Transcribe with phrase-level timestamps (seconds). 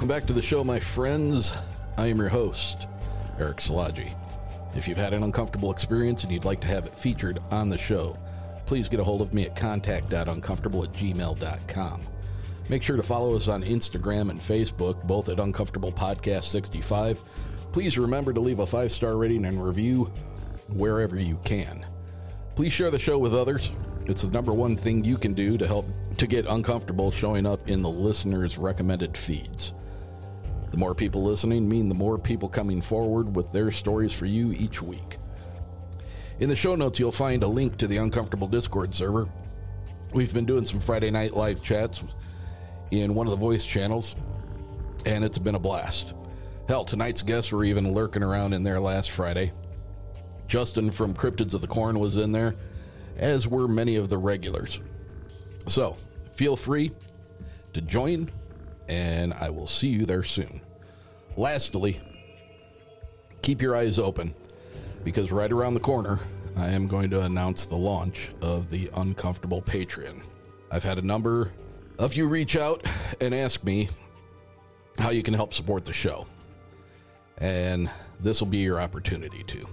[0.00, 1.52] Welcome back to the show, my friends.
[1.98, 2.86] I am your host,
[3.38, 4.14] Eric Salaji.
[4.74, 7.76] If you've had an uncomfortable experience and you'd like to have it featured on the
[7.76, 8.16] show,
[8.64, 12.00] please get a hold of me at contact.uncomfortable at gmail.com.
[12.70, 17.20] Make sure to follow us on Instagram and Facebook, both at Uncomfortable Podcast 65.
[17.70, 20.10] Please remember to leave a five star rating and review
[20.70, 21.84] wherever you can.
[22.54, 23.70] Please share the show with others.
[24.06, 25.84] It's the number one thing you can do to help
[26.16, 29.74] to get uncomfortable showing up in the listeners' recommended feeds.
[30.70, 34.52] The more people listening mean the more people coming forward with their stories for you
[34.52, 35.18] each week.
[36.38, 39.28] In the show notes, you'll find a link to the Uncomfortable Discord server.
[40.12, 42.02] We've been doing some Friday night live chats
[42.90, 44.16] in one of the voice channels,
[45.04, 46.14] and it's been a blast.
[46.68, 49.52] Hell, tonight's guests were even lurking around in there last Friday.
[50.46, 52.54] Justin from Cryptids of the Corn was in there,
[53.16, 54.80] as were many of the regulars.
[55.66, 55.96] So,
[56.34, 56.92] feel free
[57.72, 58.30] to join,
[58.90, 60.60] and I will see you there soon.
[61.36, 62.00] Lastly,
[63.40, 64.34] keep your eyes open
[65.04, 66.18] because right around the corner,
[66.58, 70.24] I am going to announce the launch of the Uncomfortable Patreon.
[70.72, 71.52] I've had a number
[71.98, 72.84] of you reach out
[73.20, 73.88] and ask me
[74.98, 76.26] how you can help support the show.
[77.38, 79.66] And this will be your opportunity to.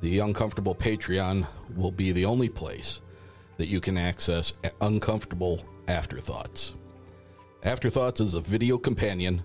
[0.00, 1.46] The Uncomfortable Patreon
[1.76, 3.00] will be the only place
[3.56, 6.74] that you can access uncomfortable afterthoughts.
[7.64, 9.44] Afterthoughts is a video companion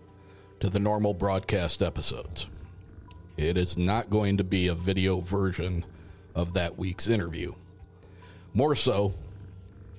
[0.59, 2.47] to the normal broadcast episodes.
[3.37, 5.85] It is not going to be a video version
[6.33, 7.53] of that week's interview.
[8.55, 9.13] More so,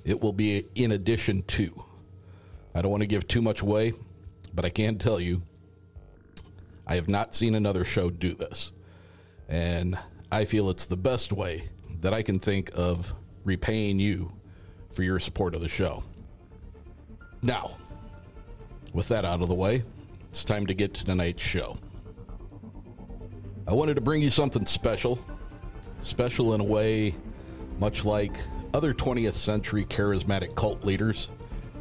[0.04, 1.84] it will be in addition to.
[2.74, 3.92] I don't want to give too much away,
[4.52, 5.40] but I can tell you
[6.88, 8.72] I have not seen another show do this.
[9.48, 9.96] And
[10.32, 11.68] I feel it's the best way
[12.00, 13.12] that I can think of
[13.44, 14.32] repaying you
[14.90, 16.02] for your support of the show.
[17.42, 17.76] Now,
[18.92, 19.82] with that out of the way,
[20.30, 21.76] it's time to get to tonight's show.
[23.66, 25.18] I wanted to bring you something special.
[26.00, 27.14] special in a way,
[27.78, 28.38] much like
[28.74, 31.28] other 20th century charismatic cult leaders,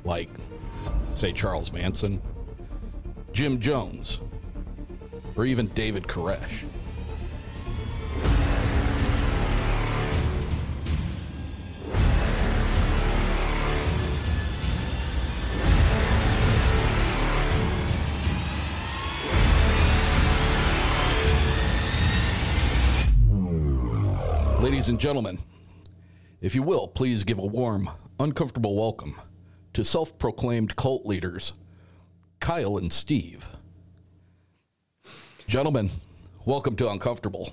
[0.03, 0.29] like,
[1.13, 2.21] say, Charles Manson,
[3.31, 4.21] Jim Jones,
[5.35, 6.65] or even David Koresh.
[24.87, 25.37] Ladies and gentlemen,
[26.39, 27.89] if you will, please give a warm,
[28.21, 29.17] uncomfortable welcome
[29.73, 31.51] to self proclaimed cult leaders,
[32.39, 33.45] Kyle and Steve.
[35.45, 35.89] Gentlemen,
[36.45, 37.49] welcome to Uncomfortable.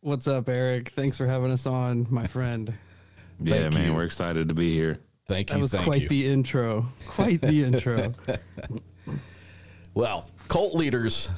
[0.00, 0.90] What's up, Eric?
[0.90, 2.72] Thanks for having us on, my friend.
[3.40, 3.94] Yeah, Thank man, you.
[3.94, 5.00] we're excited to be here.
[5.26, 5.54] Thank you.
[5.56, 6.08] That was thank quite you.
[6.08, 6.86] the intro.
[7.08, 8.14] Quite the intro.
[9.94, 11.32] Well, cult leaders,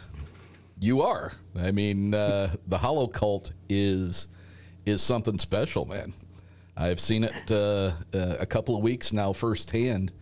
[0.80, 1.32] you are.
[1.56, 4.28] I mean, uh, the Holo Cult is
[4.86, 6.12] is something special, man.
[6.76, 10.12] I've seen it uh, uh, a couple of weeks now firsthand,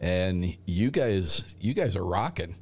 [0.00, 2.54] and you guys, you guys are rocking.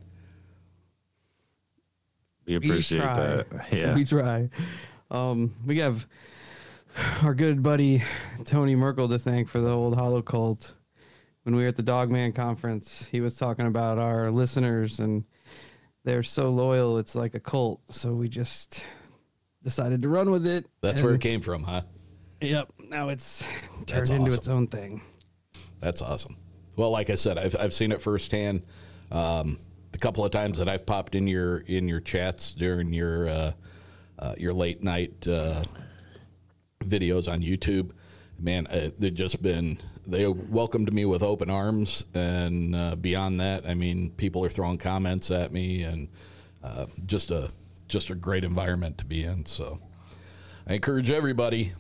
[2.46, 3.14] We appreciate try.
[3.14, 3.46] that.
[3.72, 3.94] Yeah.
[3.94, 4.50] We try.
[5.10, 6.06] Um, we have
[7.22, 8.02] our good buddy
[8.44, 10.76] Tony Merkel to thank for the old Holo Cult.
[11.42, 15.24] When we were at the Dogman conference, he was talking about our listeners and
[16.04, 17.80] they're so loyal, it's like a cult.
[17.90, 18.86] So we just
[19.62, 20.66] decided to run with it.
[20.80, 21.82] That's where it came from, huh?
[22.40, 22.72] Yep.
[22.88, 23.46] Now it's
[23.86, 25.02] turned into its own thing.
[25.80, 26.36] That's awesome.
[26.76, 28.62] Well, like I said, I've I've seen it firsthand.
[29.10, 29.58] Um,
[29.92, 33.52] the couple of times that I've popped in your in your chats during your uh,
[34.18, 35.62] uh, your late night uh,
[36.84, 37.90] videos on YouTube,
[38.40, 43.66] man, uh, they've just been they welcomed me with open arms, and uh, beyond that,
[43.66, 46.08] I mean, people are throwing comments at me, and
[46.62, 47.50] uh, just a
[47.88, 49.44] just a great environment to be in.
[49.46, 49.78] So,
[50.66, 51.72] I encourage everybody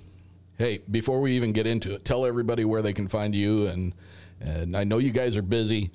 [0.60, 3.66] hey, before we even get into it, tell everybody where they can find you.
[3.66, 3.94] And
[4.40, 5.90] and I know you guys are busy.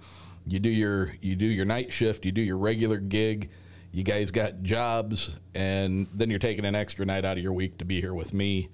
[0.48, 2.26] You do your you do your night shift.
[2.26, 3.52] You do your regular gig.
[3.92, 7.78] You guys got jobs, and then you're taking an extra night out of your week
[7.78, 8.68] to be here with me.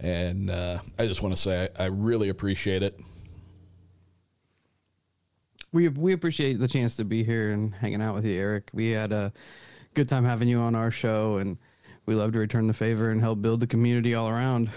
[0.00, 3.00] And uh, I just want to say I, I really appreciate it.
[5.74, 8.70] we we appreciate the chance to be here and hanging out with you, Eric.
[8.72, 9.32] We had a
[9.94, 11.58] good time having you on our show, and
[12.06, 14.70] we love to return the favor and help build the community all around.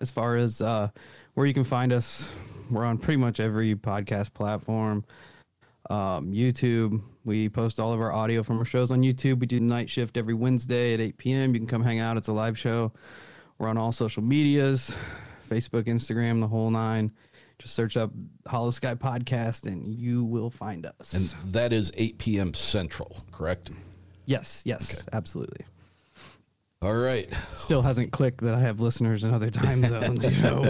[0.00, 0.88] As far as uh,
[1.34, 2.34] where you can find us,
[2.70, 5.04] we're on pretty much every podcast platform.
[5.90, 9.40] Um, YouTube, we post all of our audio from our shows on YouTube.
[9.40, 11.54] We do night shift every Wednesday at 8 p.m.
[11.54, 12.16] You can come hang out.
[12.16, 12.92] It's a live show.
[13.58, 14.96] We're on all social medias
[15.48, 17.12] Facebook, Instagram, the whole nine.
[17.58, 18.10] Just search up
[18.48, 21.12] Holo Sky Podcast and you will find us.
[21.44, 22.54] And that is 8 p.m.
[22.54, 23.70] Central, correct?
[24.26, 25.64] yes, yes, absolutely.
[26.82, 27.30] All right.
[27.56, 30.24] Still hasn't clicked that I have listeners in other time zones.
[30.36, 30.62] You know,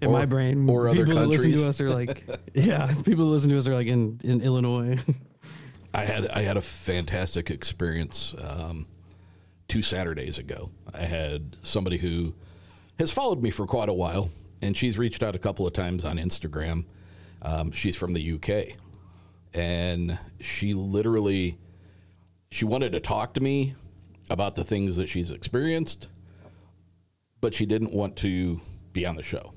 [0.00, 1.62] in Or- my brain, or other people that listen countries.
[1.62, 4.98] to us are like, yeah, people that listen to us are like in in Illinois.
[5.94, 8.86] I had I had a fantastic experience um,
[9.68, 10.70] two Saturdays ago.
[10.94, 12.34] I had somebody who
[12.98, 14.30] has followed me for quite a while,
[14.62, 16.84] and she's reached out a couple of times on Instagram.
[17.42, 18.76] Um, she's from the UK,
[19.54, 21.58] and she literally
[22.50, 23.74] she wanted to talk to me
[24.28, 26.08] about the things that she's experienced,
[27.40, 28.60] but she didn't want to
[28.92, 29.54] be on the show.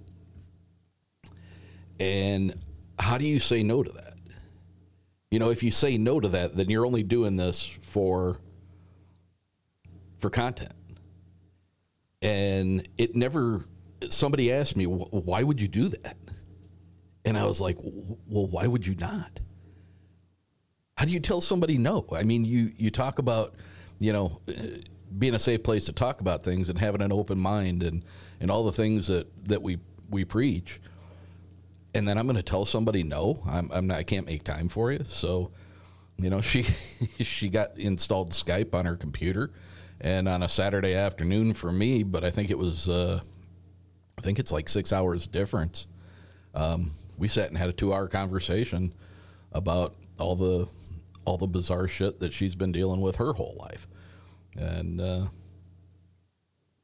[2.00, 2.58] And
[2.98, 4.14] how do you say no to that?
[5.30, 8.38] You know, if you say no to that, then you're only doing this for
[10.26, 10.74] for content.
[12.22, 13.66] And it never
[14.10, 16.18] somebody asked me, "Why would you do that?"
[17.24, 19.40] And I was like, "Well, why would you not?"
[20.98, 22.08] How do you tell somebody no?
[22.12, 23.54] I mean, you you talk about,
[24.00, 24.54] you know, uh,
[25.20, 28.04] being a safe place to talk about things and having an open mind and
[28.40, 29.78] and all the things that that we
[30.10, 30.80] we preach
[31.96, 33.42] and then I'm going to tell somebody no.
[33.48, 34.00] I'm, I'm not.
[34.00, 35.00] I can't make time for you.
[35.08, 35.52] So,
[36.18, 36.64] you know, she
[37.20, 39.52] she got installed Skype on her computer,
[40.06, 42.04] and on a Saturday afternoon for me.
[42.04, 43.20] But I think it was, uh,
[44.18, 45.88] I think it's like six hours difference.
[46.54, 48.94] Um, we sat and had a two hour conversation
[49.52, 50.70] about all the
[51.26, 53.88] all the bizarre shit that she's been dealing with her whole life,
[54.56, 55.26] and uh,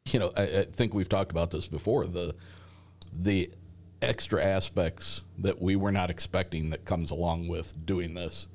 [0.08, 2.08] you know, I, I think we've talked about this before.
[2.08, 2.36] The
[3.22, 3.52] the
[4.02, 8.48] extra aspects that we were not expecting that comes along with doing this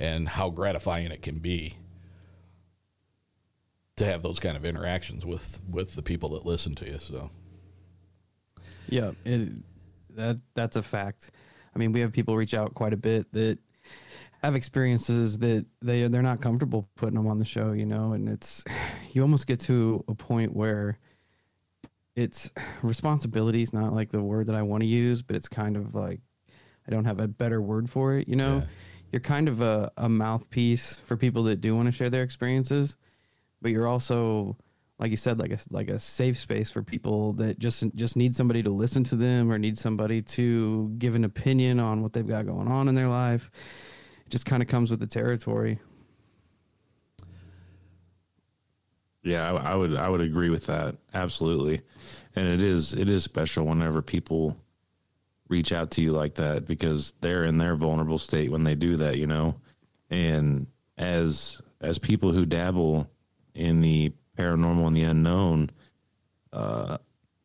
[0.00, 1.76] and how gratifying it can be
[3.96, 7.30] to have those kind of interactions with with the people that listen to you so
[8.88, 9.50] Yeah, it,
[10.16, 11.30] that that's a fact.
[11.74, 13.58] I mean, we have people reach out quite a bit that
[14.42, 18.28] have experiences that they they're not comfortable putting them on the show, you know, and
[18.28, 18.64] it's
[19.12, 20.98] you almost get to a point where
[22.14, 22.50] it's
[22.82, 25.94] responsibility is not like the word that I want to use, but it's kind of
[25.94, 26.20] like
[26.86, 28.58] I don't have a better word for it, you know.
[28.58, 28.64] Yeah.
[29.12, 32.96] You're kind of a, a mouthpiece for people that do want to share their experiences,
[33.62, 34.56] but you're also
[34.98, 38.36] like you said, like a like a safe space for people that just just need
[38.36, 42.26] somebody to listen to them or need somebody to give an opinion on what they've
[42.26, 43.50] got going on in their life.
[44.24, 45.80] It just kind of comes with the territory.
[49.24, 51.80] Yeah, I, I would I would agree with that absolutely,
[52.36, 54.56] and it is it is special whenever people
[55.48, 58.96] reach out to you like that because they're in their vulnerable state when they do
[58.98, 59.56] that, you know,
[60.10, 63.10] and as as people who dabble
[63.54, 65.70] in the paranormal and the unknown,
[66.52, 66.98] uh,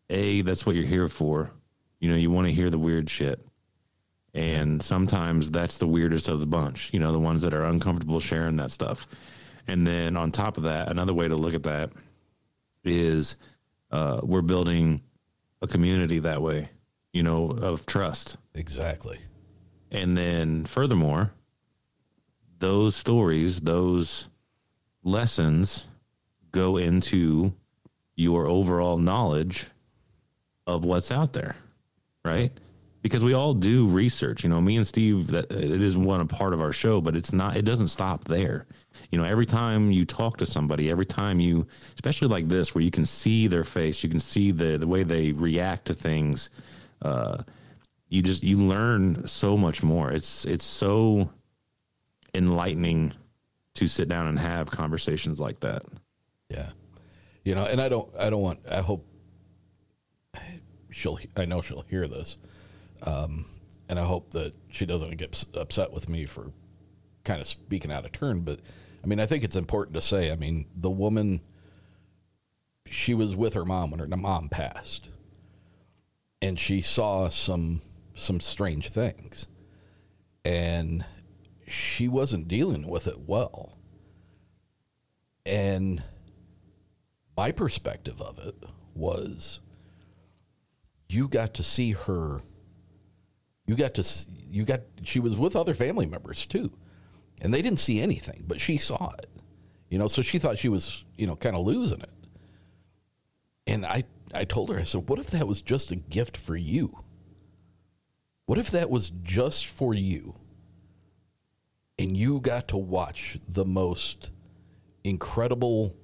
[0.10, 1.52] a that's what you're here for.
[2.00, 3.42] You know, you want to hear the weird shit.
[4.34, 8.20] And sometimes that's the weirdest of the bunch, you know, the ones that are uncomfortable
[8.20, 9.08] sharing that stuff.
[9.68, 11.92] And then on top of that, another way to look at that
[12.84, 13.36] is
[13.92, 15.02] uh, we're building
[15.62, 16.70] a community that way,
[17.14, 18.38] you know, of trust.
[18.54, 19.20] Exactly.
[19.92, 21.32] And then furthermore,
[22.60, 24.30] those stories, those
[25.04, 25.88] lessons
[26.58, 27.54] go into
[28.16, 29.68] your overall knowledge
[30.66, 31.56] of what's out there,
[32.26, 32.52] right?
[33.04, 34.44] Because we all do research.
[34.44, 37.16] You know, me and Steve, that it is one a part of our show, but
[37.16, 37.56] it's not.
[37.56, 38.66] It doesn't stop there.
[39.12, 42.84] You know, every time you talk to somebody, every time you, especially like this, where
[42.84, 46.50] you can see their face, you can see the the way they react to things.
[47.02, 47.44] Uh,
[48.10, 50.12] you just you learn so much more.
[50.12, 51.30] It's it's so
[52.34, 53.14] enlightening
[53.76, 55.84] to sit down and have conversations like that.
[56.50, 56.70] Yeah.
[57.44, 59.06] You know, and I don't, I don't want, I hope
[60.92, 62.38] she'll, I know she'll hear this.
[63.04, 63.46] Um,
[63.89, 66.51] and I hope that she doesn't get upset with me for
[67.24, 68.42] kind of speaking out of turn.
[68.42, 68.60] But
[69.04, 71.42] I mean, I think it's important to say, I mean, the woman,
[72.89, 75.10] she was with her mom when her mom passed
[76.42, 77.82] and she saw some,
[78.16, 79.48] some strange things
[80.44, 81.06] and
[81.68, 83.77] she wasn't dealing with it well.
[85.46, 86.04] And
[87.38, 88.56] my perspective of it
[88.96, 89.60] was
[91.08, 92.41] you got to see her
[93.67, 96.72] you got to s- you got she was with other family members too
[97.41, 99.29] and they didn't see anything but she saw it
[99.89, 102.12] you know so she thought she was you know kind of losing it.
[103.67, 104.03] And i
[104.34, 107.03] i told her i said what if that was just a gift for you?
[108.48, 110.34] What if that was just for you?
[112.00, 114.32] And you got to watch the most
[115.03, 115.96] incredible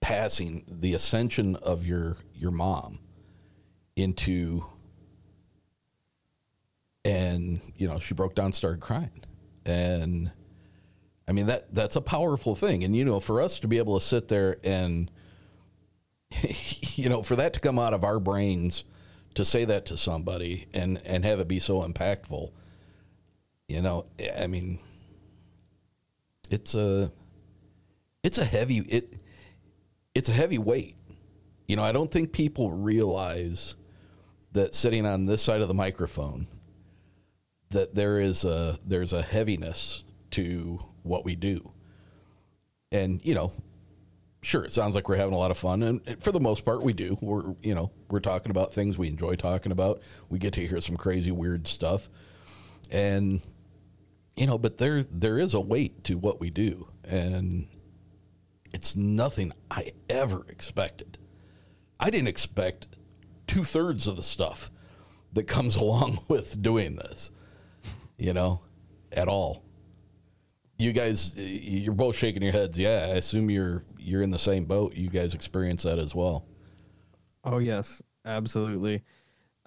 [0.00, 2.98] passing the ascension of your your mom
[3.96, 4.64] into
[7.04, 9.22] and you know she broke down started crying.
[9.64, 10.30] And
[11.28, 12.84] i mean that that's a powerful thing.
[12.84, 15.10] And you know for us to be able to sit there and
[16.94, 18.84] you know for that to come out of our brains
[19.34, 22.50] to say that to somebody and and have it be so impactful
[23.68, 24.06] you know
[24.38, 24.78] i mean
[26.50, 27.10] it's a
[28.22, 29.22] it's a heavy it
[30.16, 30.96] it's a heavy weight.
[31.68, 33.74] You know i don't think people realize
[34.52, 36.46] that sitting on this side of the microphone
[37.70, 41.72] that there is a there's a heaviness to what we do.
[42.92, 43.52] And you know
[44.42, 46.82] sure it sounds like we're having a lot of fun and for the most part
[46.82, 47.18] we do.
[47.20, 50.00] We're you know we're talking about things we enjoy talking about.
[50.30, 52.08] We get to hear some crazy weird stuff.
[52.90, 53.42] And
[54.36, 56.88] you know but there there is a weight to what we do.
[57.04, 57.66] And
[58.76, 61.16] it's nothing i ever expected.
[61.98, 62.88] I didn't expect
[63.46, 64.70] two-thirds of the stuff
[65.32, 67.30] that comes along with doing this
[68.18, 68.60] you know
[69.12, 69.64] at all.
[70.78, 72.78] You guys you're both shaking your heads.
[72.78, 74.94] Yeah i assume you're you're in the same boat.
[74.94, 76.44] You guys experience that as well.
[77.44, 79.04] Oh yes, absolutely.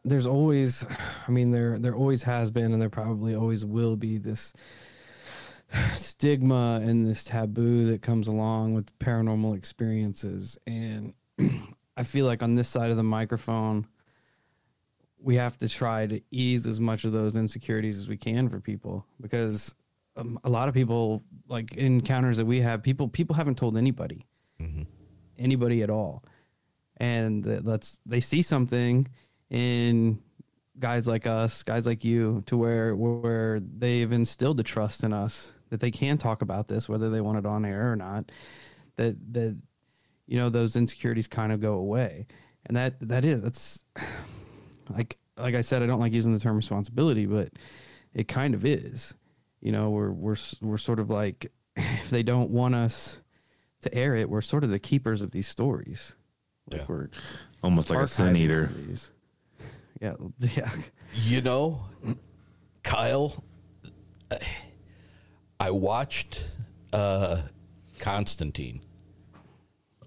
[0.05, 0.85] There's always,
[1.27, 4.53] I mean, there there always has been, and there probably always will be this
[5.93, 10.57] stigma and this taboo that comes along with paranormal experiences.
[10.65, 11.13] And
[11.97, 13.87] I feel like on this side of the microphone,
[15.21, 18.59] we have to try to ease as much of those insecurities as we can for
[18.59, 19.75] people because
[20.15, 24.25] um, a lot of people like encounters that we have people people haven't told anybody.
[25.37, 26.23] Anybody at all.
[26.97, 29.07] And let's they see something
[29.49, 30.21] in
[30.79, 35.51] guys like us guys like you to where where they've instilled the trust in us
[35.69, 38.31] that they can talk about this whether they want it on air or not
[38.97, 39.57] that that
[40.27, 42.27] you know those insecurities kind of go away
[42.65, 43.85] and that that is that's
[44.89, 47.49] like like i said i don't like using the term responsibility but
[48.13, 49.13] it kind of is.
[49.61, 53.19] You know, we're we're we're sort of like if they don't want us
[53.81, 56.15] to air it, we're sort of the keepers of these stories.
[56.71, 57.09] Like we're
[57.63, 58.71] Almost like a sin eater.
[58.75, 59.11] these.
[60.01, 60.13] Yeah,
[60.55, 60.71] yeah.
[61.13, 61.81] You know,
[62.83, 63.43] Kyle,
[65.59, 66.49] I watched
[66.93, 67.41] uh,
[67.99, 68.81] Constantine.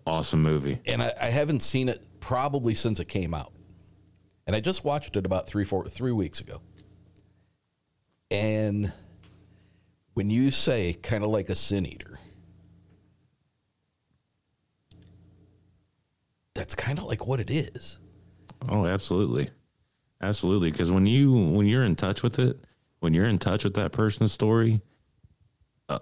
[0.07, 0.81] Awesome movie.
[0.87, 3.53] And I, I haven't seen it probably since it came out.
[4.47, 6.61] And I just watched it about three, four, three weeks ago.
[8.31, 8.93] And
[10.15, 12.19] when you say kind of like a sin eater,
[16.55, 17.99] that's kind of like what it is.
[18.69, 19.51] Oh, absolutely,
[20.21, 20.71] absolutely.
[20.71, 22.65] Because when you when you're in touch with it,
[23.01, 24.81] when you're in touch with that person's story,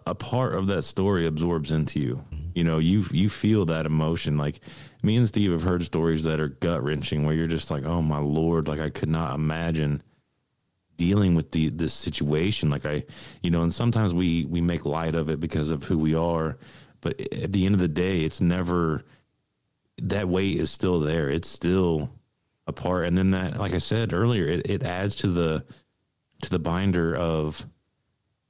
[0.06, 2.24] a, part of that story absorbs into you.
[2.54, 4.36] You know, you you feel that emotion.
[4.36, 4.60] Like
[5.02, 8.02] me and Steve have heard stories that are gut wrenching, where you're just like, oh
[8.02, 10.02] my lord, like I could not imagine
[10.96, 12.70] dealing with the this situation.
[12.70, 13.04] Like I,
[13.42, 16.58] you know, and sometimes we we make light of it because of who we are,
[17.00, 19.04] but at the end of the day, it's never
[20.02, 21.28] that weight is still there.
[21.28, 22.10] It's still
[22.66, 23.06] a part.
[23.06, 25.64] And then that, like I said earlier, it, it adds to the
[26.42, 27.66] to the binder of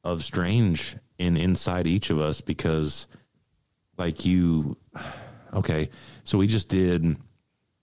[0.05, 3.07] of strange in inside each of us because
[3.99, 4.77] like you
[5.55, 5.91] okay,
[6.25, 7.17] so we just did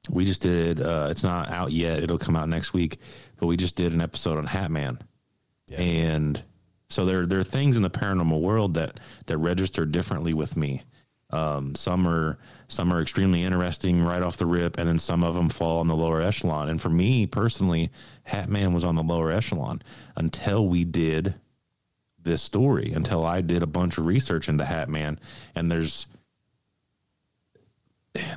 [0.09, 2.97] we just did uh it's not out yet, it'll come out next week,
[3.37, 4.99] but we just did an episode on Hat Man.
[5.77, 6.43] And
[6.89, 10.81] so there there are things in the paranormal world that that register differently with me.
[11.29, 12.39] Um, some are
[12.69, 15.87] some are extremely interesting right off the rip, and then some of them fall on
[15.87, 16.69] the lower echelon.
[16.69, 17.91] And for me personally,
[18.23, 19.81] Hat Man was on the lower echelon
[20.15, 21.35] until we did
[22.21, 25.19] this story, until I did a bunch of research into Hat Man.
[25.55, 26.07] And there's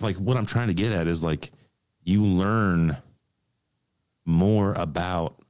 [0.00, 1.50] like what I'm trying to get at is like
[2.04, 2.96] you learn
[4.24, 5.42] more about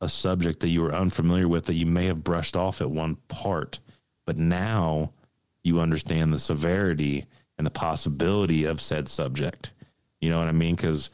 [0.00, 3.16] a subject that you were unfamiliar with that you may have brushed off at one
[3.28, 3.80] part,
[4.24, 5.12] but now
[5.62, 7.26] you understand the severity
[7.56, 9.72] and the possibility of said subject.
[10.20, 10.74] You know what I mean?
[10.74, 11.10] Because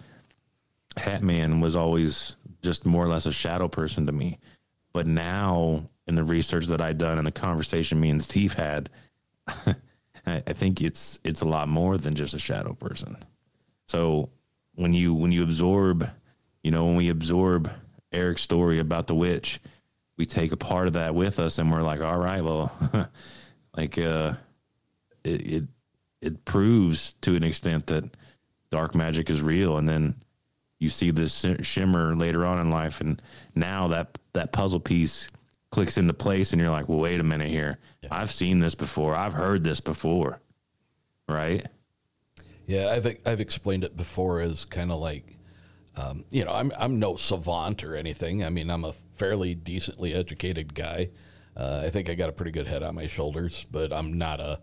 [0.96, 4.38] Hatman was always just more or less a shadow person to me.
[4.92, 8.90] But now, in the research that I'd done and the conversation me and Steve had,
[9.48, 9.76] I,
[10.26, 13.16] I think it's it's a lot more than just a shadow person.
[13.86, 14.28] So
[14.74, 16.10] when you when you absorb,
[16.62, 17.70] you know, when we absorb
[18.12, 19.60] Eric's story about the witch,
[20.18, 22.72] we take a part of that with us, and we're like, all right, well,
[23.76, 24.34] like uh,
[25.22, 25.64] it, it
[26.20, 28.04] it proves to an extent that
[28.70, 30.16] dark magic is real, and then
[30.80, 33.22] you see this shimmer later on in life, and
[33.54, 35.28] now that that puzzle piece
[35.70, 37.78] clicks into place, and you're like, well, wait a minute here,
[38.10, 40.40] I've seen this before, I've heard this before,
[41.28, 41.66] right?
[42.66, 45.36] Yeah, I've I've explained it before as kind of like,
[45.96, 48.44] um, you know, I'm I'm no savant or anything.
[48.44, 51.10] I mean, I'm a fairly decently educated guy.
[51.56, 54.38] Uh, I think I got a pretty good head on my shoulders, but I'm not
[54.40, 54.60] a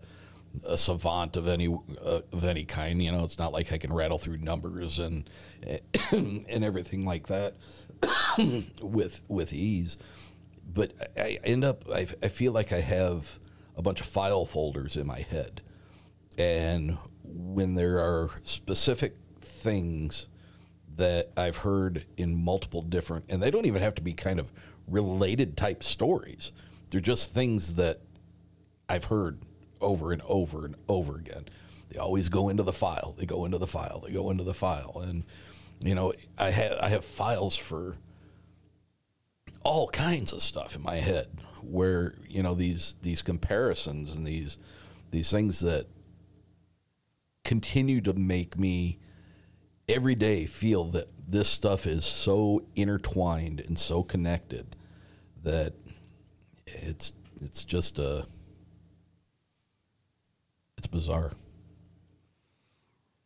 [0.66, 3.02] a savant of any uh, of any kind.
[3.02, 5.28] You know, it's not like I can rattle through numbers and
[6.10, 7.54] and everything like that
[8.82, 9.98] with with ease.
[10.78, 13.40] But I end up I, I feel like I have
[13.76, 15.60] a bunch of file folders in my head,
[16.38, 20.28] and when there are specific things
[20.94, 24.52] that I've heard in multiple different, and they don't even have to be kind of
[24.86, 26.52] related type stories.
[26.90, 27.98] They're just things that
[28.88, 29.40] I've heard
[29.80, 31.46] over and over and over again.
[31.88, 33.16] They always go into the file.
[33.18, 34.04] They go into the file.
[34.06, 35.24] They go into the file, and
[35.80, 37.96] you know, I have I have files for
[39.64, 41.28] all kinds of stuff in my head
[41.62, 44.58] where you know these these comparisons and these
[45.10, 45.86] these things that
[47.44, 48.98] continue to make me
[49.88, 54.76] every day feel that this stuff is so intertwined and so connected
[55.42, 55.72] that
[56.66, 58.26] it's it's just a
[60.76, 61.32] it's bizarre.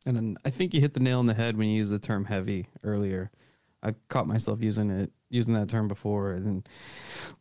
[0.05, 2.25] And I think you hit the nail on the head when you used the term
[2.25, 3.31] heavy earlier.
[3.83, 6.69] I caught myself using it, using that term before, and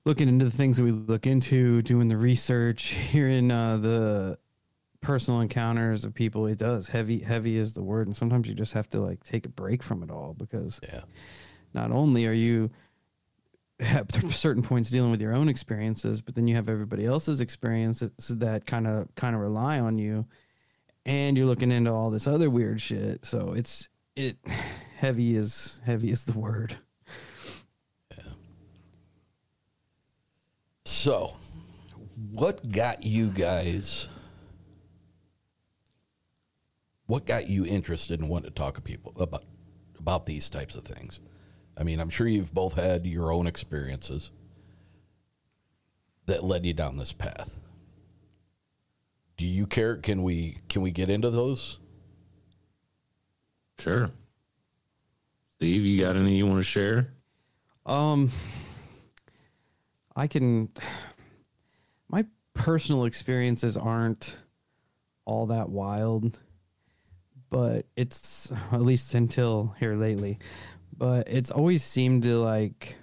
[0.06, 4.38] looking into the things that we look into, doing the research, hearing uh, the
[5.02, 6.48] personal encounters of people.
[6.48, 7.20] It does heavy.
[7.20, 10.04] Heavy is the word, and sometimes you just have to like take a break from
[10.04, 11.02] it all because yeah.
[11.74, 12.72] not only are you
[13.80, 18.12] at certain points dealing with your own experiences, but then you have everybody else's experiences
[18.30, 20.26] that kind of kind of rely on you,
[21.06, 23.26] and you're looking into all this other weird shit.
[23.26, 24.38] So it's it
[24.98, 26.78] heavy is heavy is the word.
[30.92, 31.38] So,
[32.32, 34.10] what got you guys?
[37.06, 39.46] What got you interested in wanting to talk to people about
[39.98, 41.22] about these types of things?
[41.78, 44.32] I mean, I'm sure you've both had your own experiences.
[46.26, 47.50] that led you down this path.
[49.38, 49.96] Do you care?
[49.96, 51.80] Can we can we get into those?
[53.80, 54.12] Sure.
[55.54, 57.14] Steve, you got any you want to share?
[57.86, 58.30] Um,
[60.22, 60.70] I can.
[62.10, 64.36] My personal experiences aren't
[65.26, 66.40] all that wild,
[67.50, 70.38] but it's at least until here lately.
[70.96, 72.98] But it's always seemed to like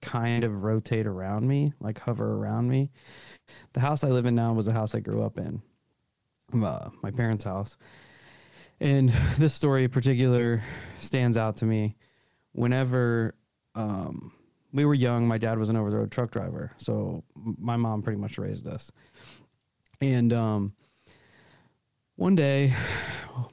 [0.00, 2.90] kind of rotate around me, like hover around me.
[3.74, 5.60] The house I live in now was a house I grew up in,
[6.54, 7.76] uh, my parents' house.
[8.80, 10.62] And this story in particular
[10.96, 11.96] stands out to me.
[12.52, 13.34] Whenever
[13.74, 14.32] um,
[14.72, 16.72] we were young, my dad was an over the road truck driver.
[16.78, 18.90] So my mom pretty much raised us.
[20.00, 20.72] And um,
[22.16, 22.72] one day,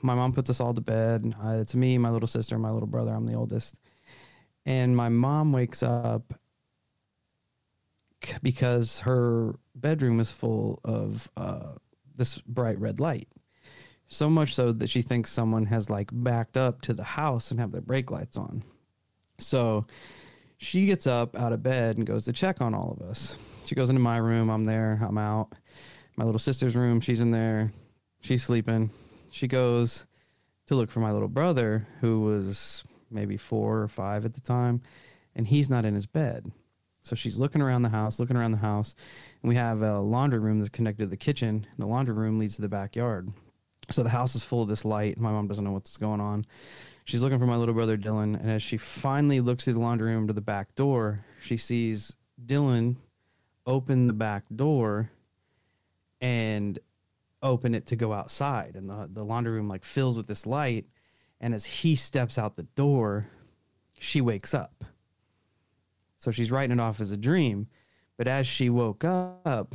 [0.02, 1.34] my mom puts us all to bed.
[1.44, 3.12] It's me, my little sister, my little brother.
[3.12, 3.80] I'm the oldest.
[4.66, 6.34] And my mom wakes up
[8.44, 11.74] because her bedroom is full of uh,
[12.16, 13.28] this bright red light.
[14.08, 17.60] So much so that she thinks someone has like backed up to the house and
[17.60, 18.64] have their brake lights on.
[19.38, 19.86] So
[20.60, 23.36] she gets up out of bed and goes to check on all of us.
[23.66, 24.50] She goes into my room.
[24.50, 25.00] I'm there.
[25.02, 25.54] I'm out.
[26.18, 27.00] My little sister's room.
[27.00, 27.72] She's in there.
[28.20, 28.92] She's sleeping.
[29.32, 30.06] She goes
[30.68, 34.82] to look for my little brother, who was maybe four or five at the time,
[35.34, 36.52] and he's not in his bed.
[37.04, 38.96] So she's looking around the house, looking around the house,
[39.42, 41.66] and we have a laundry room that's connected to the kitchen.
[41.72, 43.32] And the laundry room leads to the backyard.
[43.90, 45.18] So the house is full of this light.
[45.18, 46.46] My mom doesn't know what's going on.
[47.10, 50.14] She's looking for my little brother Dylan, and as she finally looks through the laundry
[50.14, 52.98] room to the back door, she sees Dylan
[53.66, 55.10] open the back door
[56.22, 56.78] and
[57.42, 58.76] open it to go outside.
[58.76, 60.86] And the, the laundry room like fills with this light.
[61.42, 63.26] And as he steps out the door,
[63.98, 64.86] she wakes up.
[66.20, 67.70] So she's writing it off as a dream.
[68.18, 69.74] But as she woke up,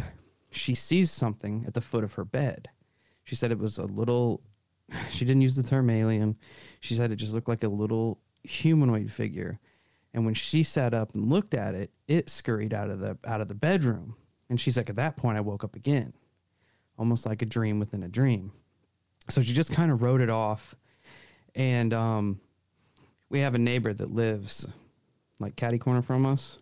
[0.53, 2.69] she sees something at the foot of her bed.
[3.25, 4.41] She said it was a little,
[5.11, 6.37] she didn't use the term alien.
[6.81, 9.59] She said it just looked like a little humanoid figure.
[10.13, 13.41] And when she sat up and looked at it, it scurried out of the out
[13.41, 14.17] of the bedroom.
[14.49, 16.13] And she's like, at that point, I woke up again,
[16.99, 18.53] almost like a dream within a dream.
[19.29, 20.77] So she just kind of wrote it off.
[21.55, 22.41] And um,
[23.29, 24.67] we have a neighbor that lives
[25.41, 26.59] like catty corner from us.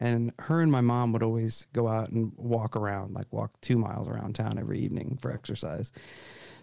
[0.00, 3.76] And her and my mom would always go out and walk around, like walk two
[3.76, 5.92] miles around town every evening for exercise.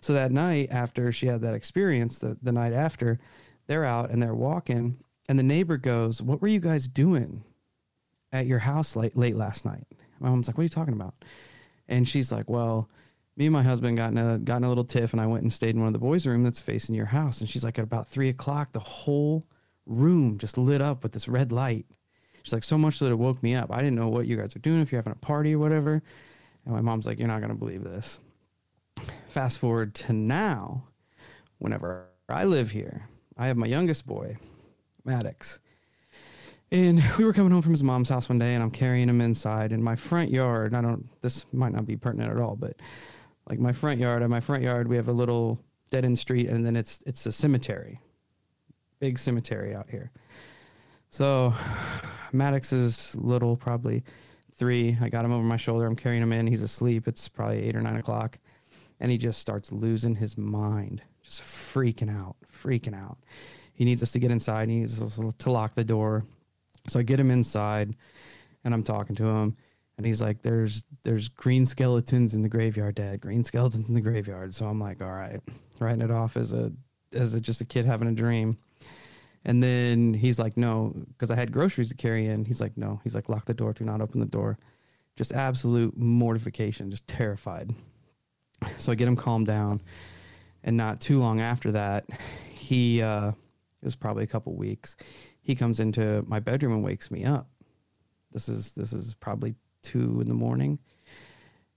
[0.02, 3.20] So that night, after she had that experience, the, the night after,
[3.68, 4.98] they're out and they're walking.
[5.30, 7.44] And the neighbor goes, What were you guys doing
[8.32, 9.86] at your house late, late last night?
[10.20, 11.14] My mom's like, What are you talking about?
[11.88, 12.90] And she's like, Well,
[13.38, 15.44] me and my husband got in a got in a little tiff, and I went
[15.44, 17.40] and stayed in one of the boys' room that's facing your house.
[17.40, 19.48] And she's like, at about three o'clock, the whole
[19.86, 21.86] room just lit up with this red light.
[22.44, 23.72] She's like, so much so that it woke me up.
[23.72, 26.02] I didn't know what you guys are doing, if you're having a party or whatever.
[26.66, 28.20] And my mom's like, you're not gonna believe this.
[29.28, 30.88] Fast forward to now,
[31.60, 34.38] whenever I live here, I have my youngest boy,
[35.06, 35.60] Maddox.
[36.72, 39.22] And we were coming home from his mom's house one day, and I'm carrying him
[39.22, 40.74] inside in my front yard.
[40.74, 41.10] I don't.
[41.22, 42.78] This might not be pertinent at all, but
[43.50, 44.24] like my front yard.
[44.24, 47.26] At my front yard, we have a little dead end street, and then it's it's
[47.26, 48.00] a cemetery,
[49.00, 50.12] big cemetery out here.
[51.10, 51.54] So
[52.32, 54.04] Maddox is little, probably
[54.56, 54.98] three.
[55.02, 55.86] I got him over my shoulder.
[55.86, 56.48] I'm carrying him in.
[56.48, 57.08] He's asleep.
[57.08, 58.40] It's probably eight or nine o'clock,
[59.02, 63.18] and he just starts losing his mind, just freaking out, freaking out.
[63.74, 64.70] He needs us to get inside.
[64.70, 66.24] He needs us to lock the door.
[66.88, 67.96] So I get him inside,
[68.64, 69.58] and I'm talking to him,
[69.98, 73.22] and he's like, "There's there's green skeletons in the graveyard, Dad.
[73.22, 75.40] Green skeletons in the graveyard." So I'm like, "All right,"
[75.80, 76.72] writing it off as a
[77.12, 78.58] as a, just a kid having a dream.
[79.44, 82.46] And then he's like, "No," because I had groceries to carry in.
[82.46, 83.74] He's like, "No." He's like, "Lock the door.
[83.74, 84.60] Do not open the door."
[85.16, 87.74] Just absolute mortification, just terrified.
[88.78, 89.82] So I get him calmed down,
[90.64, 92.06] and not too long after that,
[92.50, 94.98] he uh, it was probably a couple weeks.
[95.42, 97.48] He comes into my bedroom and wakes me up.
[98.32, 100.80] This is this is probably two in the morning,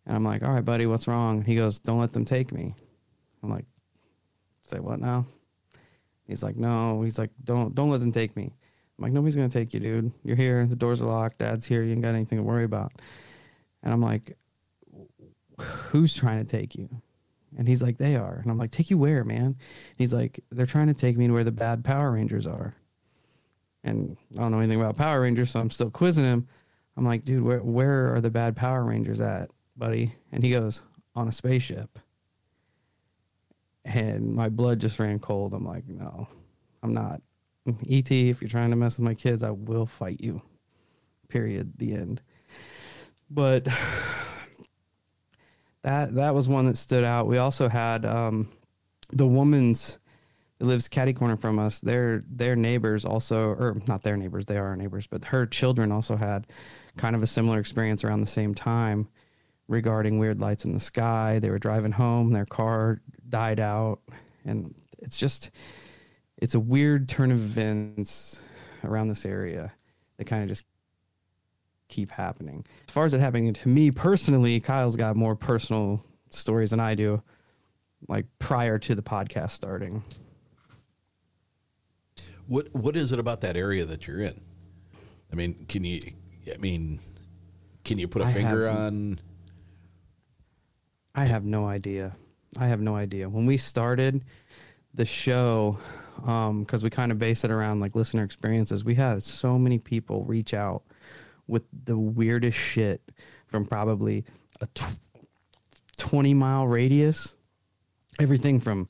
[0.07, 2.75] and I'm like, "All right, buddy, what's wrong?" He goes, "Don't let them take me."
[3.43, 3.67] I'm like,
[4.63, 5.27] "Say what now?"
[6.27, 8.53] He's like, "No." He's like, "Don't don't let them take me."
[8.99, 10.13] I'm like, "Nobody's gonna take you, dude.
[10.23, 10.67] You're here.
[10.67, 11.39] The doors are locked.
[11.39, 11.83] Dad's here.
[11.83, 12.93] You ain't got anything to worry about."
[13.83, 14.37] And I'm like,
[15.59, 16.89] "Who's trying to take you?"
[17.57, 19.57] And he's like, "They are." And I'm like, "Take you where, man?" And
[19.97, 22.75] he's like, "They're trying to take me to where the bad Power Rangers are."
[23.83, 26.49] And I don't know anything about Power Rangers, so I'm still quizzing him.
[26.97, 30.83] I'm like, "Dude, where where are the bad Power Rangers at, buddy?" And he goes,
[31.15, 31.99] "On a spaceship."
[33.85, 35.55] And my blood just ran cold.
[35.55, 36.29] I'm like, "No,
[36.83, 37.21] I'm not."
[37.89, 40.43] Et, if you're trying to mess with my kids, I will fight you.
[41.29, 41.73] Period.
[41.79, 42.21] The end.
[43.31, 43.67] but
[45.85, 47.27] that that was one that stood out.
[47.29, 48.49] We also had um,
[49.13, 49.99] the woman's
[50.59, 51.79] that lives catty corner from us.
[51.79, 55.93] Their their neighbors also, or not their neighbors, they are our neighbors, but her children
[55.93, 56.47] also had
[56.97, 59.09] kind of a similar experience around the same time
[59.69, 61.39] regarding weird lights in the sky.
[61.39, 64.01] They were driving home, their car died out,
[64.45, 65.51] and it's just
[66.39, 68.41] it's a weird turn of events
[68.83, 69.73] around this area
[70.17, 70.65] that kind of just
[71.89, 72.65] keep happening.
[72.89, 76.95] As far as it happening to me personally, Kyle's got more personal stories than I
[76.95, 77.23] do,
[78.09, 80.03] like prior to the podcast starting.
[82.47, 84.41] What What is it about that area that you're in?
[85.33, 86.01] I mean, can you?
[86.53, 87.01] I mean,
[87.85, 89.21] can you put a I finger on?
[91.15, 92.13] I have no idea.
[92.59, 93.29] I have no idea.
[93.29, 94.25] When we started
[94.95, 95.79] the show,
[96.25, 99.79] um, because we kind of base it around like listener experiences, we had so many
[99.79, 100.83] people reach out
[101.47, 103.03] with the weirdest shit
[103.47, 104.25] from probably
[104.61, 104.99] a tw-
[105.97, 107.35] 20 mile radius.
[108.21, 108.89] Everything from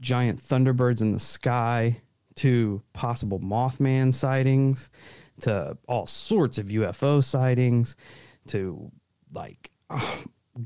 [0.00, 2.00] giant thunderbirds in the sky
[2.36, 4.90] to possible Mothman sightings
[5.40, 7.96] to all sorts of UFO sightings
[8.48, 8.90] to
[9.32, 9.70] like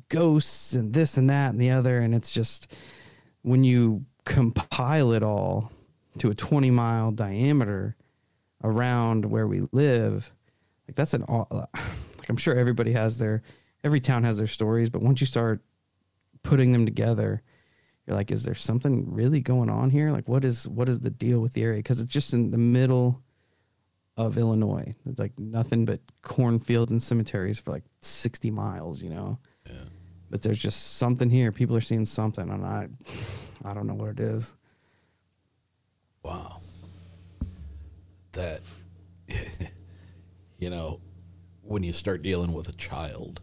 [0.08, 1.98] ghosts and this and that and the other.
[1.98, 2.72] And it's just
[3.42, 5.72] when you compile it all
[6.18, 7.96] to a 20 mile diameter
[8.62, 10.32] around where we live,
[10.88, 13.42] like that's an aw- uh, like I'm sure everybody has their
[13.84, 15.62] every town has their stories, but once you start
[16.42, 17.42] putting them together,
[18.06, 20.10] you're like, is there something really going on here?
[20.10, 21.78] Like, what is what is the deal with the area?
[21.78, 23.22] Because it's just in the middle
[24.16, 24.94] of Illinois.
[25.06, 29.38] It's like nothing but cornfields and cemeteries for like 60 miles, you know.
[29.64, 29.74] Yeah.
[30.30, 31.52] But there's just something here.
[31.52, 32.88] People are seeing something, and I,
[33.64, 34.54] I don't know what it is.
[36.22, 36.60] Wow.
[38.32, 38.60] That,
[40.58, 41.00] you know,
[41.62, 43.40] when you start dealing with a child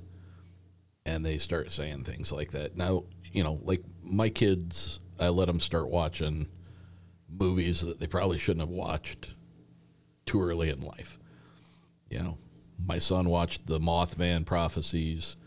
[1.05, 2.75] and they start saying things like that.
[2.75, 6.47] Now, you know, like my kids, I let them start watching
[7.29, 9.35] movies that they probably shouldn't have watched
[10.25, 11.19] too early in life.
[12.09, 12.37] You know,
[12.83, 15.37] my son watched the Mothman prophecies.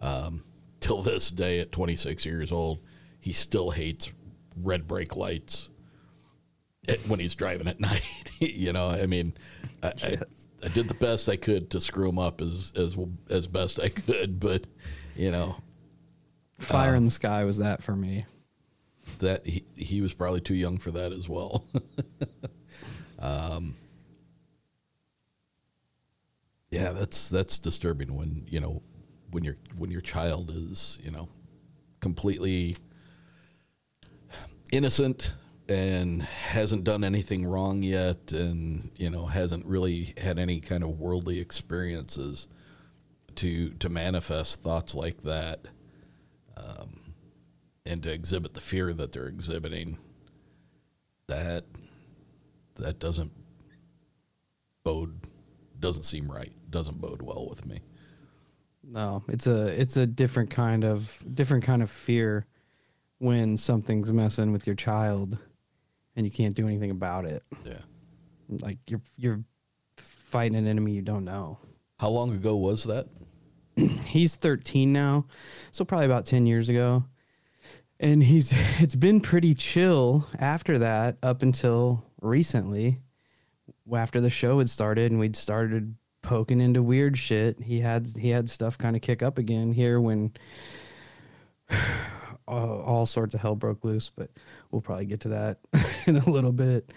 [0.00, 0.44] Um,
[0.80, 2.80] till this day, at 26 years old,
[3.20, 4.12] he still hates
[4.56, 5.70] red brake lights
[7.06, 8.30] when he's driving at night.
[8.38, 9.34] you know, I mean,
[9.82, 10.16] I, I,
[10.62, 12.96] I did the best I could to screw him up as as
[13.30, 14.64] as best I could, but
[15.16, 15.56] you know,
[16.58, 18.26] Fire in the sky was that for me.
[19.20, 21.64] that he he was probably too young for that as well.
[23.18, 23.74] um,
[26.70, 28.82] yeah, that's that's disturbing when you know
[29.30, 31.28] when your when your child is you know
[32.00, 32.76] completely
[34.72, 35.34] innocent
[35.68, 40.98] and hasn't done anything wrong yet and you know hasn't really had any kind of
[40.98, 42.46] worldly experiences
[43.34, 45.66] to to manifest thoughts like that
[46.56, 47.12] um,
[47.84, 49.98] and to exhibit the fear that they're exhibiting
[51.26, 51.64] that
[52.76, 53.32] that doesn't
[54.84, 55.14] bode
[55.78, 57.80] doesn't seem right doesn't bode well with me.
[58.82, 62.46] No, it's a it's a different kind of different kind of fear
[63.18, 65.38] when something's messing with your child
[66.18, 67.44] and you can't do anything about it.
[67.64, 67.78] Yeah.
[68.48, 69.40] Like you're you're
[69.96, 71.58] fighting an enemy you don't know.
[72.00, 73.06] How long ago was that?
[74.04, 75.26] he's 13 now,
[75.70, 77.04] so probably about 10 years ago.
[78.00, 82.98] And he's it's been pretty chill after that up until recently
[83.94, 87.60] after the show had started and we'd started poking into weird shit.
[87.60, 90.32] He had he had stuff kind of kick up again here when
[92.48, 94.30] all, all sorts of hell broke loose, but
[94.70, 95.58] we'll probably get to that
[96.06, 96.90] in a little bit.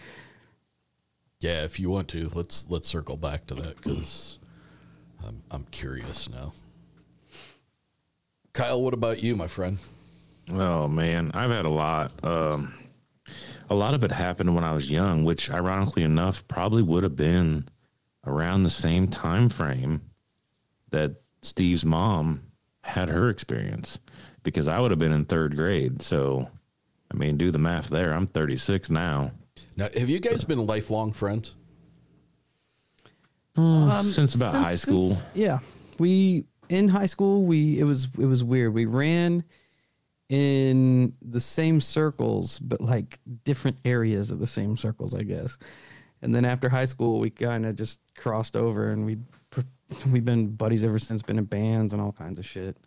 [1.40, 4.40] Yeah, if you want to, let's let's circle back to that because
[5.28, 6.54] I'm I'm curious now.
[8.54, 9.78] Kyle, what about you, my friend?
[10.52, 12.12] Oh man, I've had a lot.
[12.24, 12.74] Um,
[13.70, 17.16] a lot of it happened when I was young, which ironically enough probably would have
[17.16, 17.68] been
[18.26, 20.02] around the same time frame
[20.92, 22.44] that Steve's mom
[22.84, 24.00] had her experience
[24.44, 26.02] because I would have been in third grade.
[26.02, 26.50] So,
[27.12, 28.14] I mean, do the math there.
[28.14, 29.32] I'm 36 now.
[29.78, 31.56] Now, have you guys been lifelong friends?
[33.56, 35.00] Um, since about high school.
[35.12, 35.60] since- yeah,
[36.00, 38.74] we in high school we it was it was weird.
[38.74, 39.44] We ran
[40.30, 45.58] in the same circles, but like different areas of the same circles, I guess.
[46.22, 49.18] And then after high school, we kind of just crossed over, and we
[50.10, 51.22] we've been buddies ever since.
[51.22, 52.78] Been in bands and all kinds of shit.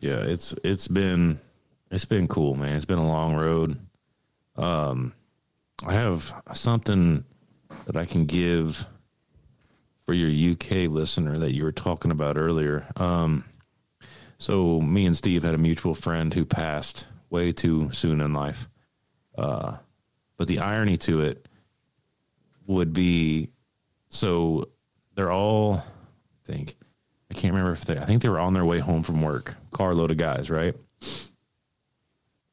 [0.00, 1.40] Yeah, it's it's been
[1.90, 2.76] it's been cool, man.
[2.76, 3.78] It's been a long road.
[4.56, 5.12] Um,
[5.86, 7.24] I have something
[7.86, 8.86] that I can give
[10.06, 12.86] for your UK listener that you were talking about earlier.
[12.96, 13.44] Um,
[14.38, 18.68] so me and Steve had a mutual friend who passed way too soon in life.
[19.36, 19.76] Uh,
[20.36, 21.46] but the irony to it
[22.66, 23.50] would be,
[24.08, 24.68] so
[25.14, 25.82] they're all, I
[26.52, 26.76] think,
[27.30, 29.54] I can't remember if they, I think they were on their way home from work,
[29.70, 30.74] carload of guys, right?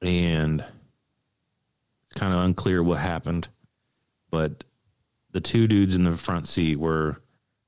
[0.01, 3.47] And it's kind of unclear what happened,
[4.29, 4.63] but
[5.31, 7.21] the two dudes in the front seat were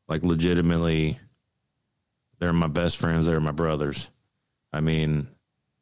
[0.08, 1.20] like legitimately
[2.40, 4.10] they're my best friends they're my brothers.
[4.72, 5.28] I mean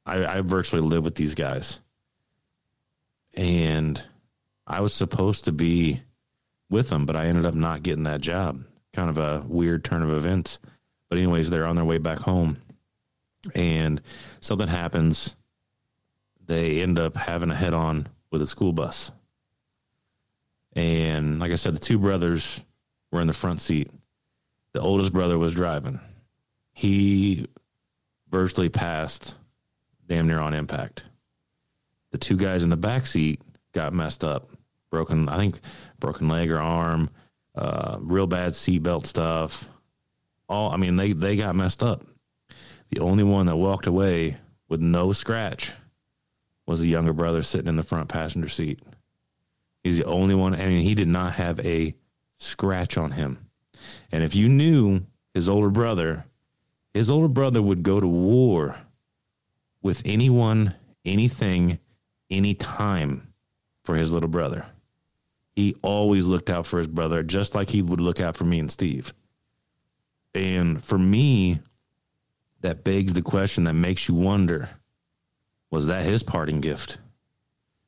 [0.06, 1.80] i, I virtually live with these guys.
[3.34, 4.02] And
[4.66, 6.02] i was supposed to be
[6.70, 8.64] with them but i ended up not getting that job.
[8.94, 10.60] Kind of a weird turn of events
[11.10, 12.58] but anyways they're on their way back home
[13.54, 14.02] and
[14.40, 15.36] something happens
[16.46, 19.12] they end up having a head on with a school bus
[20.74, 22.64] and like i said the two brothers
[23.12, 23.90] were in the front seat
[24.76, 26.02] the oldest brother was driving.
[26.74, 27.48] He
[28.30, 29.36] virtually passed
[30.06, 31.06] damn near on impact.
[32.12, 33.42] The two guys in the back seat
[33.72, 34.50] got messed up.
[34.92, 35.62] Broken, I think,
[35.98, 37.10] broken leg or arm,
[37.56, 39.70] uh, real bad seatbelt stuff.
[40.48, 42.06] All, I mean, they, they got messed up.
[42.90, 44.38] The only one that walked away
[44.70, 45.74] with no scratch
[46.68, 48.80] was the younger brother sitting in the front passenger seat.
[49.84, 51.96] He's the only one, I mean, he did not have a
[52.38, 53.48] scratch on him.
[54.12, 55.02] And if you knew
[55.34, 56.26] his older brother,
[56.94, 58.78] his older brother would go to war
[59.82, 61.80] with anyone, anything,
[62.32, 63.34] anytime
[63.84, 64.66] for his little brother.
[65.56, 68.60] He always looked out for his brother just like he would look out for me
[68.60, 69.14] and Steve.
[70.36, 71.60] And for me,
[72.60, 74.70] that begs the question that makes you wonder
[75.72, 76.98] was that his parting gift?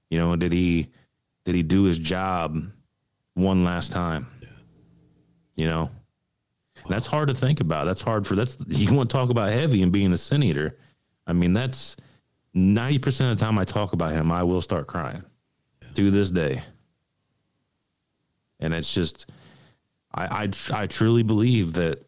[0.10, 0.90] You know, did he
[1.46, 2.72] did he do his job
[3.34, 4.28] one last time?
[5.56, 5.92] You know,
[6.88, 7.86] that's hard to think about.
[7.86, 10.78] That's hard for that's you want to talk about heavy and being a sin eater.
[11.26, 11.98] I mean, that's
[12.54, 15.24] ninety percent of the time I talk about him, I will start crying
[15.82, 15.88] yeah.
[15.96, 16.64] to this day.
[18.60, 19.30] And it's just,
[20.14, 22.07] I, I I truly believe that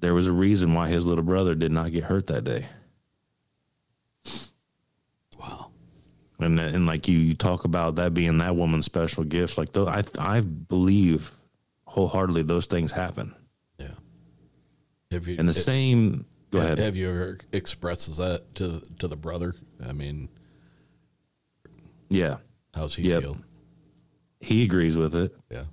[0.00, 2.66] there was a reason why his little brother did not get hurt that day.
[5.38, 5.70] Wow.
[6.38, 9.86] And and like you, you talk about that being that woman's special gift, like though
[9.86, 11.32] I I believe
[11.84, 13.34] wholeheartedly those things happen.
[13.78, 13.88] Yeah.
[15.12, 16.24] Have you, and the it, same.
[16.50, 16.78] Go have, ahead.
[16.78, 19.54] Have you ever expressed that to to the brother?
[19.86, 20.28] I mean,
[22.08, 22.36] yeah.
[22.74, 23.22] How's he yep.
[23.22, 23.36] feel?
[24.40, 25.36] He agrees with it.
[25.50, 25.64] Yeah.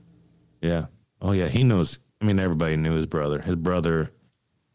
[0.62, 0.86] Yeah.
[1.22, 1.48] Oh yeah.
[1.48, 2.00] He knows.
[2.22, 3.40] I mean, everybody knew his brother.
[3.40, 4.12] His brother,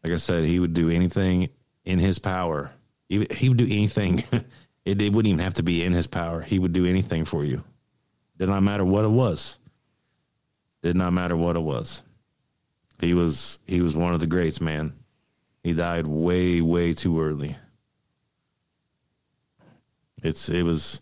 [0.03, 1.49] like I said, he would do anything
[1.85, 2.71] in his power.
[3.09, 4.23] He, would do anything.
[4.85, 6.41] it, it wouldn't even have to be in his power.
[6.41, 7.63] He would do anything for you.
[8.37, 9.59] Did not matter what it was.
[10.81, 12.03] Did not matter what it was.
[12.99, 14.93] He was he was one of the greats, man.
[15.63, 17.57] He died way way too early.
[20.23, 21.01] It's it was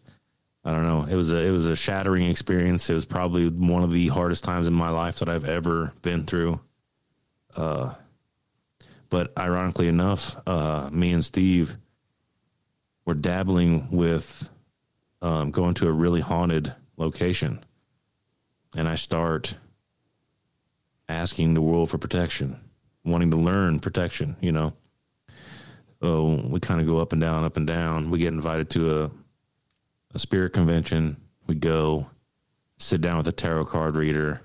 [0.63, 1.05] I don't know.
[1.05, 2.89] It was a it was a shattering experience.
[2.89, 6.25] It was probably one of the hardest times in my life that I've ever been
[6.25, 6.59] through.
[7.55, 7.93] Uh
[9.11, 11.77] but ironically enough, uh me and Steve
[13.05, 14.49] were dabbling with
[15.21, 17.63] um, going to a really haunted location.
[18.75, 19.55] And I start
[21.09, 22.59] asking the world for protection,
[23.03, 24.73] wanting to learn protection, you know.
[26.01, 28.09] So we kind of go up and down, up and down.
[28.09, 29.11] We get invited to a,
[30.15, 31.17] a spirit convention.
[31.47, 32.07] We go
[32.77, 34.41] sit down with a tarot card reader.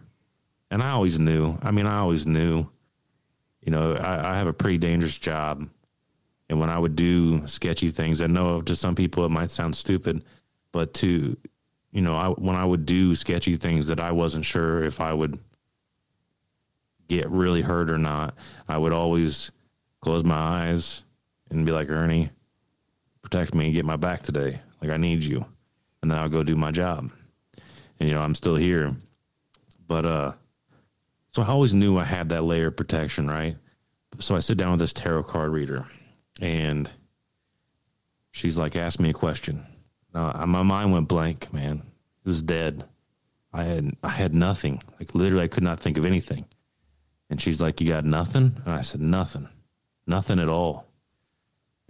[0.70, 2.68] And I always knew, I mean, I always knew,
[3.66, 5.68] you know, I, I have a pretty dangerous job.
[6.48, 9.74] And when I would do sketchy things, I know to some people it might sound
[9.76, 10.24] stupid,
[10.70, 11.36] but to,
[11.90, 15.12] you know, I, when I would do sketchy things that I wasn't sure if I
[15.12, 15.40] would
[17.08, 18.36] get really hurt or not,
[18.68, 19.50] I would always
[20.00, 21.02] close my eyes
[21.50, 22.30] and be like, Ernie,
[23.22, 24.60] protect me and get my back today.
[24.80, 25.44] Like, I need you.
[26.02, 27.10] And then I'll go do my job.
[27.98, 28.94] And, you know, I'm still here.
[29.88, 30.32] But, uh,
[31.32, 33.56] so I always knew I had that layer of protection, right?
[34.18, 35.84] So I sit down with this tarot card reader
[36.40, 36.90] and
[38.30, 39.66] she's like, ask me a question.
[40.12, 41.82] My mind went blank, man.
[42.24, 42.84] It was dead.
[43.52, 44.82] I had, I had nothing.
[44.98, 46.46] Like, literally, I could not think of anything.
[47.28, 48.60] And she's like, You got nothing?
[48.64, 49.48] And I said, Nothing.
[50.06, 50.86] Nothing at all.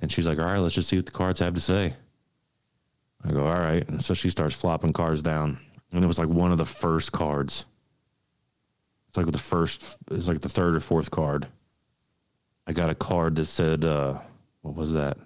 [0.01, 1.95] And she's like, All right, let's just see what the cards have to say.
[3.25, 3.87] I go, All right.
[3.89, 5.59] And so she starts flopping cards down.
[5.93, 7.65] And it was like one of the first cards.
[9.09, 11.47] It's like the first, it's like the third or fourth card.
[12.67, 14.19] I got a card that said, uh,
[14.63, 15.19] What was that?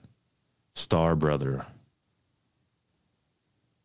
[0.75, 1.67] Star Brother.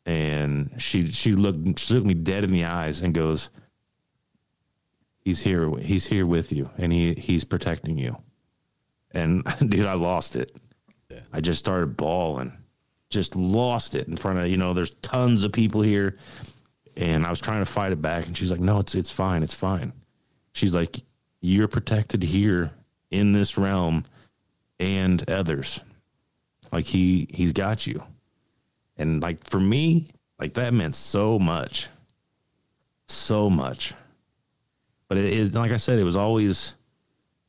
[0.05, 3.49] And she she looked she looked me dead in the eyes and goes,
[5.25, 5.75] he's here.
[5.77, 8.15] He's here with you, and he he's protecting you.
[9.11, 10.55] And dude, I lost it.
[11.33, 12.53] I just started bawling,
[13.09, 14.73] just lost it in front of you know.
[14.73, 16.17] There's tons of people here,
[16.95, 19.43] and I was trying to fight it back, and she's like, "No, it's it's fine,
[19.43, 19.91] it's fine."
[20.53, 21.01] She's like,
[21.41, 22.71] "You're protected here
[23.11, 24.05] in this realm,
[24.79, 25.81] and others.
[26.71, 28.03] Like he he's got you."
[28.97, 31.89] And like for me, like that meant so much,
[33.07, 33.93] so much.
[35.07, 36.75] But it, it like I said, it was always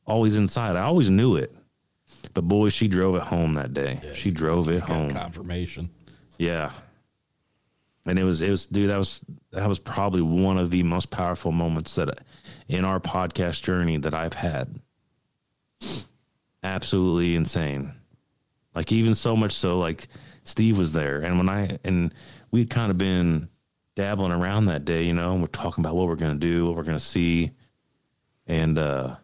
[0.05, 0.75] always inside.
[0.75, 1.53] I always knew it.
[2.33, 3.99] But boy, she drove it home that day.
[4.13, 5.11] she drove it home.
[5.11, 5.89] Confirmation.
[6.37, 6.71] Yeah.
[8.05, 11.09] And it was it was dude that was that was probably one of the most
[11.09, 12.19] powerful moments that
[12.69, 14.79] in our podcast journey that I've had.
[16.63, 17.93] Absolutely insane.
[18.75, 20.07] Like even so much so like
[20.43, 22.13] Steve was there and when I and
[22.51, 23.49] we'd kind of been
[23.95, 26.75] dabbling around that day, you know, and we're talking about what we're to do, what
[26.75, 27.51] we're to see.
[28.45, 29.15] And uh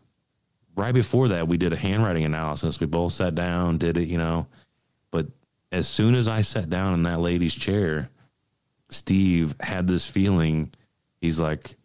[0.76, 2.80] right before that, we did a handwriting analysis.
[2.80, 4.48] We both sat down, did it, you know.
[5.12, 5.28] But
[5.72, 8.10] as soon as I sat down in that lady's chair,
[8.90, 10.72] Steve had this feeling.
[11.22, 11.76] He's like,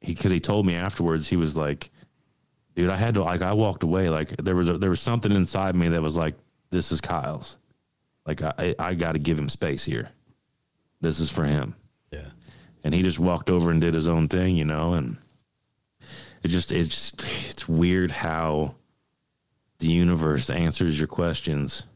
[0.00, 1.90] he because he told me afterwards, he was like,
[2.74, 4.08] dude, I had to like, I walked away.
[4.10, 6.34] Like there was a, there was something inside me that was like,
[6.70, 7.56] this is Kyle's.
[8.26, 10.10] Like I I, got to give him space here.
[11.00, 11.76] This is for him.
[12.10, 12.28] Yeah.
[12.82, 15.18] And he just walked over and did his own thing, you know, and
[16.42, 18.74] it just it's just it's weird how
[19.78, 21.86] the universe answers your questions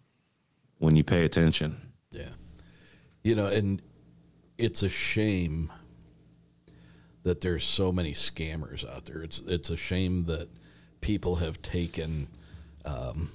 [0.79, 1.81] when you pay attention.
[2.11, 2.31] Yeah.
[3.23, 3.81] You know, and
[4.59, 5.73] it's a shame
[7.23, 9.23] that there's so many scammers out there.
[9.23, 10.49] It's it's a shame that
[11.01, 12.29] people have taken
[12.85, 13.31] um,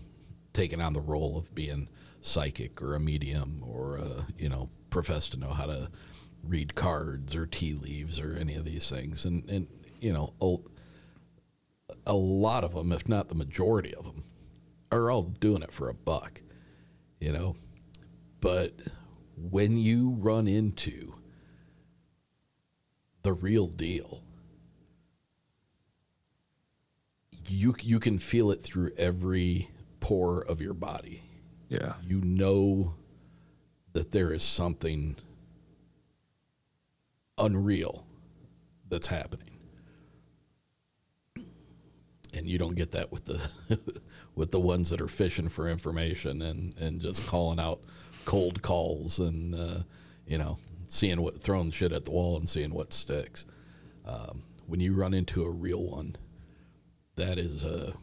[0.53, 1.87] taken on the role of being
[2.21, 5.89] psychic or a medium or a, you know profess to know how to
[6.43, 9.25] read cards or tea leaves or any of these things.
[9.25, 9.67] And and
[9.99, 10.55] you know a,
[12.07, 14.23] a lot of them, if not the majority of them,
[14.91, 16.41] are all doing it for a buck.
[17.19, 17.55] You know,
[18.41, 18.73] but
[19.37, 21.13] when you run into
[23.23, 24.21] the real deal,
[27.47, 29.69] you you can feel it through every
[29.99, 31.23] pore of your body.
[31.69, 31.93] Yeah.
[32.05, 32.95] You know
[33.93, 35.15] that there is something
[37.37, 38.05] unreal
[38.89, 39.49] that's happening.
[42.35, 43.49] And you don't get that with the
[44.35, 47.81] with the ones that are fishing for information and, and just calling out
[48.25, 49.79] cold calls and uh,
[50.25, 53.45] you know seeing what throwing shit at the wall and seeing what sticks.
[54.05, 56.15] Um, when you run into a real one,
[57.15, 57.93] that is a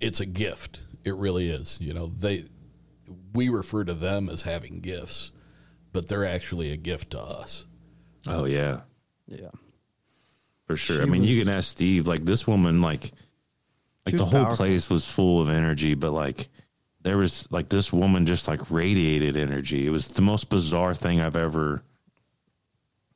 [0.00, 0.80] it's a gift.
[1.04, 1.78] It really is.
[1.80, 2.44] You know they
[3.32, 5.32] we refer to them as having gifts,
[5.92, 7.66] but they're actually a gift to us.
[8.26, 8.80] Oh yeah.
[9.26, 9.50] Yeah.
[10.66, 10.96] For sure.
[10.96, 12.06] She I mean, you can ask Steve.
[12.06, 13.12] Like this woman, like,
[14.04, 14.56] like the whole powerful.
[14.56, 16.48] place was full of energy, but like
[17.02, 19.86] there was like this woman just like radiated energy.
[19.86, 21.82] It was the most bizarre thing I've ever.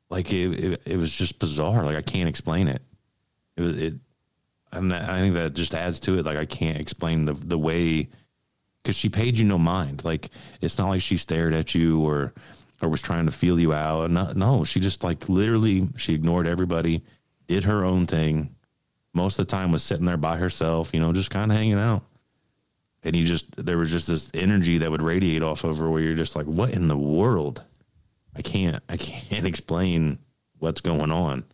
[0.09, 1.85] Like it, it, it was just bizarre.
[1.85, 2.83] Like I can't explain it.
[3.57, 3.95] It was it,
[4.73, 6.25] and that, I think that just adds to it.
[6.25, 8.09] Like I can't explain the the way,
[8.83, 10.05] because she paid you no mind.
[10.05, 12.33] Like it's not like she stared at you or
[12.81, 14.11] or was trying to feel you out.
[14.11, 17.03] No, no, she just like literally she ignored everybody,
[17.47, 18.55] did her own thing.
[19.15, 21.79] Most of the time was sitting there by herself, you know, just kind of hanging
[21.79, 22.03] out.
[23.05, 26.03] And you just there was just this energy that would radiate off of her where
[26.03, 27.65] you're just like, what in the world?
[28.35, 30.19] I can't I can't explain
[30.59, 31.45] what's going on.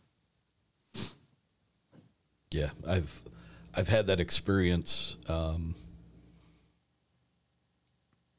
[2.53, 3.23] Yeah, I've
[3.75, 5.75] I've had that experience um,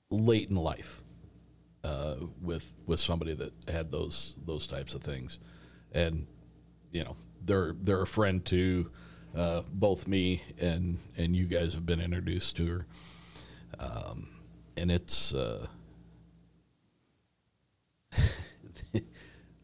[0.10, 1.02] late in life
[1.84, 5.40] uh, with with somebody that had those those types of things,
[5.92, 6.26] and
[6.92, 8.90] you know they're they're a friend to
[9.36, 12.86] uh, both me and and you guys have been introduced to her,
[13.80, 14.28] um,
[14.78, 15.34] and it's.
[15.34, 15.68] Uh,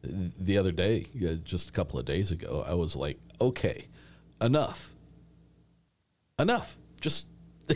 [0.04, 3.88] the other day, uh, just a couple of days ago, I was like, okay,
[4.41, 4.93] enough.
[6.39, 6.77] Enough.
[7.01, 7.27] Just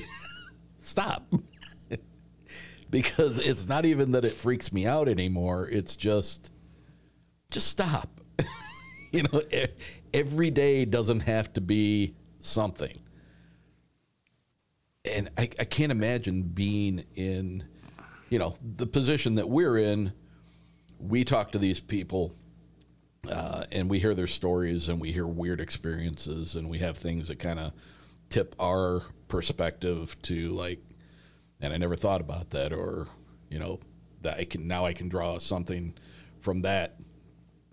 [0.79, 1.31] stop.
[2.89, 5.67] because it's not even that it freaks me out anymore.
[5.69, 6.51] It's just,
[7.51, 8.21] just stop.
[9.11, 9.41] you know,
[10.13, 12.99] every day doesn't have to be something.
[15.05, 17.63] And I, I can't imagine being in,
[18.29, 20.13] you know, the position that we're in.
[20.99, 22.35] We talk to these people
[23.27, 27.27] uh, and we hear their stories and we hear weird experiences and we have things
[27.27, 27.73] that kind of
[28.29, 30.79] tip our perspective to like
[31.61, 33.07] and i never thought about that or
[33.49, 33.79] you know
[34.21, 35.93] that i can now i can draw something
[36.39, 36.95] from that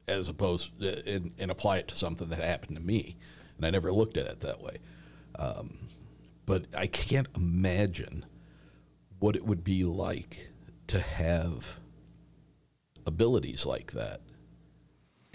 [0.09, 3.17] as opposed to, and, and apply it to something that happened to me.
[3.57, 4.79] And I never looked at it that way.
[5.39, 5.79] Um,
[6.45, 8.25] but I can't imagine
[9.19, 10.51] what it would be like
[10.89, 11.79] to have
[13.07, 14.21] abilities like that.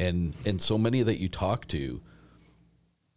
[0.02, 2.02] And and so many that you talk to,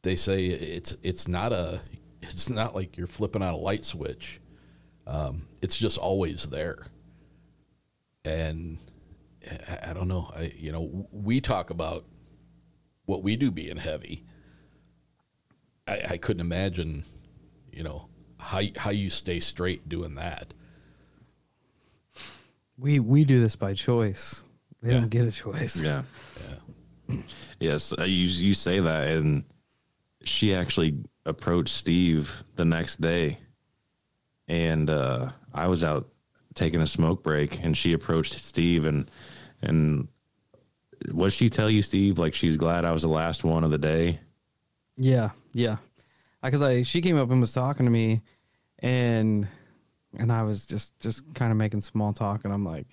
[0.03, 1.80] they say it's it's not a
[2.22, 4.39] it's not like you're flipping on a light switch.
[5.07, 6.87] Um, it's just always there.
[8.24, 8.78] And
[9.68, 10.30] I, I don't know.
[10.37, 12.05] I you know we talk about
[13.07, 14.24] what we do being heavy.
[15.89, 17.05] I, I couldn't imagine,
[17.72, 18.09] you know,
[18.39, 20.53] how how you stay straight doing that.
[22.78, 24.43] We we do this by choice.
[24.82, 25.01] They Yeah.
[25.01, 25.82] don't get a choice.
[25.82, 26.03] Yeah.
[27.61, 29.45] Yes, you you say that, and
[30.23, 30.97] she actually
[31.27, 33.39] approached Steve the next day,
[34.49, 36.09] and uh, I was out
[36.55, 39.11] taking a smoke break, and she approached Steve, and
[39.63, 40.09] and
[41.11, 42.19] what she tell you, Steve?
[42.19, 44.21] Like she's glad I was the last one of the day.
[44.97, 45.77] Yeah, yeah.
[46.43, 48.23] Because I she came up and was talking to me,
[48.79, 49.49] and
[50.17, 52.87] and I was just just kind of making small talk, and I'm like,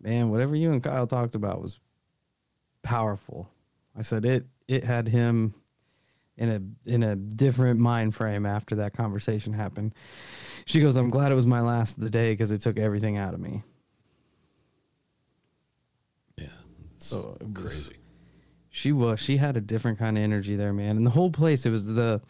[0.00, 1.78] man, whatever you and Kyle talked about was
[2.86, 3.50] powerful.
[3.96, 5.54] I said it it had him
[6.36, 9.92] in a in a different mind frame after that conversation happened.
[10.64, 13.16] She goes, I'm glad it was my last of the day because it took everything
[13.16, 13.64] out of me.
[16.38, 16.46] Yeah,
[16.98, 17.96] so it was, crazy.
[18.70, 19.18] She was.
[19.18, 20.96] She had a different kind of energy there, man.
[20.96, 22.20] And the whole place, it was the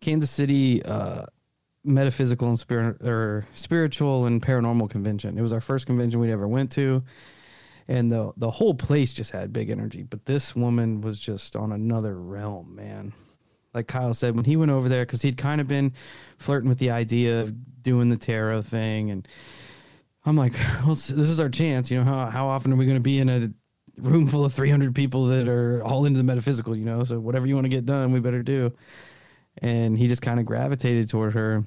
[0.00, 1.26] Kansas City uh,
[1.84, 5.36] metaphysical and spirit or spiritual and paranormal convention.
[5.36, 7.02] It was our first convention we'd ever went to,
[7.88, 10.02] and the the whole place just had big energy.
[10.02, 13.14] But this woman was just on another realm, man.
[13.74, 15.92] Like Kyle said, when he went over there, because he'd kind of been
[16.38, 19.26] flirting with the idea of doing the tarot thing, and
[20.24, 20.52] I'm like,
[20.84, 21.90] well, this is our chance.
[21.90, 23.50] You know, how how often are we going to be in a
[23.96, 26.76] room full of 300 people that are all into the metaphysical?
[26.76, 28.72] You know, so whatever you want to get done, we better do.
[29.60, 31.64] And he just kind of gravitated toward her.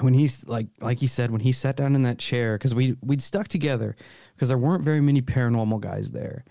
[0.00, 2.96] When he's like, like he said, when he sat down in that chair, because we
[3.02, 3.96] we'd stuck together
[4.34, 6.44] because there weren't very many paranormal guys there.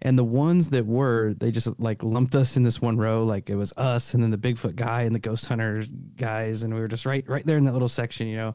[0.00, 3.24] And the ones that were, they just like lumped us in this one row.
[3.24, 5.84] Like it was us and then the Bigfoot guy and the ghost hunter
[6.16, 6.62] guys.
[6.62, 8.54] And we were just right, right there in that little section, you know.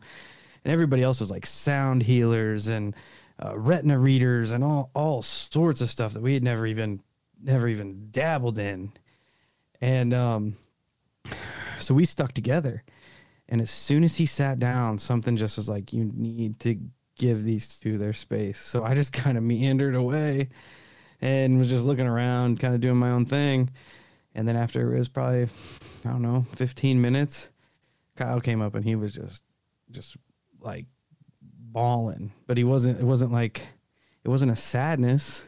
[0.64, 2.96] And everybody else was like sound healers and
[3.44, 7.02] uh, retina readers and all, all sorts of stuff that we had never even,
[7.42, 8.94] never even dabbled in.
[9.82, 10.56] And, um,
[11.78, 12.84] so we stuck together.
[13.54, 16.76] And as soon as he sat down, something just was like, you need to
[17.16, 18.58] give these two their space.
[18.58, 20.50] So I just kind of meandered away
[21.22, 23.70] and was just looking around, kind of doing my own thing.
[24.34, 25.44] And then after it was probably,
[26.04, 27.52] I don't know, 15 minutes,
[28.16, 29.44] Kyle came up and he was just,
[29.92, 30.18] just
[30.60, 30.88] like
[31.40, 32.32] bawling.
[32.48, 33.68] But he wasn't, it wasn't like,
[34.24, 35.46] it wasn't a sadness.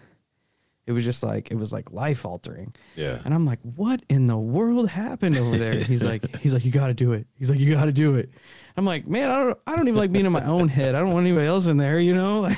[0.88, 2.74] It was just like, it was like life altering.
[2.96, 3.20] Yeah.
[3.26, 5.80] And I'm like, what in the world happened over there?
[5.80, 7.26] He's like, he's like, you got to do it.
[7.38, 8.30] He's like, you got to do it.
[8.78, 10.94] I'm like, man, I don't, I don't even like being in my own head.
[10.94, 12.58] I don't want anybody else in there, you know, like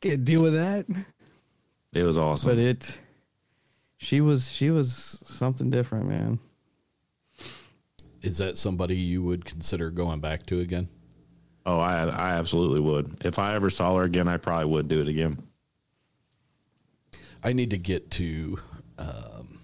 [0.00, 0.86] can't deal with that.
[1.92, 2.50] It was awesome.
[2.50, 2.98] But it,
[3.98, 6.40] she was, she was something different, man.
[8.22, 10.88] Is that somebody you would consider going back to again?
[11.66, 13.18] Oh, I I absolutely would.
[13.24, 15.42] If I ever saw her again, I probably would do it again.
[17.44, 18.58] I need to get to,
[18.98, 19.60] um,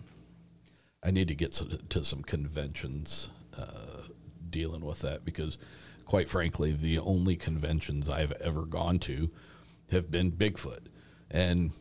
[1.02, 4.02] I need to get to, to some conventions uh,
[4.50, 5.56] dealing with that because,
[6.04, 9.30] quite frankly, the only conventions I've ever gone to
[9.90, 10.86] have been Bigfoot,
[11.30, 11.72] and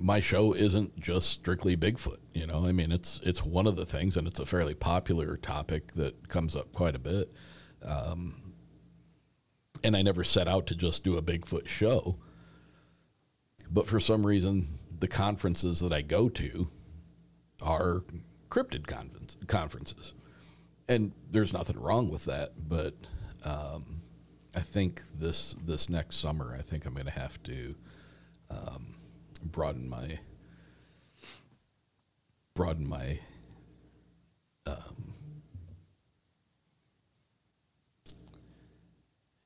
[0.00, 2.18] my show isn't just strictly Bigfoot.
[2.34, 5.36] You know, I mean, it's it's one of the things, and it's a fairly popular
[5.36, 7.32] topic that comes up quite a bit.
[7.84, 8.54] Um,
[9.82, 12.16] and I never set out to just do a Bigfoot show,
[13.70, 16.68] but for some reason, the conferences that I go to
[17.62, 18.02] are
[18.50, 20.14] cryptid conference, conferences,
[20.88, 22.52] and there's nothing wrong with that.
[22.68, 22.94] But
[23.44, 24.02] um,
[24.56, 27.74] I think this this next summer, I think I'm going to have to
[28.50, 28.94] um,
[29.42, 30.18] broaden my
[32.54, 33.20] broaden my
[34.66, 35.14] um,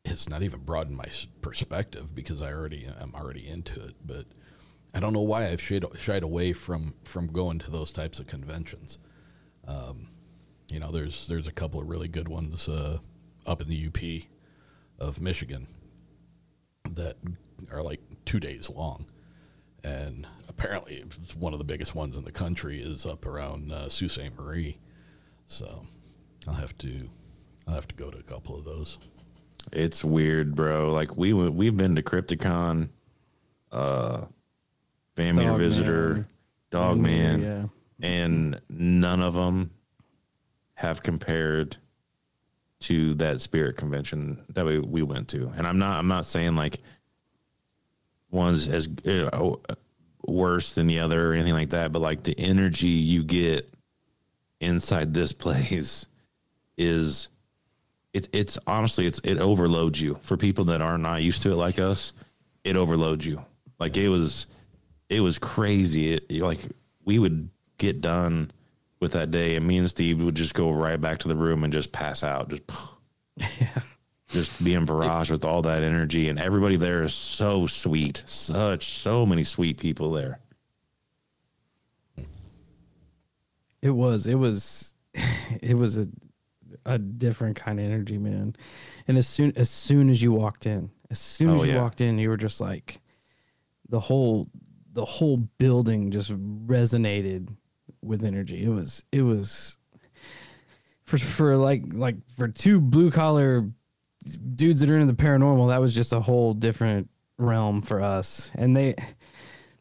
[0.04, 1.08] it's not even broaden my
[1.40, 4.26] perspective because I already I'm already into it, but
[4.94, 8.26] I don't know why I've shied, shied away from from going to those types of
[8.26, 8.98] conventions.
[9.66, 10.08] Um,
[10.68, 12.98] you know, there's there's a couple of really good ones uh,
[13.46, 14.28] up in the UP
[14.98, 15.66] of Michigan
[16.90, 17.16] that
[17.70, 19.06] are like two days long,
[19.84, 23.88] and apparently it's one of the biggest ones in the country is up around uh,
[23.88, 24.36] Sault Ste.
[24.38, 24.78] Marie.
[25.46, 25.86] So
[26.46, 27.08] I'll have to
[27.66, 28.98] I'll have to go to a couple of those.
[29.72, 30.90] It's weird, bro.
[30.90, 32.88] Like we we've been to Crypticon,
[33.70, 34.26] uh,
[35.16, 36.26] Family Dog Visitor, Man.
[36.70, 37.42] Dog Mm, man.
[37.42, 37.64] yeah.
[38.08, 39.70] And none of them
[40.74, 41.76] have compared
[42.80, 45.52] to that spirit convention that we, we went to.
[45.56, 46.80] And I'm not I'm not saying like
[48.30, 49.60] one's as you know,
[50.26, 53.70] worse than the other or anything like that, but like the energy you get
[54.60, 56.06] inside this place
[56.76, 57.28] is
[58.12, 61.56] it, it's honestly it's it overloads you for people that are not used to it
[61.56, 62.12] like us
[62.64, 63.44] it overloads you
[63.78, 64.46] like it was
[65.12, 66.60] it was crazy it like
[67.04, 67.48] we would
[67.78, 68.50] get done
[69.00, 71.64] with that day and me and steve would just go right back to the room
[71.64, 72.62] and just pass out just
[73.36, 73.80] yeah.
[74.28, 79.26] just being barraged with all that energy and everybody there is so sweet such so
[79.26, 80.38] many sweet people there
[83.80, 84.26] It was.
[84.26, 84.94] It was.
[85.60, 86.08] It was a
[86.86, 88.56] a different kind of energy, man.
[89.06, 91.82] And as soon as soon as you walked in, as soon Oh, as you yeah.
[91.82, 93.00] walked in, you were just like
[93.88, 94.48] the whole
[94.92, 96.32] the whole building just
[96.66, 97.48] resonated
[98.02, 98.64] with energy.
[98.64, 99.78] It was it was
[101.04, 103.70] for for like like for two blue collar
[104.54, 108.50] dudes that are into the paranormal, that was just a whole different realm for us.
[108.54, 108.94] And they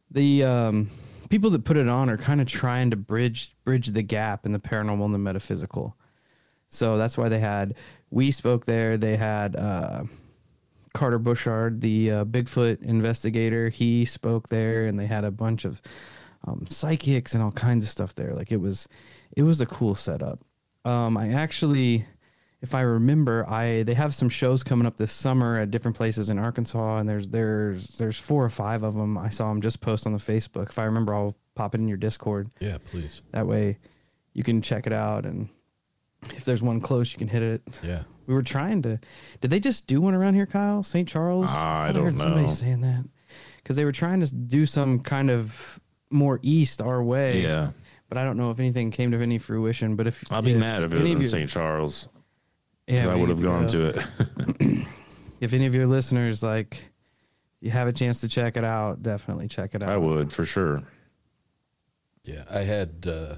[0.10, 0.92] the um
[1.30, 4.52] people that put it on are kind of trying to bridge bridge the gap in
[4.52, 5.96] the paranormal and the metaphysical.
[6.68, 7.76] So that's why they had
[8.10, 8.98] we spoke there.
[8.98, 10.04] They had uh,
[10.94, 13.70] Carter Buschardt, the uh, Bigfoot investigator.
[13.70, 15.82] He spoke there, and they had a bunch of
[16.46, 18.34] um, psychics and all kinds of stuff there.
[18.34, 18.88] Like it was,
[19.36, 20.40] it was a cool setup.
[20.84, 22.06] Um, I actually,
[22.62, 26.30] if I remember, I they have some shows coming up this summer at different places
[26.30, 29.18] in Arkansas, and there's there's there's four or five of them.
[29.18, 30.70] I saw them just post on the Facebook.
[30.70, 32.50] If I remember, I'll pop it in your Discord.
[32.60, 33.22] Yeah, please.
[33.32, 33.78] That way,
[34.34, 35.50] you can check it out, and
[36.30, 37.62] if there's one close, you can hit it.
[37.84, 38.04] Yeah.
[38.32, 38.98] We were trying to.
[39.42, 40.84] Did they just do one around here, Kyle?
[40.84, 41.06] St.
[41.06, 41.48] Charles?
[41.50, 43.04] Ah, I thought don't heard somebody saying that
[43.58, 47.42] because they were trying to do some kind of more east our way.
[47.42, 47.72] Yeah.
[48.08, 49.98] But I don't know if anything came to any fruition.
[49.98, 52.08] But if i'll be mad if it was any in st charles
[52.88, 53.98] Yeah, i would have gone to it
[55.42, 56.86] if any of your listeners like
[57.60, 59.90] you have a chance to check it out, definitely check it out.
[59.90, 60.84] i would for sure
[62.24, 63.36] Yeah, I had uh,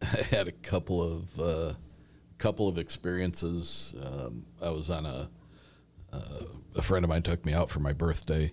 [0.02, 1.72] I had a couple of uh,
[2.42, 3.94] couple of experiences.
[4.04, 5.30] Um, I was on a
[6.12, 8.52] uh, a friend of mine took me out for my birthday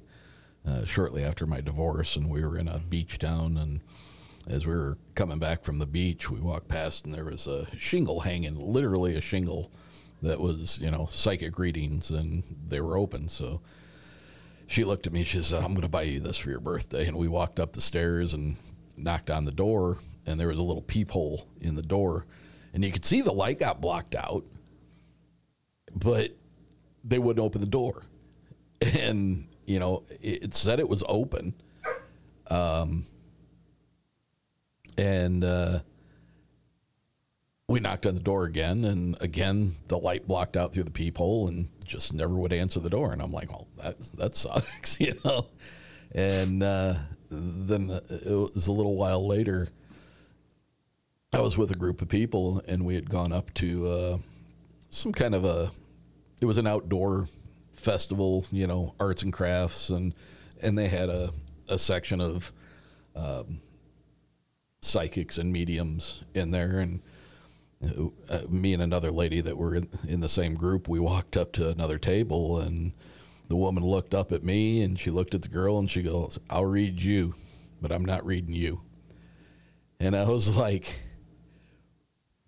[0.66, 3.58] uh, shortly after my divorce, and we were in a beach town.
[3.58, 3.82] And
[4.48, 7.66] as we were coming back from the beach, we walked past, and there was a
[7.78, 9.72] shingle hanging, literally a shingle
[10.22, 13.28] that was you know psychic readings, and they were open.
[13.28, 13.60] So
[14.68, 15.24] she looked at me.
[15.24, 17.74] She said, "I'm going to buy you this for your birthday." And we walked up
[17.74, 18.56] the stairs and
[18.96, 22.28] knocked on the door, and there was a little peephole in the door,
[22.74, 24.44] and you could see the light got blocked out,
[25.96, 26.32] but
[27.04, 28.04] they wouldn't open the door,
[28.82, 31.54] and you know it, it said it was open,
[32.50, 33.06] um,
[34.98, 35.80] and uh,
[37.68, 41.48] we knocked on the door again, and again the light blocked out through the peephole,
[41.48, 43.12] and just never would answer the door.
[43.12, 45.48] And I'm like, well, that that sucks, you know.
[46.14, 46.96] And uh,
[47.30, 49.70] then it was a little while later.
[51.32, 54.18] I was with a group of people, and we had gone up to uh,
[54.90, 55.70] some kind of a.
[56.42, 57.28] It was an outdoor
[57.72, 60.16] festival, you know, arts and crafts, and
[60.64, 61.32] and they had a
[61.68, 62.52] a section of
[63.16, 63.62] um,
[64.82, 67.00] psychics and mediums in there, and
[68.28, 71.52] uh, me and another lady that were in, in the same group, we walked up
[71.54, 72.92] to another table, and
[73.50, 76.40] the woman looked up at me, and she looked at the girl, and she goes,
[76.50, 77.36] "I'll read you,
[77.80, 78.82] but I'm not reading you."
[80.00, 81.02] And I was like,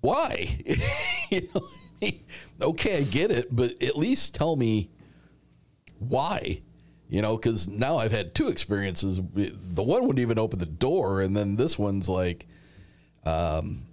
[0.02, 0.58] "Why?"
[1.30, 1.62] you know,
[2.62, 4.90] okay, I get it, but at least tell me
[6.00, 6.62] why.
[7.10, 9.20] You know, because now I've had two experiences.
[9.34, 12.48] The one wouldn't even open the door, and then this one's like,
[13.26, 13.86] um,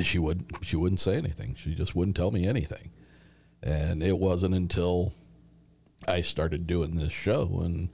[0.00, 1.56] she would she wouldn't say anything.
[1.56, 2.90] She just wouldn't tell me anything.
[3.62, 5.12] And it wasn't until
[6.06, 7.90] I started doing this show and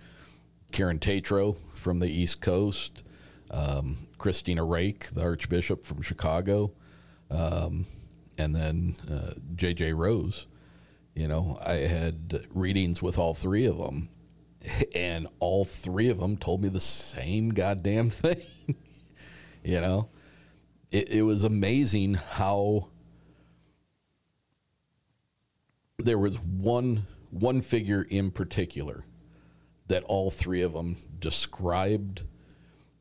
[0.73, 3.05] Karen Tatro from the East Coast,
[3.51, 6.73] um, Christina Rake, the Archbishop from Chicago,
[7.31, 7.87] um,
[8.39, 10.47] and then uh, JJ Rose.
[11.15, 14.09] You know, I had readings with all three of them,
[14.95, 18.43] and all three of them told me the same goddamn thing.
[19.65, 20.09] you know,
[20.91, 22.89] it, it was amazing how
[25.99, 29.05] there was one one figure in particular
[29.89, 32.23] that all three of them described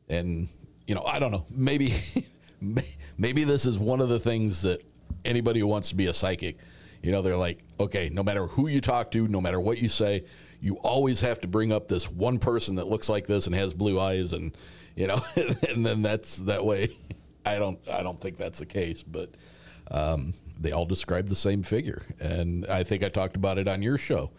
[0.08, 0.48] and
[0.86, 1.94] you know i don't know maybe
[3.18, 4.82] maybe this is one of the things that
[5.24, 6.58] anybody who wants to be a psychic
[7.02, 9.88] You know, they're like, okay, no matter who you talk to, no matter what you
[9.88, 10.24] say,
[10.60, 13.72] you always have to bring up this one person that looks like this and has
[13.72, 14.56] blue eyes, and
[14.96, 15.20] you know,
[15.68, 16.88] and then that's that way.
[17.46, 19.30] I don't, I don't think that's the case, but
[19.90, 23.80] um, they all describe the same figure, and I think I talked about it on
[23.80, 24.32] your show,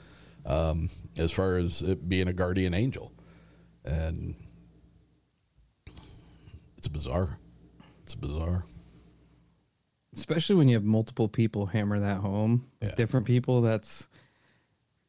[0.46, 3.14] um, as far as it being a guardian angel,
[3.86, 4.36] and
[6.78, 7.40] it's bizarre.
[8.10, 8.66] It's bizarre.
[10.16, 13.62] especially when you have multiple people hammer that home, like different people.
[13.62, 14.10] That's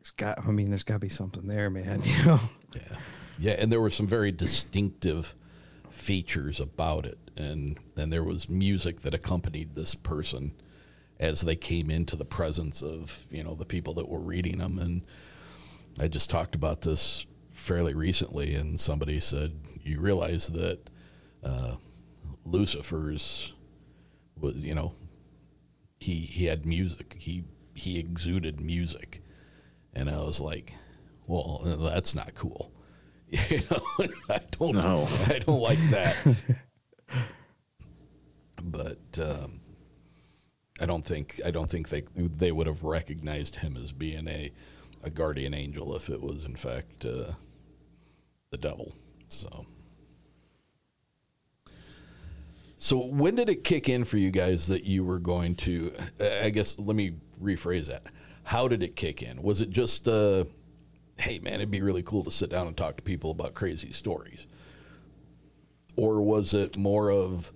[0.01, 0.47] it's got.
[0.47, 2.03] I mean, there's got to be something there, man.
[2.05, 2.41] You know.
[2.75, 2.97] Yeah,
[3.39, 5.35] yeah, and there were some very distinctive
[5.89, 10.53] features about it, and and there was music that accompanied this person
[11.19, 14.79] as they came into the presence of you know the people that were reading them,
[14.79, 15.01] and
[15.99, 20.91] I just talked about this fairly recently, and somebody said you realize that
[21.43, 21.77] uh,
[22.45, 23.55] Lucifer's
[24.39, 24.95] was you know
[25.99, 27.15] he he had music.
[27.19, 29.23] He he exuded music.
[29.93, 30.73] And i was like
[31.27, 32.73] well that's not cool.
[33.51, 35.07] You know i don't No.
[35.29, 36.37] i don't like that.
[38.63, 39.61] But um,
[40.81, 44.51] i don't think i don't think they they would have recognized him as being a
[45.03, 47.33] a guardian angel if it was in fact uh,
[48.51, 48.95] the devil.
[49.29, 49.67] So
[52.83, 55.93] So when did it kick in for you guys that you were going to?
[56.43, 58.07] I guess let me rephrase that.
[58.43, 59.43] How did it kick in?
[59.43, 60.45] Was it just, uh,
[61.19, 63.93] hey man, it'd be really cool to sit down and talk to people about crazy
[63.93, 64.47] stories,
[65.97, 67.53] or was it more of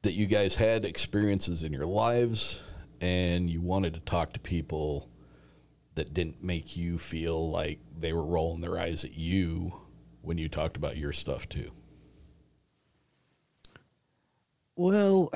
[0.00, 2.62] that you guys had experiences in your lives
[3.02, 5.10] and you wanted to talk to people
[5.96, 9.74] that didn't make you feel like they were rolling their eyes at you
[10.22, 11.70] when you talked about your stuff too?
[14.78, 15.32] Well,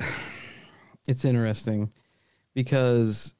[1.07, 1.91] it's interesting
[2.53, 3.33] because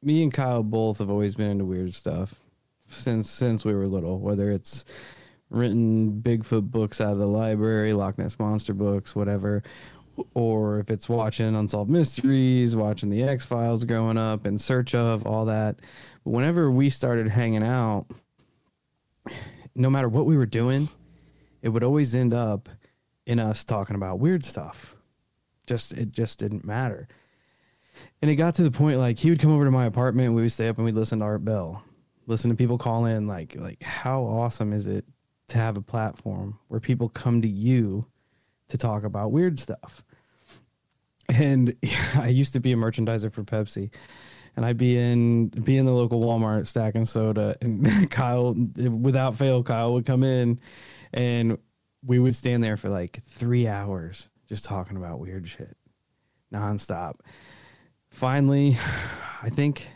[0.00, 2.36] me and Kyle both have always been into weird stuff
[2.86, 4.20] since since we were little.
[4.20, 4.84] Whether it's
[5.50, 9.64] written Bigfoot books out of the library, Loch Ness monster books, whatever,
[10.34, 15.26] or if it's watching Unsolved Mysteries, watching the X Files growing up, in search of
[15.26, 15.80] all that.
[16.24, 18.06] But whenever we started hanging out,
[19.74, 20.88] no matter what we were doing,
[21.60, 22.68] it would always end up
[23.26, 24.94] in us talking about weird stuff
[25.70, 27.06] just it just didn't matter.
[28.20, 30.42] And it got to the point like he would come over to my apartment, we
[30.42, 31.82] would stay up and we'd listen to Art Bell,
[32.26, 33.28] listen to people call in.
[33.28, 35.04] Like like how awesome is it
[35.48, 38.04] to have a platform where people come to you
[38.68, 40.04] to talk about weird stuff?
[41.28, 41.72] And
[42.16, 43.90] I used to be a merchandiser for Pepsi.
[44.56, 49.62] And I'd be in be in the local Walmart stacking soda, and Kyle, without fail,
[49.62, 50.58] Kyle would come in,
[51.12, 51.56] and
[52.04, 55.76] we would stand there for like three hours just talking about weird shit
[56.52, 57.14] nonstop.
[58.10, 58.76] Finally,
[59.42, 59.88] I think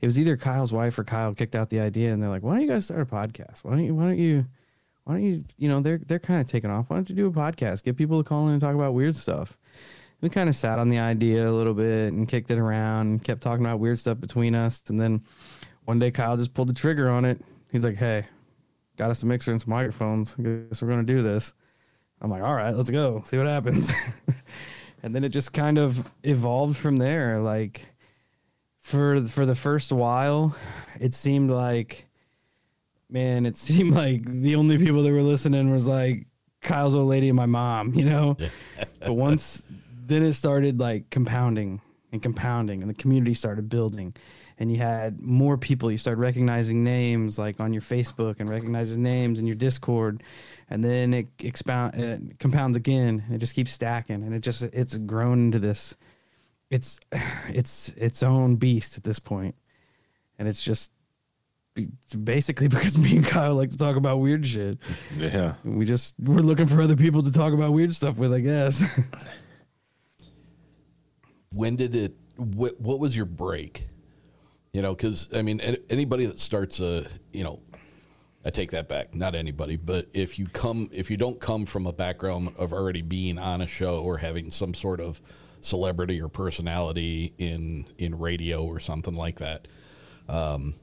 [0.00, 2.54] it was either Kyle's wife or Kyle kicked out the idea, and they're like, "Why
[2.54, 3.62] don't you guys start a podcast?
[3.62, 3.94] Why don't you?
[3.94, 4.46] Why don't you?
[5.04, 5.44] Why don't you?
[5.58, 6.86] You know, they're they're kind of taking off.
[6.88, 7.84] Why don't you do a podcast?
[7.84, 9.56] Get people to call in and talk about weird stuff."
[10.20, 13.24] We kind of sat on the idea a little bit and kicked it around and
[13.24, 14.84] kept talking about weird stuff between us.
[14.88, 15.22] And then
[15.84, 17.40] one day Kyle just pulled the trigger on it.
[17.72, 18.24] He's like, "Hey,
[18.96, 20.36] got us a mixer and some microphones.
[20.38, 21.54] I guess we're gonna do this."
[22.22, 23.90] I'm like, all right, let's go, see what happens.
[25.02, 27.40] and then it just kind of evolved from there.
[27.40, 27.84] Like
[28.78, 30.56] for for the first while,
[31.00, 32.06] it seemed like
[33.10, 36.26] man, it seemed like the only people that were listening was like
[36.62, 38.36] Kyle's old lady and my mom, you know?
[39.00, 39.66] but once
[40.04, 41.80] then it started like compounding
[42.12, 44.14] and compounding and the community started building
[44.58, 48.96] and you had more people you started recognizing names like on your facebook and recognizes
[48.96, 50.22] names in your discord
[50.70, 54.62] and then it expound it compounds again and it just keeps stacking and it just
[54.62, 55.96] it's grown into this
[56.70, 56.98] it's
[57.48, 59.54] it's its own beast at this point
[60.38, 60.90] and it's just
[61.76, 64.78] it's basically because me and Kyle like to talk about weird shit.
[65.16, 65.54] Yeah.
[65.64, 68.82] We just we're looking for other people to talk about weird stuff with, I guess.
[71.52, 73.86] when did it what, what was your break
[74.72, 75.60] you know because i mean
[75.90, 77.60] anybody that starts a you know
[78.44, 81.86] i take that back not anybody but if you come if you don't come from
[81.86, 85.20] a background of already being on a show or having some sort of
[85.60, 89.68] celebrity or personality in in radio or something like that
[90.28, 90.74] um,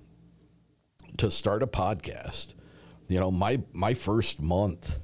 [1.17, 2.53] to start a podcast
[3.07, 4.99] you know my my first month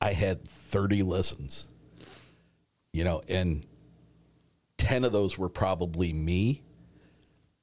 [0.00, 1.68] i had 30 listens.
[2.92, 3.66] You know and
[4.78, 6.63] 10 of those were probably me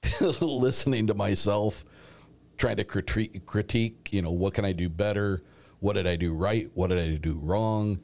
[0.42, 1.86] listening to myself
[2.58, 5.44] trying to critique critique you know what can i do better?
[5.80, 6.70] What did i do right?
[6.74, 8.00] What did i do wrong?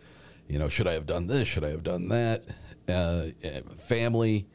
[0.47, 1.47] You know should i have done this?
[1.47, 2.43] Should i have done that?
[2.89, 4.47] Uh, eh, family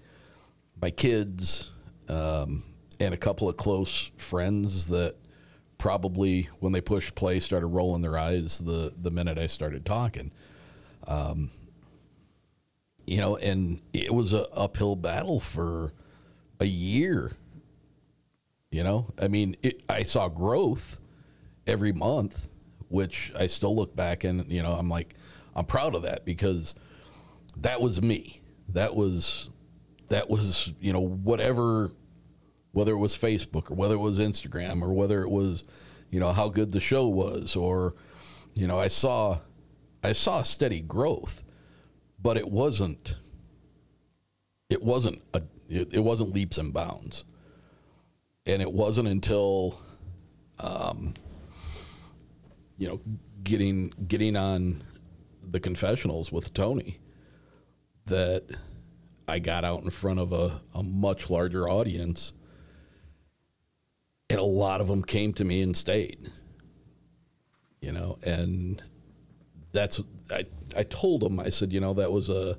[0.82, 1.70] my kids,
[2.09, 2.64] um,
[2.99, 5.14] and a couple of close friends that
[5.78, 10.32] probably when they pushed play started rolling their eyes the the minute I started talking.
[11.07, 11.51] Um,
[13.07, 15.93] you know, and it was a uphill battle for
[16.63, 17.33] a year.
[18.71, 20.99] You know, I mean, it, I saw growth
[21.67, 22.49] every month,
[22.89, 25.15] which I still look back and you know I'm like
[25.55, 26.75] I'm proud of that because
[27.59, 28.41] that was me.
[28.71, 29.51] That was
[30.09, 31.91] that was you know whatever
[32.71, 35.65] whether it was Facebook or whether it was Instagram or whether it was
[36.11, 37.95] you know how good the show was or
[38.55, 39.39] you know I saw
[40.03, 41.45] I saw steady growth
[42.23, 43.17] but it wasn't
[44.71, 47.25] it wasn't a it, it wasn't leaps and bounds.
[48.47, 49.79] And it wasn't until
[50.59, 51.15] um,
[52.79, 53.01] you know
[53.45, 54.83] getting getting on
[55.51, 56.99] the confessionals with Tony
[58.07, 58.45] that
[59.29, 62.33] I got out in front of a, a much larger audience
[64.29, 66.31] and a lot of them came to me and stayed
[67.81, 68.83] you know and
[69.73, 70.01] that's
[70.31, 70.45] I,
[70.77, 72.59] I told them I said you know that was a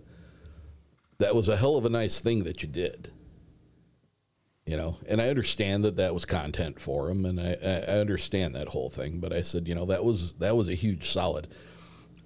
[1.20, 3.12] that was a hell of a nice thing that you did.
[4.66, 8.56] You know and i understand that that was content for him and I, I understand
[8.56, 11.50] that whole thing but i said you know that was that was a huge solid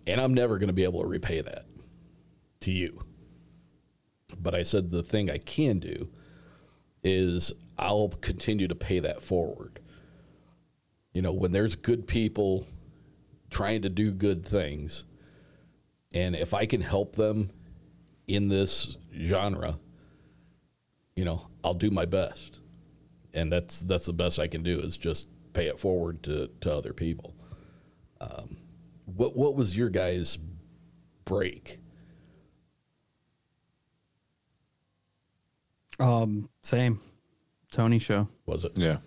[0.06, 1.66] and i'm never going to be able to repay that
[2.60, 3.04] to you.
[4.40, 6.10] But i said the thing i can do
[7.04, 9.80] is i'll continue to pay that forward.
[11.14, 12.68] You know when there's good people
[13.50, 15.06] trying to do good things
[16.14, 17.50] and if i can help them
[18.28, 19.80] in this genre
[21.18, 22.62] you know, I'll do my best.
[23.34, 26.74] And that's that's the best I can do is just pay it forward to, to
[26.74, 27.36] other people.
[28.22, 28.58] Um,
[29.06, 30.38] what what was your guys'
[31.26, 31.80] break?
[36.00, 37.02] Um, same.
[37.72, 38.28] Tony show.
[38.46, 38.74] Was it?
[38.76, 38.98] Yeah.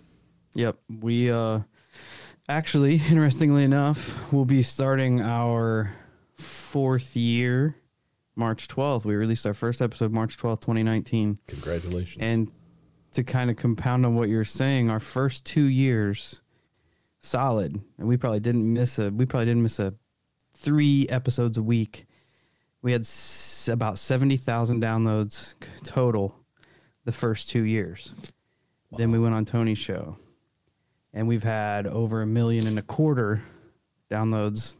[0.53, 0.77] Yep.
[1.01, 1.61] We uh
[2.47, 5.93] actually, interestingly enough, we'll be starting our
[6.35, 7.75] fourth year
[8.35, 9.05] March 12th.
[9.05, 11.39] We released our first episode March 12th, 2019.
[11.47, 12.17] Congratulations.
[12.23, 12.51] And
[13.13, 16.41] to kind of compound on what you're saying, our first 2 years
[17.19, 17.81] solid.
[17.97, 19.93] And we probably didn't miss a we probably didn't miss a
[20.55, 22.05] 3 episodes a week.
[22.81, 25.53] We had s- about 70,000 downloads
[25.83, 26.35] total
[27.05, 28.15] the first 2 years.
[28.91, 30.17] Then we went on Tony's show.
[31.13, 33.41] And we've had over a million and a quarter
[34.09, 34.75] downloads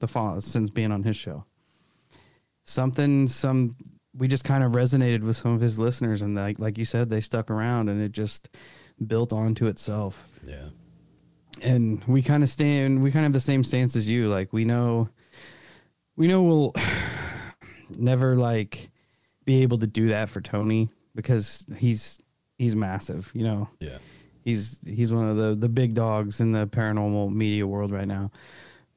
[0.00, 1.44] the fall since being on his show
[2.68, 3.74] something some
[4.16, 7.08] we just kind of resonated with some of his listeners and like like you said
[7.08, 8.48] they stuck around and it just
[9.06, 10.28] built onto itself.
[10.44, 10.68] Yeah.
[11.62, 14.52] And we kind of stand we kind of have the same stance as you like
[14.52, 15.08] we know
[16.16, 16.74] we know we'll
[17.98, 18.90] never like
[19.44, 22.20] be able to do that for tony because he's
[22.58, 23.68] he's massive you know?
[23.80, 23.98] Yeah.
[24.44, 28.30] He's he's one of the the big dogs in the paranormal media world right now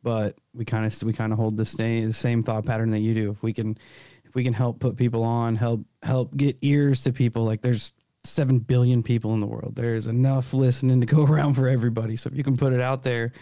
[0.03, 3.01] but we kind of we kind of hold the same the same thought pattern that
[3.01, 3.31] you do.
[3.31, 3.77] If we can
[4.25, 7.93] if we can help put people on help help get ears to people like there's
[8.23, 9.75] 7 billion people in the world.
[9.75, 12.15] There's enough listening to go around for everybody.
[12.15, 13.33] So if you can put it out there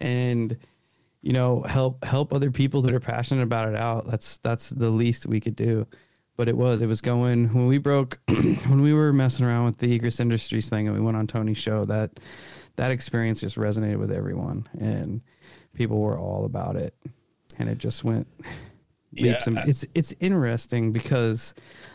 [0.00, 0.56] and
[1.20, 4.90] you know help help other people that are passionate about it out that's that's the
[4.90, 5.86] least we could do.
[6.36, 9.78] But it was it was going when we broke when we were messing around with
[9.78, 12.20] the Egress Industries thing and we went on Tony's show that
[12.76, 14.68] that experience just resonated with everyone.
[14.78, 15.20] And
[15.78, 16.94] people were all about it.
[17.58, 18.26] And it just went
[19.12, 21.54] leaps Yeah, and it's it's interesting because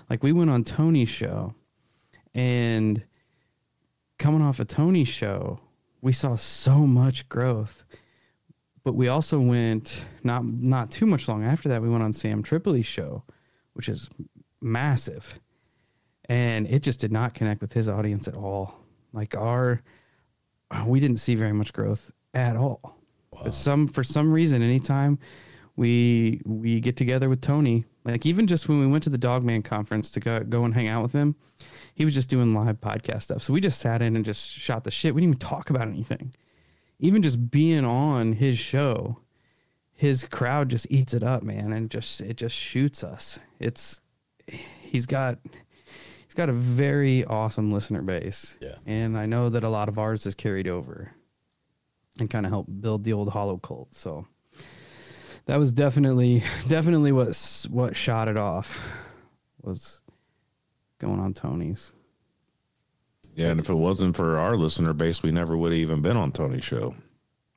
[0.09, 1.53] like we went on Tony's show
[2.33, 3.03] and
[4.17, 5.59] coming off of Tony show
[6.01, 7.85] we saw so much growth.
[8.83, 12.41] But we also went not not too much long after that we went on Sam
[12.41, 13.23] Tripoli's show
[13.73, 14.09] which is
[14.61, 15.39] massive.
[16.29, 18.75] And it just did not connect with his audience at all.
[19.11, 19.81] Like our
[20.85, 23.02] we didn't see very much growth at all
[23.43, 25.17] but some for some reason anytime
[25.75, 29.63] we we get together with Tony like even just when we went to the Dogman
[29.63, 31.35] conference to go go and hang out with him
[31.95, 33.43] he was just doing live podcast stuff.
[33.43, 35.13] So we just sat in and just shot the shit.
[35.13, 36.33] We didn't even talk about anything.
[36.99, 39.19] Even just being on his show
[39.95, 43.39] his crowd just eats it up man and just it just shoots us.
[43.59, 44.01] It's
[44.47, 45.37] he's got
[46.25, 48.57] he's got a very awesome listener base.
[48.61, 48.75] Yeah.
[48.85, 51.11] and i know that a lot of ours is carried over
[52.19, 54.25] and kind of help build the old Holo Cult so
[55.45, 57.35] that was definitely definitely what
[57.69, 58.87] what shot it off
[59.61, 60.01] was
[60.99, 61.91] going on tony's
[63.35, 66.17] Yeah, and if it wasn't for our listener base, we never would have even been
[66.17, 66.93] on Tony's show.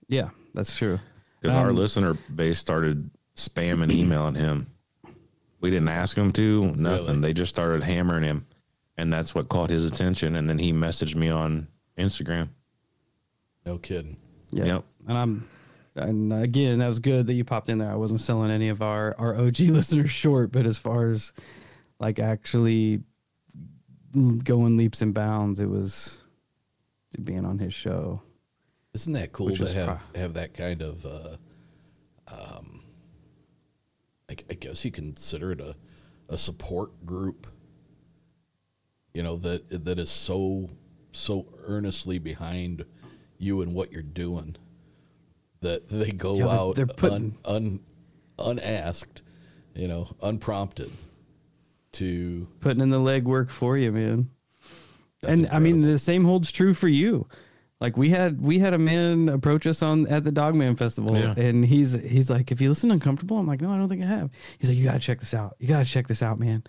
[0.08, 0.98] yeah that's true
[1.40, 4.66] Because our Um, listener base started spamming, emailing him.
[5.60, 7.06] We didn't ask them to, nothing.
[7.06, 7.20] Really?
[7.20, 8.46] They just started hammering him.
[8.96, 10.34] and that's what caught his attention.
[10.36, 12.48] And then he messaged me on Instagram.
[13.66, 14.16] No kidding.
[14.56, 14.66] Yeah.
[14.66, 14.84] Yep.
[15.08, 15.48] And I'm
[15.94, 17.90] and again, that was good that you popped in there.
[17.90, 21.32] I wasn't selling any of our our OG listeners short, but as far as
[21.98, 23.02] like actually
[24.44, 26.18] going leaps and bounds, it was
[27.22, 28.22] being on his show.
[28.94, 31.04] Isn't that cool to was have have that kind of?
[31.04, 31.36] Uh,
[32.28, 32.82] um,
[34.30, 35.76] I, I guess you consider it a
[36.28, 37.46] a support group.
[39.14, 40.68] You know that that is so
[41.12, 42.84] so earnestly behind
[43.38, 44.56] you and what you're doing
[45.60, 47.80] that they go Yeah, they're- out they're putting- un,
[48.38, 49.22] un, unasked,
[49.74, 50.90] you know, unprompted
[51.92, 54.30] to Putting in the legwork for you, man.
[55.26, 57.26] and I mean the same holds true for you.
[57.80, 61.34] Like we had we had a man approach us on at the Dogman Festival Yeah.
[61.36, 64.06] and he's he's like, if you listen uncomfortable, I'm like, no, I don't think I
[64.06, 64.30] have.
[64.58, 65.56] He's like, you gotta check this out.
[65.58, 66.62] You gotta check this out, man.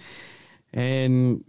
[0.74, 1.44] And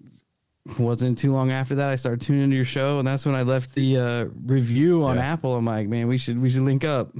[0.79, 3.43] wasn't too long after that I started tuning into your show, and that's when I
[3.43, 5.33] left the uh, review on Yeah.
[5.33, 5.55] Apple.
[5.57, 7.11] I'm like, man, we should we should link up.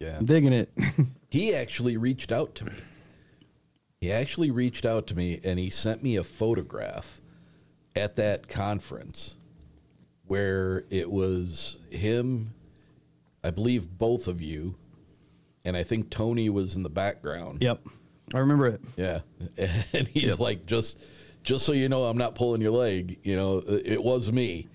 [0.00, 0.18] Yeah.
[0.18, 0.70] I'm digging it.
[1.30, 2.72] he actually reached out to me.
[4.00, 7.20] He actually reached out to me and he sent me a photograph
[7.96, 9.34] at that conference
[10.26, 12.52] where it was him,
[13.42, 14.76] I believe both of you,
[15.64, 17.62] and I think Tony was in the background.
[17.62, 17.80] Yep.
[18.34, 18.80] I remember it.
[18.96, 19.20] Yeah.
[19.92, 21.02] And he's like, just
[21.48, 23.18] just so you know, I'm not pulling your leg.
[23.24, 24.68] You know, it was me.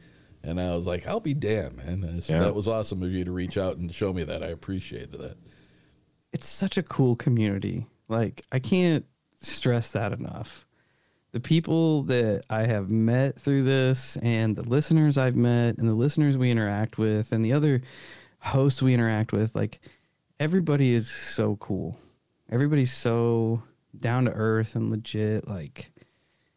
[0.44, 2.04] And I was like, I'll be damned, man.
[2.04, 2.46] I said, Yeah.
[2.46, 4.42] That was awesome of you to reach out and show me that.
[4.42, 5.38] I appreciated that.
[6.34, 7.86] it's such a cool community.
[8.10, 9.06] Like I can't
[9.40, 10.66] stress that enough.
[11.32, 15.94] The people that I have met through this and the listeners I've met and the
[15.94, 17.84] listeners we interact with and the other
[18.40, 19.80] hosts we interact with, like
[20.40, 22.00] everybody is so cool.
[22.52, 23.62] Everybody's so
[23.98, 25.48] down to earth and legit.
[25.48, 25.92] Like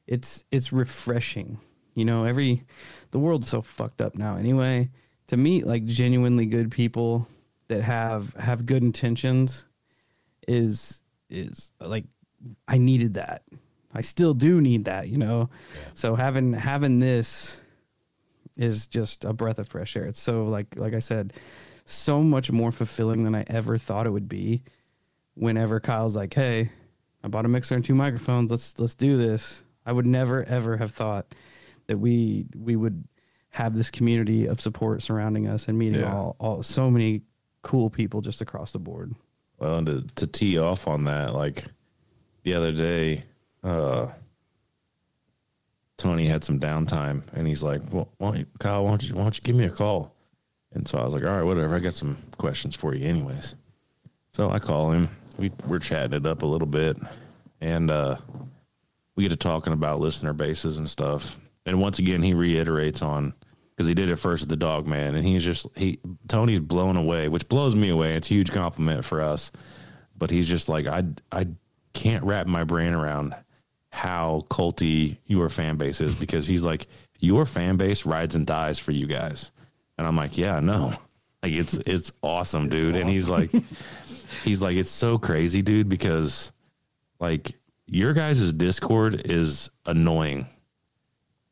[0.06, 1.58] it's it's refreshing.
[1.94, 2.64] You know, every
[3.10, 4.90] the world's so fucked up now anyway.
[5.28, 7.26] To meet like genuinely good people
[7.68, 9.66] that have have good intentions
[10.46, 12.04] is is like
[12.68, 13.42] I needed that.
[13.92, 15.50] I still do need that, you know.
[15.94, 17.60] So having having this
[18.56, 20.04] is just a breath of fresh air.
[20.04, 21.32] It's so like like I said,
[21.84, 24.62] so much more fulfilling than I ever thought it would be.
[25.34, 26.70] Whenever Kyle's like, "Hey,
[27.22, 28.50] I bought a mixer and two microphones.
[28.50, 31.34] Let's let's do this." I would never ever have thought
[31.86, 33.04] that we we would
[33.50, 36.14] have this community of support surrounding us and meeting Yeah.
[36.14, 37.22] all, all so many
[37.62, 39.14] cool people just across the board.
[39.58, 41.64] Well, and to, to tee off on that, like
[42.42, 43.24] the other day,
[43.64, 44.08] uh,
[45.96, 49.22] Tony had some downtime, and he's like, "Well, why you, Kyle, why don't you, why
[49.22, 50.14] don't you give me a call?"
[50.72, 51.74] And so I was like, "All right, whatever.
[51.74, 53.54] I got some questions for you, anyways."
[54.32, 55.08] So I call him.
[55.38, 56.98] We we're chatting it up a little bit,
[57.62, 58.18] and uh,
[59.16, 61.40] we get to talking about listener bases and stuff.
[61.64, 63.34] And once again, he reiterates on
[63.76, 65.98] because he did it first at the Dog Man, and he's just he
[66.28, 68.14] Tony's blown away, which blows me away.
[68.14, 69.50] It's a huge compliment for us,
[70.16, 71.48] but he's just like I I
[71.92, 73.34] can't wrap my brain around
[73.90, 76.86] how culty your fan base is because he's like
[77.18, 79.50] your fan base rides and dies for you guys,
[79.98, 80.94] and I'm like yeah no,
[81.42, 83.50] like it's it's awesome, dude, and he's like
[84.44, 86.52] he's like it's so crazy, dude, because
[87.18, 87.56] like
[87.86, 90.46] your guys' Discord is annoying.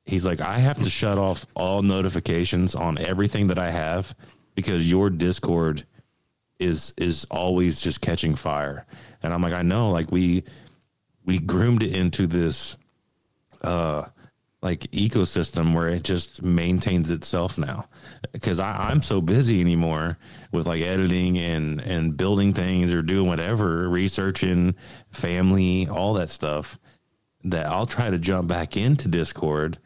[0.06, 4.14] He's like i have to shut off all notifications on everything that i have
[4.54, 5.86] because your discord
[6.58, 8.86] is is always just catching fire.
[9.22, 10.44] And i'm like i know like we
[11.24, 12.76] we groomed it into this
[13.62, 14.04] uh
[14.64, 17.86] like ecosystem where it just maintains itself now
[18.32, 20.18] because i'm so busy anymore
[20.50, 24.74] with like editing and and building things or doing whatever researching
[25.12, 26.78] family all that stuff
[27.44, 29.78] that i'll try to jump back into discord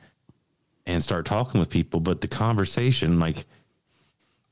[0.88, 2.00] and start talking with people.
[2.00, 3.44] But the conversation, like,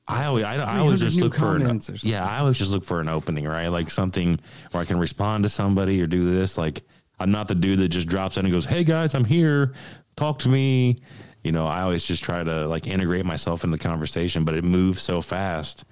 [0.07, 2.11] I always, I, I always just look for, an, comments or something.
[2.11, 3.69] yeah, I always just look for an opening, right?
[3.69, 4.39] Like something
[4.71, 6.57] where I can respond to somebody or do this.
[6.57, 6.85] Like,
[7.19, 9.73] I'm not the dude that just drops in and goes, "Hey guys, I'm here.
[10.17, 10.99] Talk to me."
[11.45, 14.65] You know, I always just try to like integrate myself in the conversation, but it
[14.65, 15.85] moves so fast,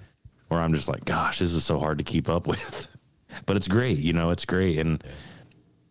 [0.49, 2.87] where I'm just like, "Gosh, this is so hard to keep up with."
[3.45, 5.03] but it's great, you know, it's great, and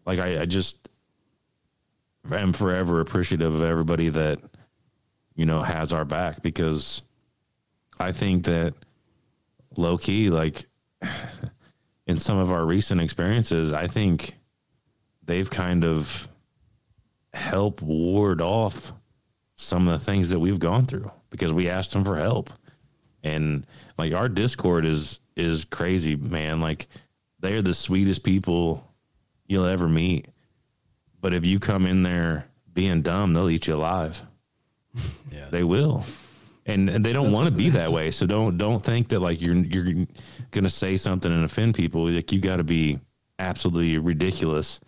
[0.06, 0.88] like I, I just
[2.30, 4.38] am forever appreciative of everybody that
[5.34, 7.02] you know has our back because
[7.98, 8.74] I think that
[9.76, 10.66] low key, like
[12.06, 14.34] in some of our recent experiences, I think
[15.24, 16.28] they've kind of
[17.34, 18.92] helped ward off
[19.56, 22.50] some of the things that we've gone through because we asked them for help.
[23.22, 23.66] And
[23.98, 26.60] like our Discord is is crazy, man.
[26.60, 26.86] Like
[27.40, 28.86] they're the sweetest people
[29.46, 30.28] you'll ever meet.
[31.20, 34.22] But if you come in there being dumb, they'll eat you alive.
[35.32, 35.48] Yeah.
[35.50, 36.04] They will.
[36.64, 38.12] And, and they don't want to be that way.
[38.12, 40.06] So don't don't think that like you're you're
[40.52, 42.08] gonna say something and offend people.
[42.08, 43.00] Like you got to be
[43.40, 44.78] absolutely ridiculous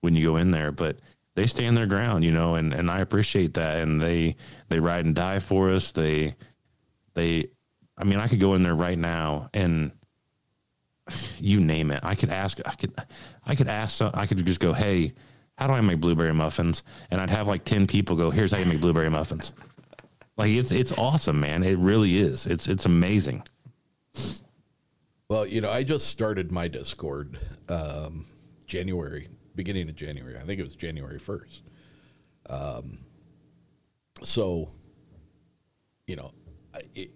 [0.00, 0.70] when you go in there.
[0.70, 0.98] But
[1.38, 3.78] they stand their ground, you know, and, and I appreciate that.
[3.78, 4.34] And they
[4.70, 5.92] they ride and die for us.
[5.92, 6.34] They
[7.14, 7.46] they
[7.96, 9.92] I mean, I could go in there right now and
[11.38, 12.00] you name it.
[12.02, 12.92] I could ask I could
[13.46, 15.12] I could ask I could just go, "Hey,
[15.56, 18.58] how do I make blueberry muffins?" And I'd have like 10 people go, "Here's how
[18.58, 19.52] you make blueberry muffins."
[20.36, 21.62] Like it's it's awesome, man.
[21.62, 22.48] It really is.
[22.48, 23.44] It's it's amazing.
[25.28, 28.26] Well, you know, I just started my Discord um,
[28.66, 29.28] January,
[29.58, 30.38] beginning of January.
[30.38, 31.62] I think it was January 1st.
[32.48, 32.98] Um,
[34.22, 34.70] so,
[36.06, 36.30] you know,
[36.72, 37.10] I, it,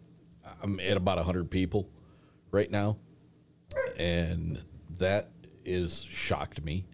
[0.60, 1.88] I'm at about 100 people
[2.50, 2.98] right now.
[3.96, 4.60] And
[4.98, 5.30] that
[5.64, 6.84] is shocked me.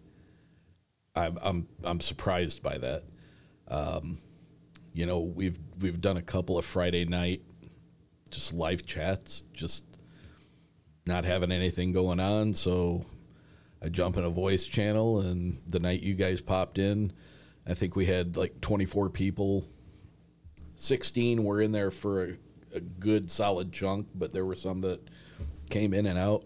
[1.16, 3.04] I'm, I'm, I'm surprised by that.
[3.68, 4.18] Um,
[4.92, 7.40] you know, we've, we've done a couple of Friday night
[8.30, 9.84] just live chats, just
[11.06, 12.52] not having anything going on.
[12.52, 13.06] So
[13.82, 17.12] I jump in a voice channel, and the night you guys popped in,
[17.66, 19.64] I think we had like 24 people.
[20.76, 22.28] 16 were in there for a,
[22.74, 25.00] a good solid chunk, but there were some that
[25.70, 26.44] came in and out.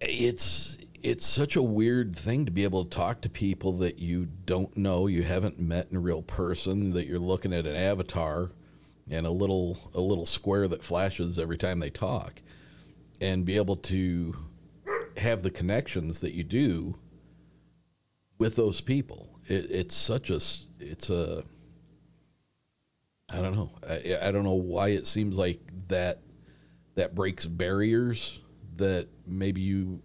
[0.00, 4.26] It's it's such a weird thing to be able to talk to people that you
[4.46, 8.50] don't know, you haven't met in real person, that you're looking at an avatar
[9.10, 12.42] and a little a little square that flashes every time they talk
[13.24, 14.36] and be able to
[15.16, 16.94] have the connections that you do
[18.36, 19.38] with those people.
[19.46, 20.40] It, it's such a
[20.78, 21.42] it's a
[23.32, 23.70] I don't know.
[23.88, 25.58] I, I don't know why it seems like
[25.88, 26.20] that
[26.96, 28.40] that breaks barriers
[28.76, 30.02] that maybe you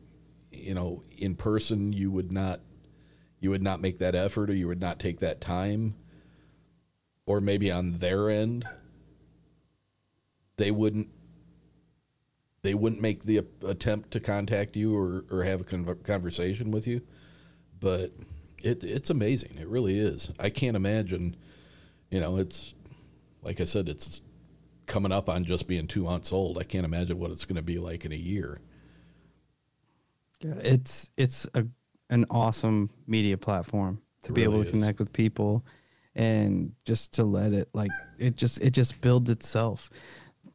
[0.54, 2.62] you know in person you would not
[3.42, 5.94] you would not make that effort or you would not take that time
[7.26, 8.66] or maybe on their end
[10.56, 11.10] they wouldn't
[12.62, 17.02] they wouldn't make the attempt to contact you or, or have a conversation with you
[17.80, 18.12] but
[18.64, 21.36] it, it's amazing it really is i can't imagine
[22.12, 22.74] you know it's
[23.44, 24.22] like i said it's
[24.88, 27.62] coming up on just being two months old i can't imagine what it's going to
[27.62, 28.60] be like in a year
[30.42, 31.66] Yeah, it's it's a
[32.10, 34.72] an awesome media platform to It be able to is.
[34.72, 35.64] connect with people
[36.16, 39.90] and just to let it like it just it just builds itself.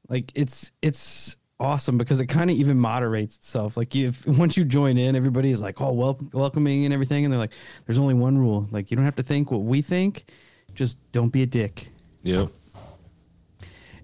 [0.09, 3.77] Like it's it's awesome because it kind of even moderates itself.
[3.77, 7.33] Like you if, once you join in, everybody's like, "Oh, wel- welcoming and everything," and
[7.33, 7.53] they're like,
[7.87, 8.69] "There's only one rule.
[8.71, 10.27] Like you don't have to think what we think.
[10.75, 11.89] Just don't be a dick."
[12.23, 12.49] Yep.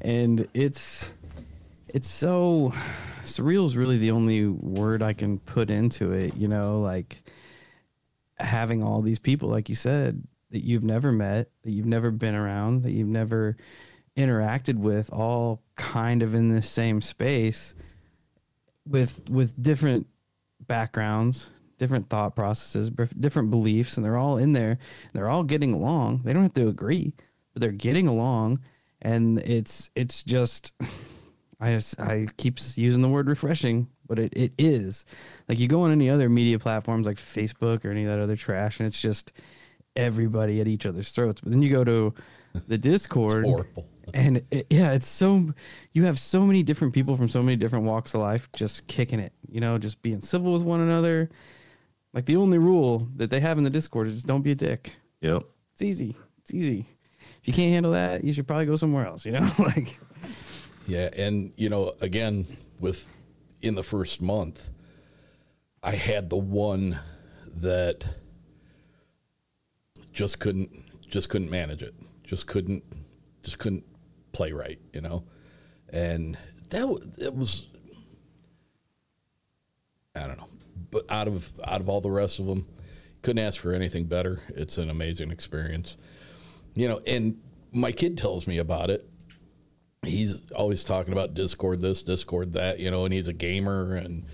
[0.02, 1.12] and it's
[1.88, 2.72] it's so
[3.22, 6.36] surreal is really the only word I can put into it.
[6.36, 7.22] You know, like
[8.38, 12.34] having all these people, like you said, that you've never met, that you've never been
[12.34, 13.56] around, that you've never
[14.16, 17.74] interacted with, all kind of in this same space
[18.86, 20.06] with with different
[20.60, 24.78] backgrounds, different thought processes, different beliefs, and they're all in there.
[25.14, 26.20] They're all getting along.
[26.24, 27.14] They don't have to agree,
[27.54, 28.60] but they're getting along,
[29.00, 30.72] and it's it's just.
[31.62, 35.04] I just I keep using the word refreshing, but it, it is
[35.46, 38.34] like you go on any other media platforms like Facebook or any of that other
[38.34, 39.30] trash, and it's just
[39.94, 41.42] everybody at each other's throats.
[41.42, 42.14] But then you go to
[42.66, 43.86] the Discord, horrible.
[44.12, 45.52] and it, yeah, it's so
[45.92, 49.20] you have so many different people from so many different walks of life just kicking
[49.20, 51.30] it, you know, just being civil with one another.
[52.12, 54.56] Like the only rule that they have in the Discord is just don't be a
[54.56, 54.96] dick.
[55.20, 55.44] Yep.
[55.72, 56.16] It's easy.
[56.38, 56.86] It's easy.
[57.40, 59.24] If you can't handle that, you should probably go somewhere else.
[59.24, 59.96] You know, like
[60.86, 62.46] Yeah, and you know, again,
[62.80, 63.06] with
[63.62, 64.70] in the first month,
[65.82, 66.98] I had the one
[67.56, 68.06] that
[70.12, 70.70] just couldn't
[71.08, 71.94] just couldn't manage it.
[72.30, 72.84] Just couldn't
[73.42, 73.84] just couldn't
[74.30, 75.24] play right, you know.
[75.88, 76.38] And
[76.68, 77.66] that it was
[80.14, 80.48] I don't know.
[80.92, 82.68] But out of out of all the rest of them,
[83.22, 84.40] couldn't ask for anything better.
[84.50, 85.96] It's an amazing experience.
[86.74, 87.36] You know, and
[87.72, 89.10] my kid tells me about it
[90.02, 94.24] he's always talking about Discord this, Discord that, you know, and he's a gamer and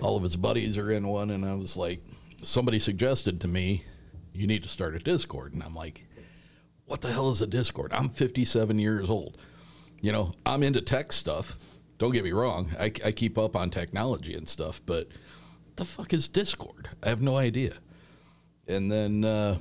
[0.00, 1.30] all of his buddies are in one.
[1.30, 2.02] And I was like,
[2.42, 3.84] somebody suggested to me,
[4.32, 5.54] you need to start a Discord.
[5.54, 6.05] And I'm like,
[6.86, 7.92] what the hell is a Discord?
[7.92, 9.38] I'm 57 years old.
[10.00, 11.58] You know, I'm into tech stuff.
[11.98, 12.70] Don't get me wrong.
[12.78, 15.08] I, I keep up on technology and stuff, but
[15.76, 16.88] the fuck is Discord?
[17.02, 17.74] I have no idea.
[18.68, 19.58] And then, uh,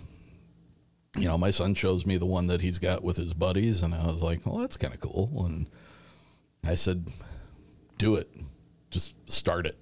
[1.17, 3.93] you know, my son shows me the one that he's got with his buddies, and
[3.93, 5.45] I was like, well, that's kind of cool.
[5.45, 5.67] And
[6.67, 7.07] I said,
[7.97, 8.29] do it,
[8.91, 9.77] just start it.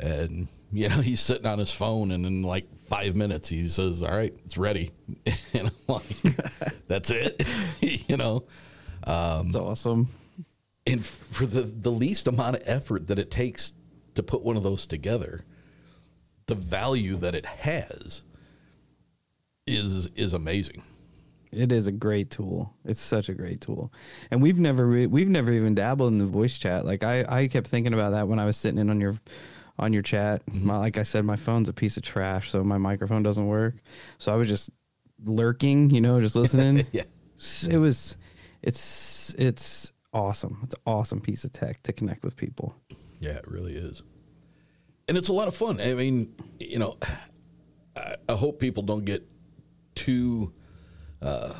[0.00, 4.02] and you know he's sitting on his phone, and in like five minutes he says,
[4.02, 4.90] "All right, it's ready,"
[5.54, 6.22] and I'm like,
[6.88, 7.42] "That's it,"
[7.80, 8.44] you know.
[9.04, 10.08] Um, It's awesome.
[10.86, 13.72] and for the the least amount of effort that it takes
[14.14, 15.44] to put one of those together,
[16.46, 18.22] the value that it has
[19.66, 20.82] is is amazing.
[21.50, 22.72] It is a great tool.
[22.84, 23.92] It's such a great tool,
[24.30, 26.84] and we've never re- we've never even dabbled in the voice chat.
[26.84, 29.14] Like I, I kept thinking about that when I was sitting in on your
[29.78, 30.42] on your chat.
[30.52, 33.74] My, like I said, my phone's a piece of trash, so my microphone doesn't work.
[34.18, 34.70] So I was just
[35.24, 36.86] lurking, you know, just listening.
[36.92, 37.04] yeah,
[37.68, 38.16] it was.
[38.62, 40.60] It's it's awesome.
[40.64, 42.76] It's an awesome piece of tech to connect with people.
[43.20, 44.02] Yeah, it really is.
[45.08, 45.80] And it's a lot of fun.
[45.80, 46.96] I mean, you know,
[47.96, 49.26] I, I hope people don't get
[49.94, 50.52] too
[51.20, 51.54] uh,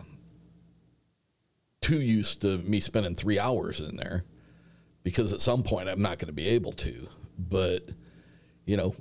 [1.81, 4.25] too used to me spending three hours in there
[5.03, 7.09] because at some point I'm not going to be able to.
[7.39, 7.89] But
[8.65, 8.95] you know,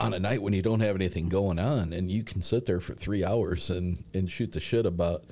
[0.00, 2.80] on a night when you don't have anything going on and you can sit there
[2.80, 5.22] for three hours and and shoot the shit about,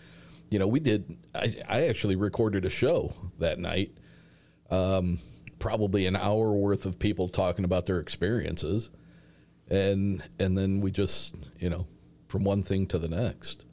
[0.50, 1.16] you know, we did.
[1.34, 3.92] I, I actually recorded a show that night.
[4.70, 5.18] Um,
[5.58, 8.90] probably an hour worth of people talking about their experiences
[9.70, 11.86] and and then we just you know
[12.28, 13.64] from one thing to the next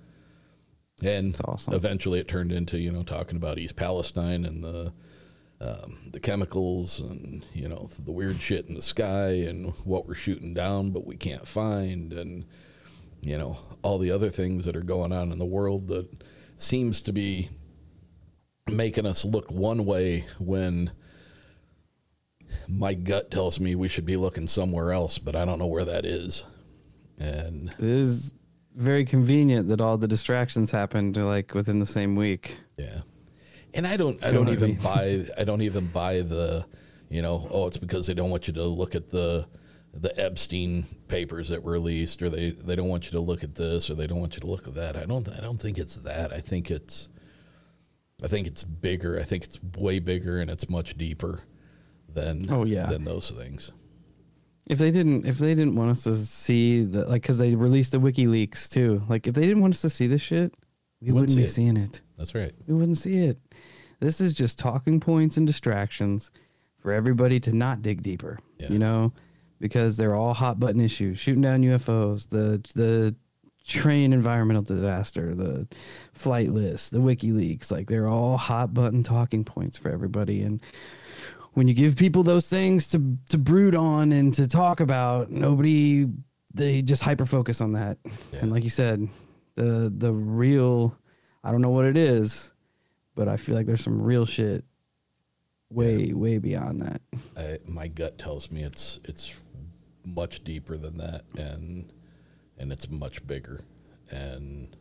[1.03, 1.39] and
[1.71, 4.93] eventually it turned into you know talking about east palestine and the
[5.59, 10.13] um, the chemicals and you know the weird shit in the sky and what we're
[10.13, 12.45] shooting down but we can't find and
[13.21, 16.07] you know all the other things that are going on in the world that
[16.57, 17.49] seems to be
[18.69, 20.91] making us look one way when
[22.67, 25.85] my gut tells me we should be looking somewhere else, but I don't know where
[25.85, 26.45] that is.
[27.19, 28.34] And It is
[28.75, 32.57] very convenient that all the distractions happened like within the same week.
[32.77, 33.01] Yeah.
[33.77, 36.65] And I don't I don't even buy I don't even buy the
[37.09, 39.47] you know, oh it's because they don't want you to look at the
[39.93, 43.55] the Epstein papers that were released or they, they don't want you to look at
[43.55, 44.97] this or they don't want you to look at that.
[44.97, 46.33] I don't I don't think it's that.
[46.33, 47.07] I think it's
[48.23, 49.19] I think it's bigger.
[49.19, 51.41] I think it's way bigger and it's much deeper
[52.11, 52.87] than Oh, yeah.
[52.87, 53.71] than those things.
[54.65, 57.91] If they didn't, if they didn't want us to see the like, because they released
[57.93, 59.03] the WikiLeaks too.
[59.07, 60.53] Like, if they didn't want us to see this shit,
[60.99, 61.49] we Wouldn't wouldn't, be it.
[61.49, 62.01] seeing it.
[62.17, 62.51] That's right.
[62.67, 63.37] We wouldn't see it.
[63.99, 66.31] This is just talking points and distractions
[66.79, 68.39] for everybody to not dig deeper.
[68.69, 69.13] You know,
[69.59, 73.15] because they're all hot button issues: shooting down UFOs, the the
[73.65, 75.67] train environmental disaster, the
[76.13, 77.71] flight list, the WikiLeaks.
[77.71, 80.61] Like they're all hot button talking points for everybody, and
[81.53, 86.07] when you give people those things to to brood on and to talk about, nobody
[86.53, 87.97] they just hyper focus on that.
[88.41, 89.07] And like you said,
[89.55, 90.95] the the real
[91.43, 92.51] I don't know what it is,
[93.18, 94.64] but I feel like there's some real shit
[95.69, 97.02] way way beyond that.
[97.35, 99.34] I, my gut tells me it's it's
[100.06, 101.91] much deeper than that, and
[102.57, 103.61] and it's much bigger,
[104.10, 104.73] and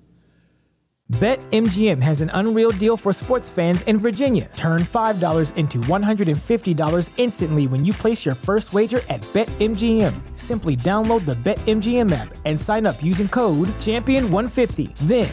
[1.13, 4.51] BetMGM has an unreal deal for sports fans in Virginia.
[4.57, 10.37] Turn $5 into $150 instantly when you place your first wager at BetMGM.
[10.37, 14.97] Simply download the BetMGM app and sign up using code Champion150.
[15.07, 15.33] Then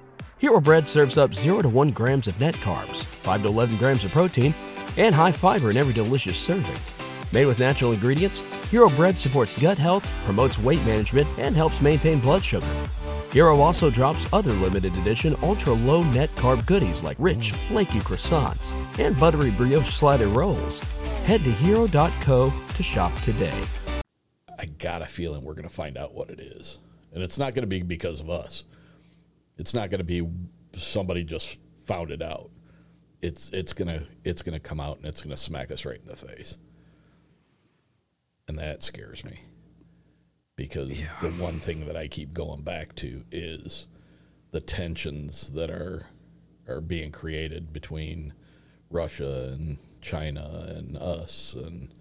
[0.41, 4.03] Hero Bread serves up 0 to 1 grams of net carbs, 5 to 11 grams
[4.03, 4.55] of protein,
[4.97, 6.75] and high fiber in every delicious serving.
[7.31, 8.39] Made with natural ingredients,
[8.71, 12.65] Hero Bread supports gut health, promotes weight management, and helps maintain blood sugar.
[13.31, 18.73] Hero also drops other limited edition ultra low net carb goodies like rich, flaky croissants
[18.97, 20.79] and buttery brioche slider rolls.
[21.25, 23.61] Head to hero.co to shop today.
[24.57, 26.79] I got a feeling we're going to find out what it is,
[27.13, 28.63] and it's not going to be because of us.
[29.57, 30.27] It's not going to be
[30.75, 32.49] somebody just found it out.
[33.21, 36.15] It's it's gonna it's gonna come out and it's gonna smack us right in the
[36.15, 36.57] face,
[38.47, 39.39] and that scares me.
[40.55, 40.89] Because
[41.21, 43.87] the one thing that I keep going back to is
[44.51, 46.07] the tensions that are
[46.67, 48.33] are being created between
[48.89, 51.93] Russia and China and us, and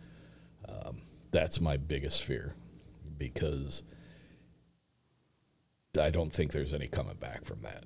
[0.68, 1.02] um,
[1.32, 2.54] that's my biggest fear.
[3.18, 3.82] Because
[5.98, 7.84] I don't think there's any coming back from that.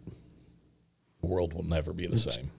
[1.21, 2.51] The world will never be the It's- same.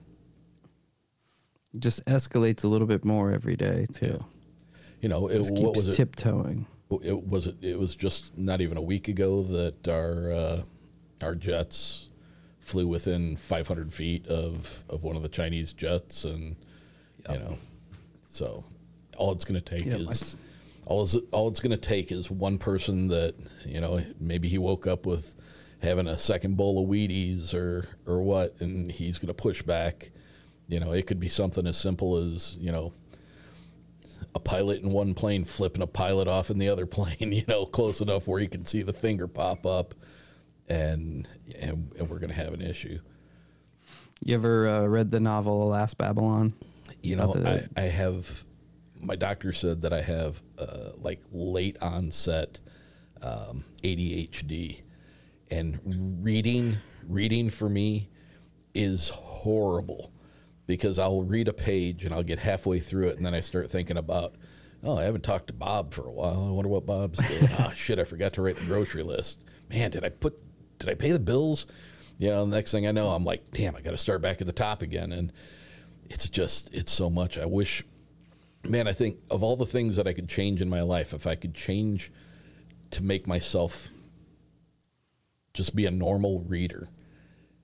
[1.78, 4.24] Just escalates a little bit more every day too.
[5.02, 6.66] You know, it, Just what keeps was tiptoeing.
[7.02, 10.62] It was it, it was just not even a week ago that our uh,
[11.22, 12.08] our jets
[12.60, 16.56] flew within 500 feet of of one of the Chinese jets, and
[17.28, 17.58] you know,
[18.26, 18.64] so
[19.18, 20.38] all it's going to take Yeah, is
[20.86, 23.34] all is all it's going to take is one person that
[23.66, 25.34] you know maybe he woke up with
[25.82, 30.10] having a second bowl of Wheaties or or what, and he's going to push back.
[30.68, 32.92] You know, it could be something as simple as you know
[34.34, 37.66] a pilot in one plane flipping a pilot off in the other plane, you know,
[37.66, 39.94] close enough where you can see the finger pop up,
[40.68, 41.28] and
[41.60, 42.98] and, and we're going to have an issue.
[44.24, 46.54] You ever uh, read the novel Alas Babylon?
[47.02, 48.44] You know, I, I have.
[49.00, 52.60] My doctor said that I have uh, like late onset
[53.22, 54.82] um, ADHD,
[55.50, 55.80] and
[56.22, 58.08] reading reading for me
[58.74, 60.12] is horrible
[60.66, 63.70] because I'll read a page and I'll get halfway through it and then I start
[63.70, 64.34] thinking about,
[64.82, 66.46] oh, I haven't talked to Bob for a while.
[66.48, 67.48] I wonder what Bob's doing.
[67.58, 69.40] ah, shit, I forgot to write the grocery list.
[69.70, 70.40] Man, did I put
[70.78, 71.66] did I pay the bills?
[72.18, 74.40] You know, the next thing I know, I'm like, damn, I got to start back
[74.40, 75.12] at the top again.
[75.12, 75.32] And
[76.08, 77.36] it's just, it's so much.
[77.36, 77.84] I wish,
[78.64, 81.26] man, I think of all the things that I could change in my life, if
[81.26, 82.10] I could change
[82.92, 83.88] to make myself
[85.56, 86.88] just be a normal reader.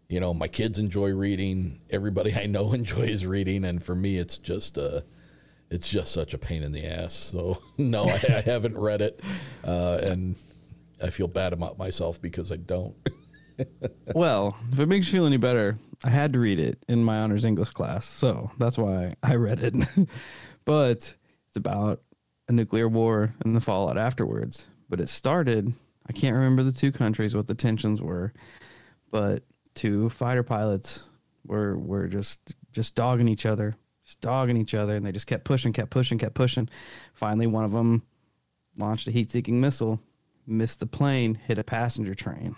[0.08, 1.80] You know, my kids enjoy reading.
[1.90, 5.02] Everybody I know enjoys reading, and for me, it's just uh
[5.70, 7.14] it's just such a pain in the ass.
[7.14, 9.20] So no, I, I haven't read it,
[9.64, 10.36] uh, and
[11.02, 12.96] I feel bad about myself because I don't.
[14.14, 17.18] well, if it makes you feel any better, I had to read it in my
[17.18, 20.08] honors English class, so that's why I read it.
[20.64, 21.16] but
[21.48, 22.02] it's about
[22.48, 24.66] a nuclear war and the fallout afterwards.
[24.88, 25.72] But it started,
[26.08, 28.32] I can't remember the two countries, what the tensions were,
[29.10, 31.08] but two fighter pilots
[31.46, 33.74] were were just just dogging each other,
[34.04, 36.68] just dogging each other, and they just kept pushing, kept pushing, kept pushing.
[37.14, 38.02] Finally, one of them
[38.76, 40.00] launched a heat-seeking missile,
[40.46, 42.56] missed the plane, hit a passenger train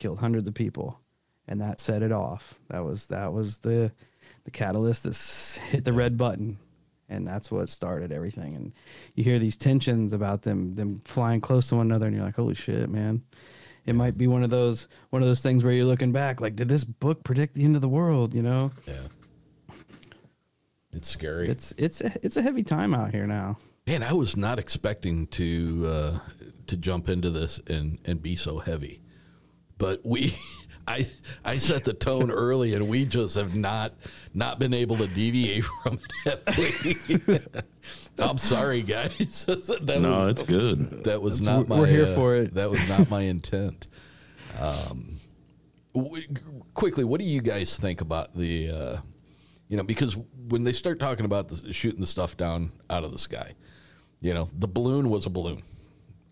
[0.00, 0.98] killed hundreds of people
[1.46, 3.92] and that set it off that was that was the
[4.44, 6.58] the catalyst that hit the red button
[7.10, 8.54] and that's what started everything.
[8.54, 8.72] And
[9.14, 12.36] you hear these tensions about them them flying close to one another and you're like
[12.36, 13.22] holy shit man.
[13.86, 16.56] It might be one of those one of those things where you're looking back like
[16.56, 18.34] did this book predict the end of the world?
[18.34, 18.72] You know?
[18.86, 19.08] Yeah.
[20.92, 21.48] It's scary.
[21.48, 23.58] It's it's a, it's a heavy time out here now.
[23.86, 26.18] Man, I was not expecting to uh,
[26.66, 29.00] to jump into this and and be so heavy,
[29.78, 30.36] but we.
[30.88, 31.06] I,
[31.44, 33.92] I set the tone early, and we just have not
[34.34, 37.64] not been able to deviate from it.
[38.18, 39.44] I'm sorry, guys.
[39.46, 41.04] that No, it's good.
[41.04, 41.78] That was That's- not my.
[41.80, 42.54] we're here uh, for it.
[42.54, 43.86] That was not my intent.
[44.60, 45.18] Um,
[45.94, 46.26] w-
[46.74, 48.70] quickly, what do you guys think about the?
[48.70, 48.96] Uh,
[49.68, 50.16] you know, because
[50.48, 53.54] when they start talking about the, shooting the stuff down out of the sky,
[54.20, 55.62] you know, the balloon was a balloon.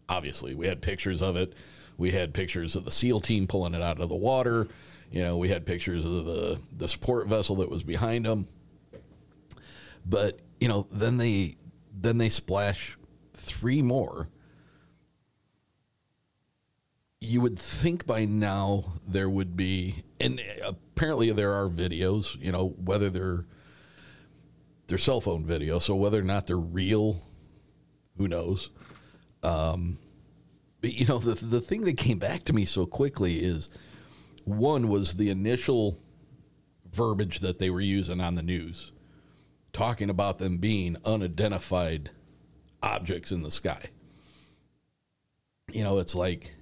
[0.08, 1.54] Obviously, we had pictures of it.
[1.98, 4.68] We had pictures of the SEAL team pulling it out of the water.
[5.10, 8.46] You know, we had pictures of the the support vessel that was behind them.
[10.06, 11.56] But you know, then they
[11.92, 12.96] then they splash
[13.34, 14.28] three more.
[17.20, 22.40] You would think by now there would be, and apparently there are videos.
[22.40, 23.44] You know, whether they're
[24.86, 27.20] they're cell phone videos, so whether or not they're real,
[28.16, 28.70] who knows?
[29.42, 29.98] Um,
[30.80, 33.68] but you know, the the thing that came back to me so quickly is
[34.44, 36.00] one was the initial
[36.92, 38.92] verbiage that they were using on the news,
[39.72, 42.10] talking about them being unidentified
[42.82, 43.86] objects in the sky.
[45.70, 46.54] You know, it's like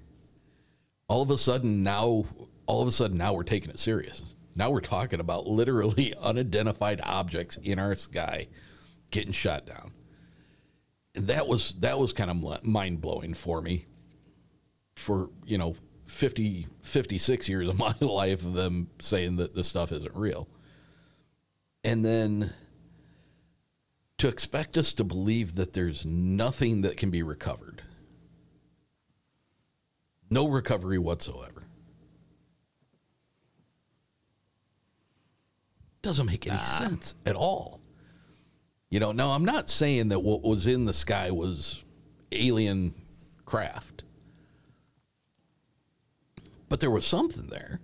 [1.09, 2.25] all of a sudden now,
[2.67, 4.23] all of a sudden now we're taking it serious.
[4.55, 8.49] Now we're talking about literally unidentified objects in our sky
[9.11, 9.93] getting shot down.
[11.15, 13.87] And that was that was kind of mind blowing for me.
[14.97, 19.93] For you know, 50, 56 years of my life of them saying that this stuff
[19.93, 20.49] isn't real,
[21.85, 22.53] and then
[24.19, 27.83] to expect us to believe that there's nothing that can be recovered,
[30.31, 31.63] no recovery whatsoever.
[36.03, 36.63] Doesn't make any ah.
[36.63, 37.81] sense at all.
[38.91, 41.83] You know, now I'm not saying that what was in the sky was
[42.33, 42.95] alien
[43.45, 44.05] craft,
[46.69, 47.81] but there was something there.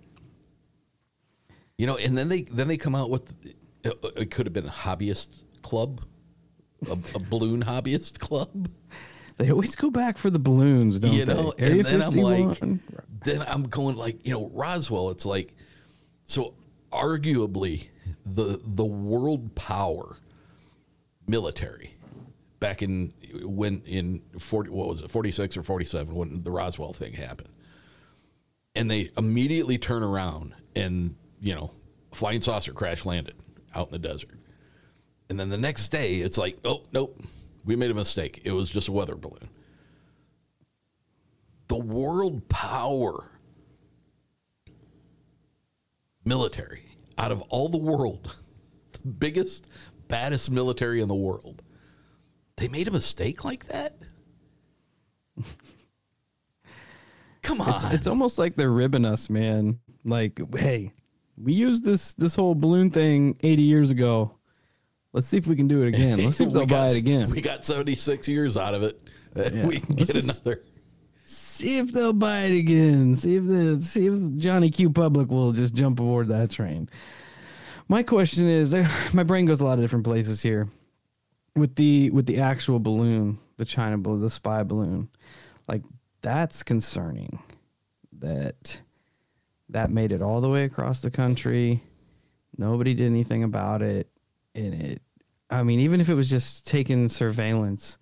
[1.77, 3.33] You know, and then they then they come out with
[3.83, 6.01] It, it could have been a hobbyist club,
[6.87, 8.69] a, a balloon hobbyist club.
[9.37, 11.33] They always go back for the balloons, don't you they?
[11.33, 12.79] know, Area and then I'm like, 51.
[13.25, 15.09] then I'm going like, you know, Roswell.
[15.09, 15.55] It's like,
[16.25, 16.53] so
[16.91, 17.87] arguably
[18.25, 20.17] the the world power
[21.27, 21.95] military
[22.59, 23.11] back in
[23.41, 27.49] when in 40 what was it 46 or 47 when the Roswell thing happened
[28.75, 31.71] and they immediately turn around and you know
[32.11, 33.35] flying saucer crash landed
[33.75, 34.37] out in the desert.
[35.29, 37.21] And then the next day it's like oh nope
[37.65, 38.41] we made a mistake.
[38.43, 39.49] It was just a weather balloon.
[41.69, 43.31] The world power
[46.25, 46.85] military
[47.17, 48.35] out of all the world
[48.91, 49.67] the biggest
[50.07, 51.61] baddest military in the world
[52.55, 53.97] they made a mistake like that
[57.43, 59.79] come on It's, it's almost like they're ribbing us, man.
[60.03, 60.93] Like, hey,
[61.37, 64.35] we used this this whole balloon thing 80 years ago.
[65.13, 66.23] Let's see if we can do it again.
[66.23, 67.29] Let's see if they'll got- buy it again.
[67.29, 68.99] we got 76 years out of it
[69.35, 69.65] Yeah.
[69.67, 70.63] we can get another
[71.25, 73.15] See if they'll buy it again.
[73.15, 76.89] See if the see if Johnny Q Public will just jump aboard that train.
[77.87, 78.73] My question is,
[79.13, 80.67] my brain goes a lot of different places here.
[81.55, 85.07] With the with the actual balloon, the China balloon, the spy balloon,
[85.67, 85.83] like
[86.23, 87.39] that's concerning.
[88.19, 88.81] That
[89.69, 91.83] that made it all the way across the country.
[92.57, 94.09] Nobody did anything about it,
[94.55, 95.01] and it.
[95.49, 97.99] I mean, even if it was just taking surveillance,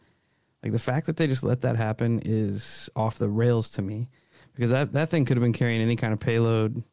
[0.63, 4.07] like the fact that they just let that happen is off the rails to me,
[4.53, 6.83] because that that thing could have been carrying any kind of payload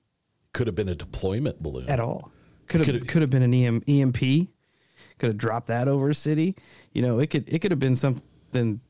[0.53, 2.33] could have been a deployment balloon at all.
[2.67, 4.49] Could have could have been an EM, EMP.
[5.19, 6.57] Could have dropped that over a city.
[6.93, 8.81] You know, it could it could have been something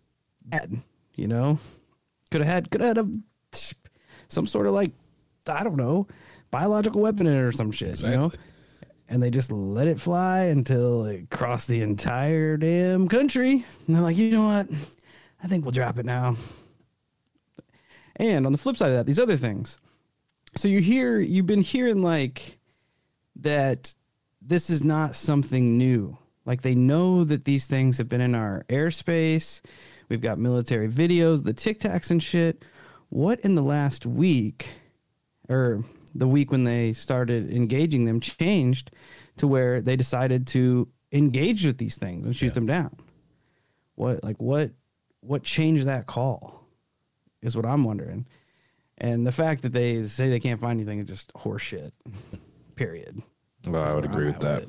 [0.44, 0.82] bad.
[1.14, 1.58] You know,
[2.30, 3.08] could have had could have had a
[4.28, 4.92] some sort of like
[5.46, 6.06] I don't know
[6.50, 8.00] biological weapon in it or some shit.
[8.02, 8.32] You know,
[9.08, 13.64] and they just let it fly until it crossed the entire damn country.
[13.86, 14.68] And they're like, you know what?
[15.42, 16.36] I think we'll drop it now.
[18.16, 19.78] And on the flip side of that, these other things.
[20.56, 22.58] So you hear, you've been hearing like
[23.36, 23.94] that
[24.42, 26.18] this is not something new.
[26.44, 29.60] Like they know that these things have been in our airspace.
[30.08, 32.64] We've got military videos, the Tic Tacs and shit.
[33.10, 34.70] What in the last week,
[35.48, 38.90] or the week when they started engaging them, changed
[39.36, 42.96] to where they decided to engage with these things and shoot them down?
[43.94, 44.70] What like what
[45.20, 46.66] what changed that call?
[47.42, 48.26] Is what I'm wondering.
[48.98, 51.92] And the fact that they say they can't find anything is just horseshit.
[52.76, 53.22] Period.
[53.66, 54.62] Well, I would agree with that.
[54.62, 54.68] at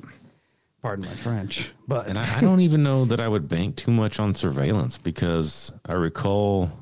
[0.82, 3.90] Pardon my French, but And I, I don't even know that I would bank too
[3.90, 6.72] much on surveillance because I recall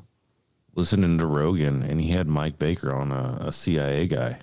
[0.75, 4.39] listening to Rogan and he had Mike Baker on a, a CIA guy.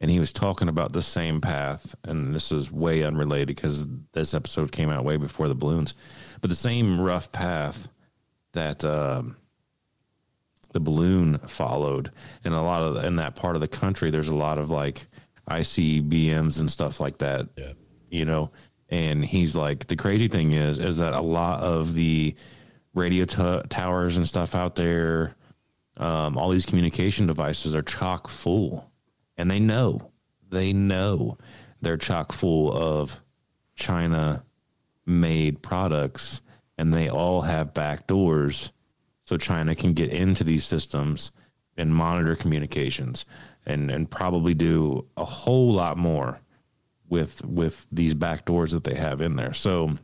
[0.00, 1.94] And he was talking about the same path.
[2.04, 5.92] And this is way unrelated because this episode came out way before the balloons,
[6.40, 7.90] but the same rough path
[8.52, 9.36] that um,
[10.72, 12.10] the balloon followed.
[12.44, 15.06] And a lot of, in that part of the country, there's a lot of like
[15.50, 17.48] ICBMs and stuff like that.
[17.58, 17.72] Yeah.
[18.08, 18.50] You know,
[18.90, 22.34] and he's like, the crazy thing is, is that a lot of the
[22.92, 25.36] radio t- towers and stuff out there,
[25.96, 28.90] um, all these communication devices are chock full,
[29.36, 30.10] and they know,
[30.48, 31.38] they know
[31.80, 33.20] they're chock full of
[33.76, 34.44] China
[35.06, 36.40] made products,
[36.76, 38.72] and they all have back doors,
[39.24, 41.30] so China can get into these systems
[41.76, 43.24] and monitor communications,
[43.64, 46.40] and and probably do a whole lot more
[47.10, 49.52] with with these back doors that they have in there.
[49.52, 49.96] So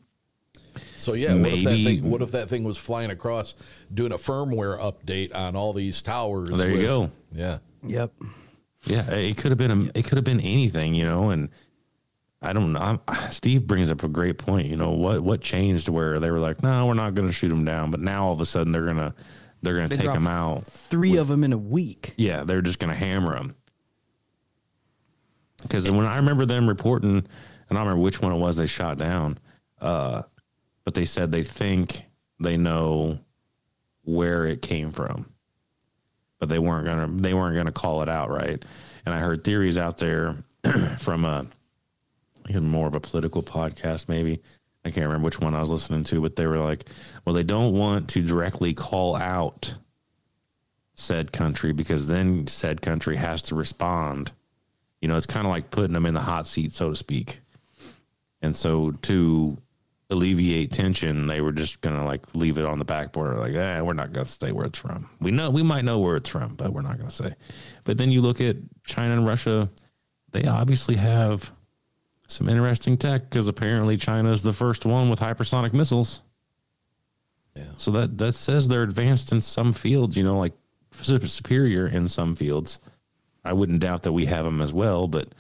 [0.97, 2.11] So yeah, what if that Maybe- thing?
[2.11, 3.55] What if that thing was flying across,
[3.95, 6.51] doing a firmware update on all these towers?
[6.59, 7.11] There you go.
[7.33, 7.59] Yeah.
[7.87, 8.13] Yep.
[8.85, 11.49] Yeah, it could have been a, it could have been anything, you know, and
[12.43, 12.81] I don't know.
[12.81, 13.01] I'm,
[13.31, 14.67] Steve brings up a great point.
[14.67, 17.49] You know what what changed where they were like, no, we're not going to shoot
[17.49, 19.15] them down, but now all of a sudden they're gonna
[19.63, 20.67] they're gonna They take them out.
[20.67, 22.15] Three of them in a week.
[22.17, 23.55] Yeah, they're just gonna hammer them.
[25.63, 27.27] Because when I remember them reporting, and
[27.71, 29.39] I don't remember which one it was they shot down,
[29.81, 30.23] uh,
[30.85, 32.05] but they said they think
[32.39, 33.19] they know
[34.03, 35.33] where it came from,
[36.39, 38.65] but they weren't gonna they weren't gonna call it out right.
[39.05, 40.37] And I heard theories out there
[40.99, 41.47] from a
[42.55, 44.41] more of a political podcast, maybe.
[44.85, 46.89] I can't remember which one I was listening to, but they were like,
[47.25, 49.75] well, they don't want to directly call out
[50.95, 54.33] said country because then said country has to respond.
[55.01, 57.41] You know, it's kind of like putting them in the hot seat, so to speak.
[58.43, 59.59] And so to
[60.09, 63.81] alleviate tension, they were just gonna like leave it on the back border, like, eh,
[63.81, 65.11] we're not gonna say where it's from.
[65.21, 67.35] We know we might know where it's from, but we're not gonna say.
[67.85, 69.71] But then you look at China and Russia,
[70.33, 71.51] they obviously have
[72.29, 76.23] some interesting tech because apparently China is the first one with hypersonic missiles.
[77.55, 77.65] Yeah.
[77.77, 80.17] So that that says they're advanced in some fields.
[80.17, 80.53] You know, like
[80.93, 82.79] superior in some fields.
[83.47, 85.35] I wouldn't doubt that we have them as well, but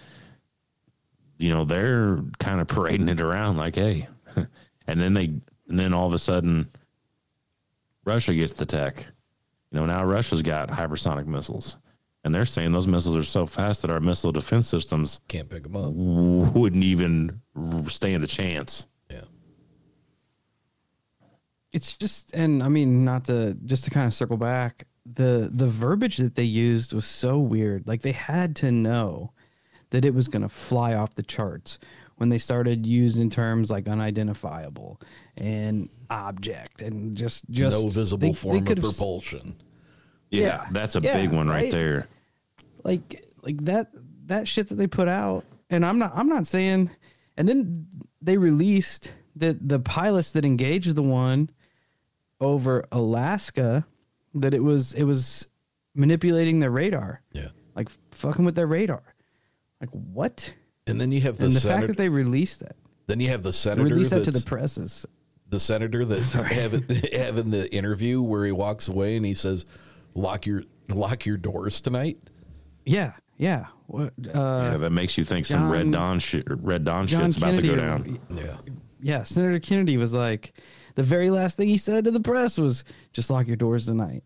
[1.39, 4.09] you know they're kind of parading it around like, hey,
[4.87, 5.25] and then they
[5.69, 6.71] and then all of a sudden
[8.05, 9.07] Russia gets the tech.
[9.71, 11.77] You know, now Russia's got hypersonic missiles.
[12.25, 15.63] And they're saying those missiles are so fast that our missile defense systems can't pick
[15.63, 15.93] them up.
[15.93, 17.41] Wouldn't even
[17.87, 18.89] stand a chance.
[19.09, 19.21] Yeah,
[21.73, 25.67] it's just, and I mean, not to just to kind of circle back, the the
[25.69, 27.87] verbiage that they used was so weird.
[27.87, 29.33] Like they had to know
[29.91, 31.79] that it was going to fly off the charts
[32.17, 35.01] when they started using terms like unidentifiable
[35.37, 39.57] and object and just just no visible they- they form of propulsion.
[40.31, 41.71] Yeah, Yeah, that's a yeah, big one right, right?
[41.73, 42.09] there.
[42.83, 43.91] like like that
[44.27, 46.91] that shit that they put out and i'm not i'm not saying
[47.37, 47.87] and then
[48.21, 51.49] they released that the pilots that engaged the one
[52.41, 53.87] over alaska
[54.41, 55.47] that it was it was
[55.95, 57.49] manipulating their radar Yeah.
[57.75, 59.03] like fucking with their radar
[59.81, 60.55] like what
[60.87, 62.77] And then you have the, and the senator, fact that they released that
[63.07, 65.07] then you have the senator released that to the presses
[65.49, 69.65] the senator that's having having the interview where he walks away and he says,
[70.15, 72.19] "Lock your lock your doors tonight."
[72.85, 76.85] yeah yeah what uh yeah, that makes you think some Red John- Dawn shit, Red
[76.85, 78.37] Dawn John shit's about to go Kennedy- down.
[78.37, 78.57] Yeah.
[79.01, 80.53] yeah, Senator Kennedy was like,
[80.97, 82.83] the very last thing he said to the press was,
[83.13, 84.25] just lock your doors tonight.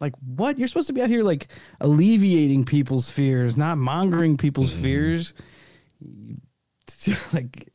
[0.00, 0.58] Like, what?
[0.58, 1.48] You're supposed to be out here, like,
[1.80, 4.82] alleviating people's fears, not mongering people's mm-hmm.
[4.82, 5.34] fears.
[7.34, 7.68] like,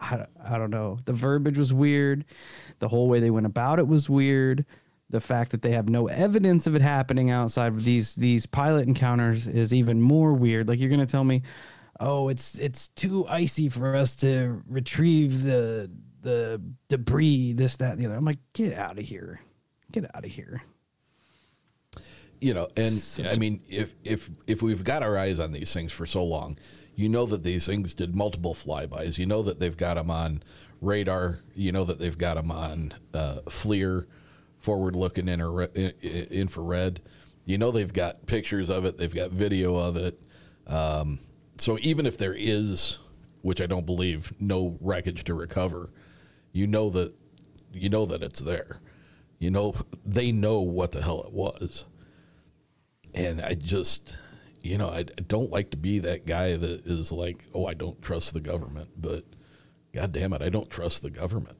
[0.00, 0.98] I, don't- I don't know.
[1.04, 2.24] The verbiage was weird.
[2.80, 4.64] The whole way they went about it was weird.
[5.10, 8.88] The fact that they have no evidence of it happening outside of these these pilot
[8.88, 10.68] encounters is even more weird.
[10.68, 11.42] Like you're gonna tell me,
[12.00, 15.90] oh, it's it's too icy for us to retrieve the
[16.22, 18.14] the debris, this, that, and the other.
[18.16, 19.40] I'm like, get out of here.
[19.90, 20.62] Get out of here.
[22.40, 25.92] you know and i mean if if if we've got our eyes on these things
[25.92, 26.58] for so long
[26.96, 30.42] you know that these things did multiple flybys you know that they've got them on
[30.80, 34.06] radar you know that they've got them on uh, FLIR,
[34.58, 37.00] forward looking infrared
[37.44, 40.20] you know they've got pictures of it they've got video of it
[40.66, 41.20] um,
[41.58, 42.98] so even if there is
[43.42, 45.88] which i don't believe no wreckage to recover
[46.52, 47.14] you know that
[47.72, 48.80] you know that it's there
[49.38, 49.74] you know
[50.04, 51.84] they know what the hell it was
[53.14, 54.16] and I just,
[54.62, 57.74] you know, I, I don't like to be that guy that is like, oh, I
[57.74, 59.24] don't trust the government, but
[59.92, 61.58] God damn it, I don't trust the government.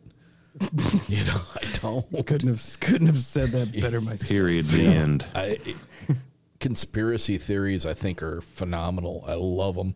[1.08, 2.26] you know, I don't.
[2.26, 4.28] Couldn't have couldn't have said that better myself.
[4.30, 4.66] Period.
[4.66, 5.26] The You know, end.
[5.34, 5.58] I,
[6.60, 9.24] conspiracy theories, I think, are phenomenal.
[9.26, 9.94] I love them.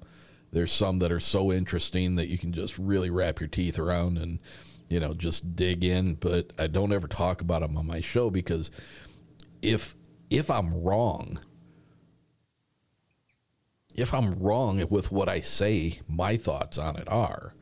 [0.53, 4.17] There's some that are so interesting that you can just really wrap your teeth around
[4.19, 4.39] and,
[4.89, 6.15] you know, just dig in.
[6.15, 8.71] But I don't ever talk about them on my show because
[9.63, 9.95] if
[10.31, 11.39] if I'm wrong,
[13.95, 17.55] if I'm wrong with what I say, my thoughts on it are,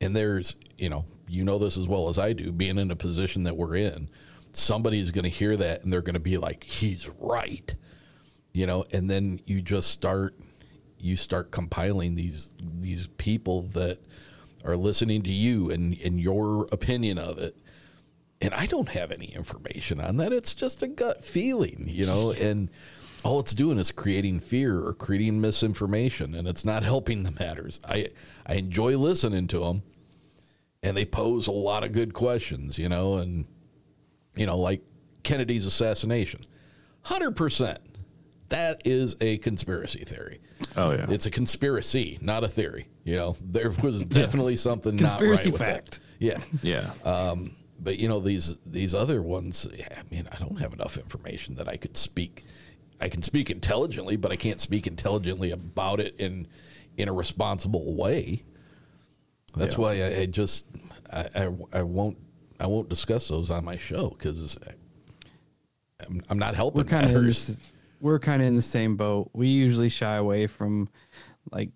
[0.00, 2.96] and there's, you know, you know this as well as I do, being in a
[2.96, 4.08] position that we're in,
[4.52, 7.74] somebody's going to hear that and they're going to be like, he's right,
[8.52, 10.34] you know, and then you just start,
[10.98, 13.98] you start compiling these these people that
[14.66, 17.56] are listening to you and and your opinion of it.
[18.40, 20.32] And I don't have any information on that.
[20.32, 22.68] It's just a gut feeling, you know, and
[23.24, 27.80] all it's doing is creating fear or creating misinformation and it's not helping the matters.
[27.84, 28.10] I
[28.46, 29.82] I enjoy listening to them
[30.82, 33.46] and they pose a lot of good questions, you know, and
[34.36, 34.82] you know, like
[35.22, 36.44] Kennedy's assassination.
[37.06, 37.78] 100%.
[38.48, 40.40] That is a conspiracy theory.
[40.76, 41.06] Oh yeah.
[41.10, 42.88] It's a conspiracy, not a theory.
[43.04, 45.90] You know, there was definitely something Conspiracy not right with fact.
[45.92, 46.00] That.
[46.18, 46.38] Yeah.
[46.62, 46.90] Yeah.
[47.04, 49.66] Um, but you know these these other ones.
[49.76, 52.44] yeah, I mean, I don't have enough information that I could speak.
[53.00, 56.46] I can speak intelligently, but I can't speak intelligently about it in
[56.96, 58.42] in a responsible way.
[59.54, 59.80] That's Yeah.
[59.80, 60.64] why I, I just
[61.12, 62.16] I, I I won't
[62.58, 64.56] I won't discuss those on my show because
[66.06, 67.46] I'm, I'm not helping we're kind of matters.
[67.48, 67.58] this,
[68.00, 69.30] we're kind of in the same boat.
[69.32, 70.88] We usually shy away from
[71.50, 71.70] like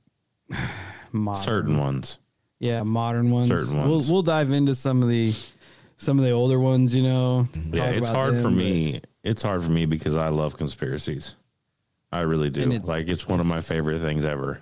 [1.12, 2.18] modern, Certain ones.
[2.58, 3.48] Yeah, modern ones.
[3.48, 3.88] Certain ones.
[4.08, 5.34] We'll we'll dive into some of the
[5.96, 6.94] some of the older ones.
[6.94, 9.00] You know, Yeah, it's hard for them, me.
[9.22, 11.36] It's hard for me because I love conspiracies.
[12.12, 12.62] I really do.
[12.70, 14.60] It's- like it's one of my favorite things ever.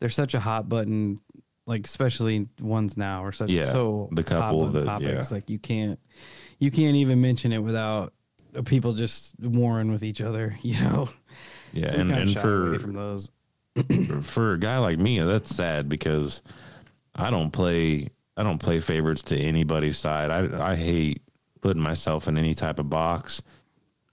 [0.00, 1.18] They're such a hot button,
[1.66, 5.30] like especially ones now are such Yeah, so the couple of the topics.
[5.30, 5.34] yeah.
[5.36, 5.98] Like you can't
[6.58, 8.14] you can't even mention it without
[8.64, 10.56] people just warring with each other.
[10.62, 11.08] You know.
[11.72, 13.30] Yeah, So and, and for from those.
[14.22, 16.42] for a guy like me, that's sad because
[17.14, 20.30] I don't play I don't play favorites to anybody's side.
[20.30, 21.22] I I hate
[21.60, 23.42] putting myself in any type of box.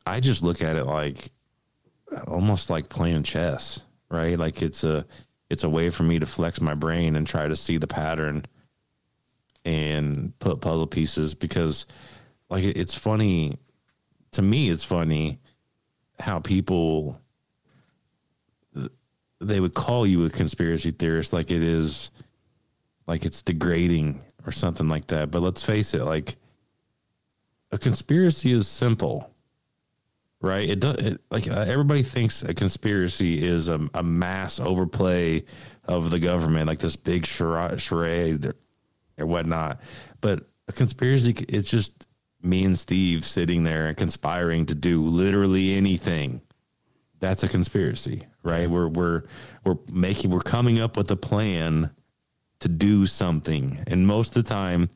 [0.05, 1.31] I just look at it like
[2.27, 4.37] almost like playing chess, right?
[4.37, 5.05] Like it's a
[5.49, 8.45] it's a way for me to flex my brain and try to see the pattern
[9.65, 11.85] and put puzzle pieces because
[12.49, 13.57] like it's funny
[14.31, 15.39] to me it's funny
[16.19, 17.21] how people
[19.39, 22.11] they would call you a conspiracy theorist like it is
[23.05, 25.29] like it's degrading or something like that.
[25.31, 26.35] But let's face it like
[27.71, 29.31] a conspiracy is simple
[30.41, 30.69] right?
[30.69, 35.43] It does it, like uh, everybody thinks a conspiracy is a, a mass overplay
[35.85, 38.53] of the government like this big charade, charade
[39.17, 39.81] or whatnot.
[40.21, 42.06] But a conspiracy it's just
[42.41, 46.41] me and steve sitting there and conspiring to do literally anything
[47.19, 48.69] that's a conspiracy right?
[48.69, 49.23] We're we're
[49.63, 51.91] we're making we're coming up with a plan
[52.61, 53.83] to do something.
[53.85, 54.89] And most of the time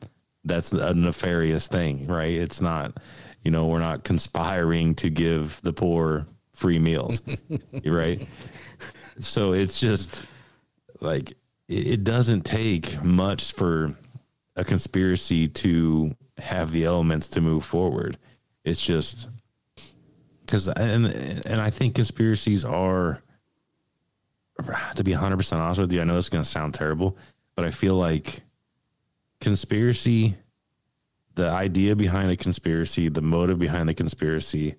[0.44, 2.32] that's a nefarious thing right?
[2.32, 2.98] It's not
[3.44, 7.22] you know we're not conspiring to give the poor free meals
[7.84, 8.26] right?
[9.20, 10.24] So it's just
[11.00, 11.32] like
[11.68, 13.94] it, it doesn't take much for
[14.56, 18.18] a conspiracy to have the elements to move forward.
[18.64, 19.28] It's just
[20.40, 21.06] because and
[21.46, 23.22] and I think conspiracies are
[24.94, 27.16] to be 100% honest with you I know this is going to sound terrible
[27.56, 28.42] but I feel like
[29.40, 30.36] conspiracy
[31.34, 34.76] the idea behind a conspiracy the motive behind the conspiracy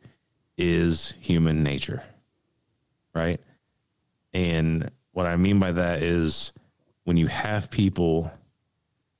[0.57, 2.03] is human nature
[3.13, 3.39] right?
[4.33, 6.51] And what I mean by that is
[7.03, 8.31] when you have people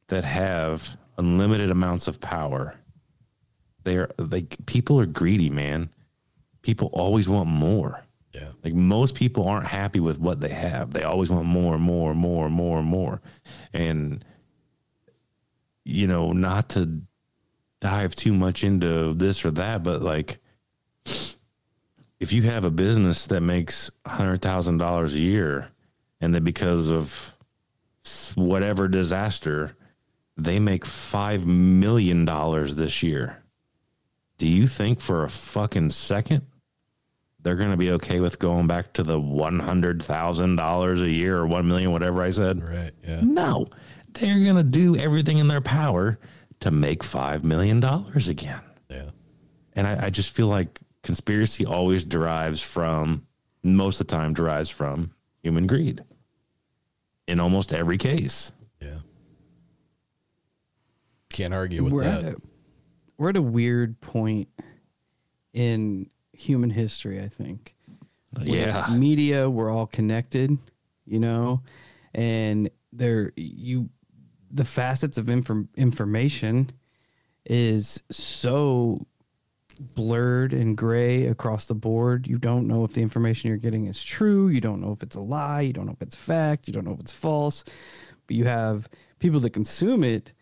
[0.08, 2.76] that have unlimited amounts of power
[3.84, 5.90] they're like people are greedy man
[6.64, 8.04] people always want more.
[8.34, 8.48] Yeah.
[8.64, 10.92] Like most people aren't happy with what they have.
[10.92, 13.22] They always want more and more and more and more and more.
[13.72, 14.26] And
[15.86, 17.02] you know, not to
[17.82, 20.40] dive too much into this or that, but like
[22.20, 25.68] if you have a business that makes hundred thousand dollars a year
[26.20, 27.36] and then because of
[28.36, 29.76] whatever disaster,
[30.38, 33.44] they make five million dollars this year.
[34.38, 36.48] Do you think for a fucking second
[37.40, 41.10] they're going to be okay with going back to the one hundred thousand dollars a
[41.10, 42.64] year or one million, whatever I said?
[42.64, 42.92] Right.
[43.06, 43.22] Yeah.
[43.22, 43.68] No,
[44.14, 46.20] they're going to do everything in their power
[46.62, 48.62] to make five million dollars again.
[48.90, 49.10] Yeah.
[49.74, 53.28] And I, I just feel like conspiracy always derives from,
[53.62, 56.02] most of the time, derives from human greed.
[57.28, 58.52] In almost every case.
[61.34, 61.38] Yeah.
[61.38, 62.26] Can't argue with we're that.
[62.26, 62.38] At a,
[63.18, 64.48] we're at a weird point
[65.54, 67.76] in human history, I think.
[68.36, 68.88] Oh, where Yeah.
[68.96, 70.58] Media, we're all connected,
[71.06, 71.62] you know,
[72.14, 73.90] and there you
[74.52, 76.72] the facets of inform, information
[77.46, 79.06] is so
[79.80, 82.28] blurred and gray across the board.
[82.28, 84.48] You don't know if the information you're getting is true.
[84.48, 85.62] You don't know if it's a lie.
[85.62, 86.68] You don't know if it's fact.
[86.68, 87.64] You don't know if it's false.
[88.28, 88.88] But you have
[89.20, 90.34] people that consume it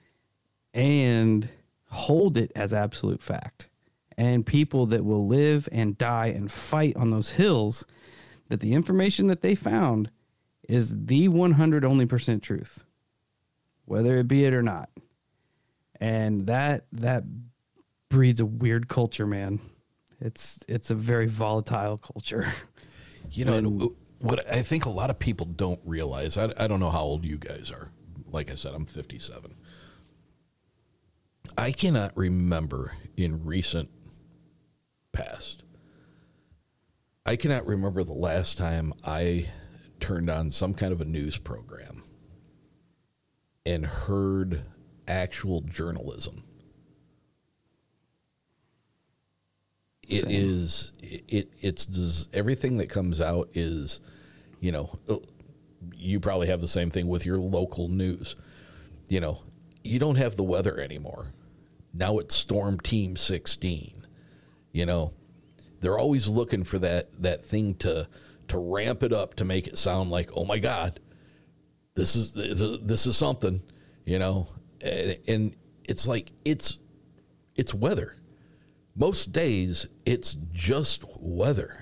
[0.73, 1.49] and
[1.89, 3.69] hold it as absolute fact.
[4.17, 7.85] And people that will live and die and fight on those hills
[8.49, 10.11] that the information that they found
[10.67, 12.83] is the 100 only percent truth,
[13.85, 14.89] whether it be it or not.
[15.99, 17.23] And that that
[18.09, 19.59] breeds a weird culture, man.
[20.19, 22.51] It's it's a very volatile culture.
[23.33, 23.89] You know, and
[24.19, 27.23] what I think a lot of people don't realize, I, I don't know how old
[27.23, 27.89] you guys are.
[28.29, 29.55] Like I said, I'm 57.
[31.57, 33.89] I cannot remember in recent
[35.11, 35.63] past,
[37.25, 39.49] I cannot remember the last time I
[39.99, 42.03] turned on some kind of a news program
[43.65, 44.63] and heard
[45.07, 46.43] actual journalism.
[50.03, 54.01] It is it it's does everything that comes out is
[54.59, 54.97] you know
[55.95, 58.35] you probably have the same thing with your local news.
[59.07, 59.41] You know
[59.83, 61.33] you don't have the weather anymore.
[61.93, 64.01] Now it's storm team 16
[64.71, 65.13] you know?
[65.79, 68.07] They're always looking for that that thing to
[68.49, 70.99] to ramp it up to make it sound like oh my god
[71.95, 73.61] this is this is, something
[74.05, 74.47] you know?
[74.81, 76.77] And, and it's like it's
[77.55, 78.15] it's weather.
[78.95, 81.77] Most days it's just weather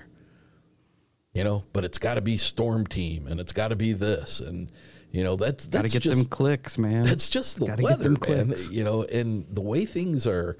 [1.32, 1.62] you know?
[1.72, 4.72] But it's got to be storm team and it's got to be this and
[5.12, 7.02] you know that's Got to that's get just them clicks, man.
[7.02, 8.70] that's just the Gotta get weather them man clicks.
[8.70, 10.56] you know and the way things are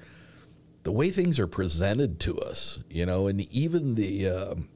[0.83, 4.69] the way things are presented to us you know and even the um,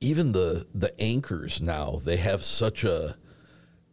[0.00, 3.16] even the the anchors now they have such a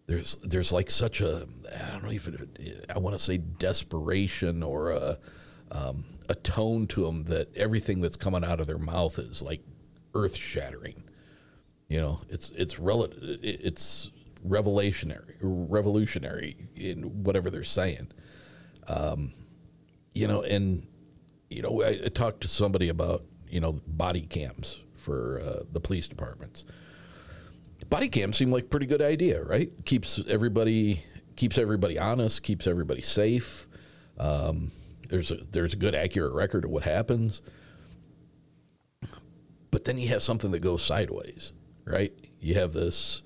[0.05, 5.17] there's there's like such a I don't even I want to say desperation or a
[5.71, 9.61] um, a tone to them that everything that's coming out of their mouth is like
[10.13, 11.03] earth shattering.
[11.93, 14.09] You know, it's it's rel- it's
[14.43, 18.07] revelationary revolutionary in whatever they're saying.
[18.87, 19.31] Um,
[20.15, 20.87] you know, and
[21.51, 25.79] you know, I, I talked to somebody about you know body cams for uh, the
[25.79, 26.65] police departments.
[27.91, 29.69] Body cams seem like pretty good idea, right?
[29.85, 31.03] Keeps everybody
[31.35, 33.67] keeps everybody honest, keeps everybody safe.
[34.17, 34.71] Um,
[35.09, 37.43] there's a there's a good accurate record of what happens.
[39.69, 41.53] But then you have something that goes sideways,
[41.85, 42.13] right?
[42.39, 43.21] You have this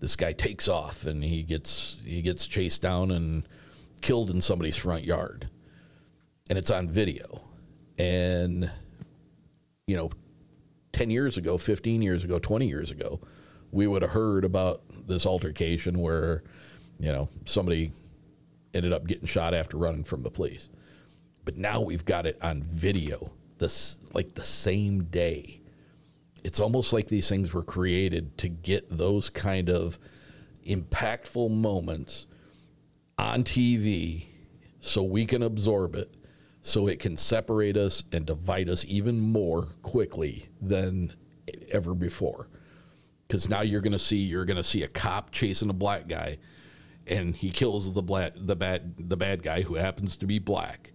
[0.00, 3.46] this guy takes off and he gets he gets chased down and
[4.00, 5.48] killed in somebody's front yard.
[6.50, 7.42] And it's on video.
[7.98, 8.70] And
[9.86, 10.10] you know,
[10.92, 13.20] 10 years ago, 15 years ago, 20 years ago,
[13.72, 16.44] we would have heard about this altercation where,
[17.00, 17.92] you know, somebody
[18.72, 20.68] ended up getting shot after running from the police.
[21.44, 25.60] But now we've got it on video, this like the same day.
[26.44, 29.98] It's almost like these things were created to get those kind of
[30.66, 32.26] impactful moments
[33.18, 34.26] on TV
[34.80, 36.14] so we can absorb it
[36.64, 41.12] so it can separate us and divide us even more quickly than
[41.70, 42.48] ever before.
[43.28, 46.08] Because now you're going to see you're going to see a cop chasing a black
[46.08, 46.38] guy,
[47.06, 50.92] and he kills the black the bad the bad guy who happens to be black,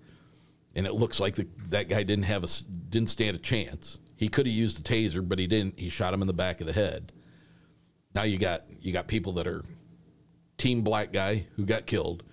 [0.75, 2.47] and it looks like the, that guy didn't have a
[2.89, 3.99] didn't stand a chance.
[4.19, 5.79] He could have used the taser, but he didn't.
[5.79, 7.13] He shot him in the back of the head.
[8.13, 9.63] Now you got you got people that are
[10.57, 12.23] team black guy who got killed.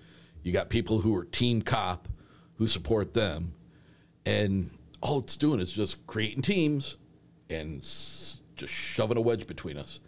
[0.43, 2.09] You got people who are team cop
[2.55, 3.53] who support them.
[4.25, 4.69] And
[5.01, 6.97] all it's doing is just creating teams
[7.49, 10.01] and s- just shoving a wedge between us.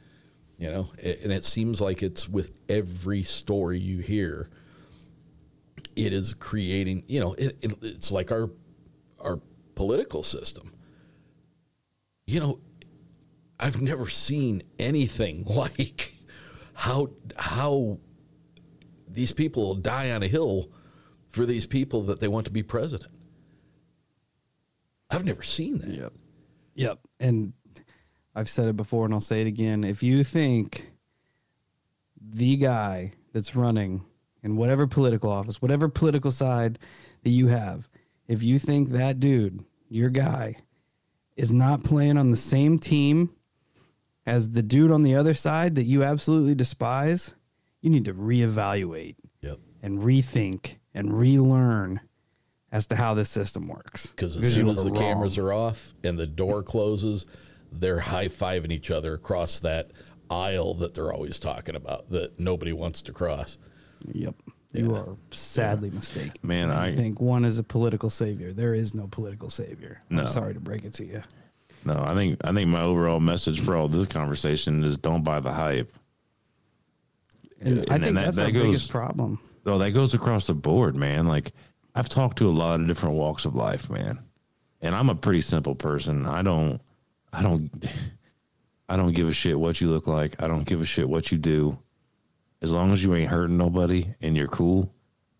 [0.57, 4.49] You know, and it seems like it's with every story you hear,
[5.95, 8.49] it is creating, you know, it, it, it's like our
[9.21, 9.39] our
[9.75, 10.73] political system.
[12.29, 12.59] You know,
[13.59, 16.13] I've never seen anything like
[16.75, 17.97] how how
[19.07, 20.71] these people will die on a hill
[21.29, 23.11] for these people that they want to be president.
[25.09, 25.89] I've never seen that.
[25.89, 26.13] Yep.
[26.75, 26.99] Yep.
[27.19, 27.53] And
[28.35, 29.83] I've said it before and I'll say it again.
[29.83, 30.91] If you think
[32.21, 34.05] the guy that's running
[34.43, 36.77] in whatever political office, whatever political side
[37.23, 37.89] that you have,
[38.27, 40.57] if you think that dude, your guy,
[41.39, 43.29] is not playing on the same team
[44.25, 47.33] as the dude on the other side that you absolutely despise,
[47.81, 49.57] you need to reevaluate Yep.
[49.81, 52.01] and rethink and relearn
[52.71, 54.07] as to how this system works.
[54.07, 54.99] Because as soon as the wrong.
[55.01, 57.25] cameras are off and the door closes,
[57.71, 59.91] they're high fiving each other across that
[60.29, 63.57] aisle that they're always talking about that nobody wants to cross.
[64.11, 64.35] Yep.
[64.71, 66.33] You are sadly mistaken.
[66.43, 68.53] Man, If you I- think one is a political savior.
[68.53, 70.01] There is no political savior.
[70.09, 70.21] No.
[70.21, 71.23] I'm sorry to break it to you.
[71.85, 75.39] No, I think I think my overall message for all this conversation is don't buy
[75.39, 75.91] the hype.
[77.61, 79.39] And I think that's our biggest problem.
[79.65, 81.27] Oh, that goes across the board, man.
[81.27, 81.51] Like
[81.95, 84.19] I've talked to a lot of different walks of life, man.
[84.81, 86.25] And I'm a pretty simple person.
[86.25, 86.81] I don't
[87.33, 87.69] I don't
[88.89, 90.41] I don't give a shit what you look like.
[90.41, 91.79] I don't give a shit what you do.
[92.61, 94.93] As long as you ain't hurting nobody and you're cool,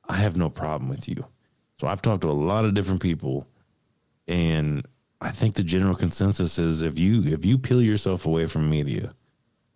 [0.08, 1.26] I have no problem with you.
[1.80, 3.48] So I've talked to a lot of different people
[4.28, 4.86] and
[5.22, 9.14] I think the general consensus is if you if you peel yourself away from media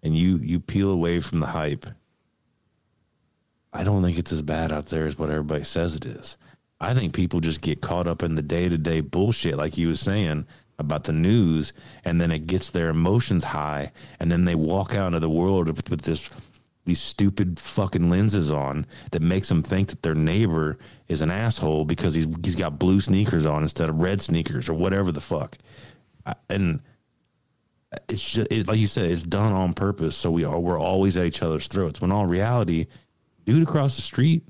[0.02, 1.86] and you you peel away from the hype,
[3.74, 6.38] I don't think it's as bad out there as what everybody says it is.
[6.80, 9.90] I think people just get caught up in the day to day bullshit, like you
[9.90, 10.45] was saying
[10.80, 11.74] about the news,
[12.06, 15.68] and then it gets their emotions high, and then they walk out into the world
[15.68, 16.30] with this
[16.85, 20.77] these stupid fucking lenses on that makes them think that their neighbor
[21.07, 24.73] is an asshole because he's he's got blue sneakers on instead of red sneakers or
[24.73, 25.57] whatever the fuck,
[26.26, 26.81] I- and
[28.10, 30.15] it's just it, like you said, it's done on purpose.
[30.15, 32.01] So we are we're always at each other's throats.
[32.01, 32.88] When all reality,
[33.45, 34.43] dude across the street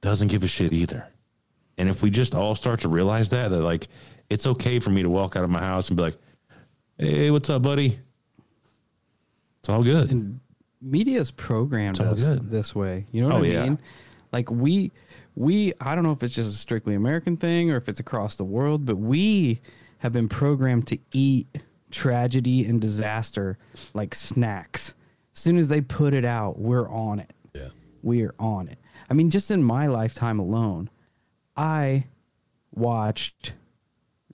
[0.00, 1.06] doesn't give a shit either.
[1.78, 3.88] And if we just all start to realize that, that like
[4.30, 6.16] it's okay for me to walk out of my house and be like,
[6.98, 7.98] "Hey, what's up, buddy?"
[9.60, 10.10] It's all good.
[10.10, 10.40] And
[10.82, 12.50] media's programmed us good.
[12.50, 13.06] this way.
[13.12, 13.62] You know what Oh, I yeah.
[13.64, 13.78] mean?
[14.32, 14.90] Like we
[15.36, 18.36] we I don't know if it's just a strictly American thing or if it's across
[18.36, 19.60] the world, but we
[19.98, 21.46] have been programmed to eat
[21.90, 23.58] tragedy and disaster
[23.94, 24.94] like snacks.
[25.34, 27.32] As soon as they put it out, we're on it.
[27.54, 27.68] Yeah.
[28.02, 28.78] We are on it.
[29.08, 30.90] I mean, just in my lifetime alone,
[31.56, 32.06] I
[32.74, 33.52] watched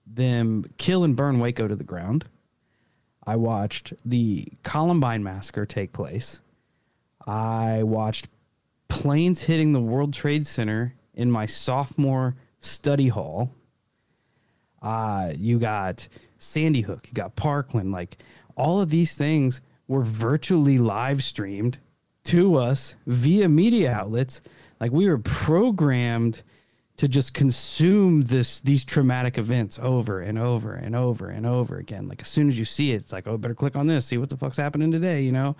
[0.07, 2.25] them kill and burn Waco to the ground.
[3.29, 6.41] I watched the Columbine massacre take place.
[7.27, 8.27] I watched
[8.89, 13.51] planes hitting the World Trade Center in my sophomore study hall.
[14.81, 18.17] Uh, you got Sandy Hook, you got Parkland, like
[18.57, 21.77] all of these things were virtually live streamed
[22.25, 24.41] to us via media outlets.
[24.81, 26.43] Like we were programmed
[26.99, 32.09] to just consume this these traumatic events over and over and over and over again.
[32.09, 34.19] Like as soon as you see it, it's like, oh, better click on this, see
[34.19, 35.57] what the fuck's happening today, you know?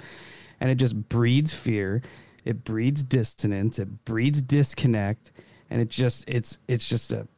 [0.61, 2.03] And it just breeds fear,
[2.45, 5.31] it breeds dissonance, it breeds disconnect,
[5.71, 7.29] and it just it's it's just a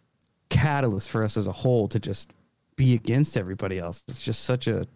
[0.48, 2.32] catalyst for us as a whole to just
[2.77, 4.02] be against everybody else.
[4.09, 4.86] It's just such a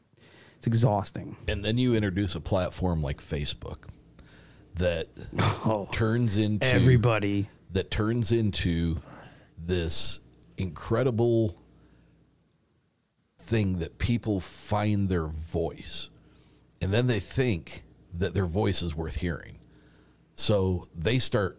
[0.57, 1.37] it's exhausting.
[1.47, 3.81] And then you introduce a platform like Facebook
[4.77, 5.09] that
[5.39, 9.01] oh, turns into everybody that turns into
[9.59, 10.21] this
[10.57, 11.61] incredible
[13.39, 16.09] thing that people find their voice.
[16.81, 17.85] And then they think
[18.15, 19.59] that their voice is worth hearing.
[20.35, 21.59] So they start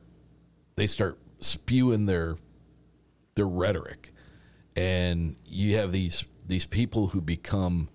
[0.77, 2.37] they start spewing their
[3.35, 4.13] their rhetoric.
[4.75, 7.89] And you have these these people who become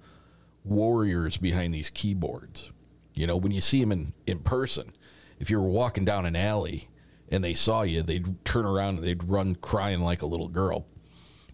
[0.62, 2.70] warriors behind these keyboards.
[3.14, 4.92] You know when you see them in in person
[5.38, 6.90] if you were walking down an alley
[7.31, 10.86] and they saw you, they'd turn around and they'd run crying like a little girl.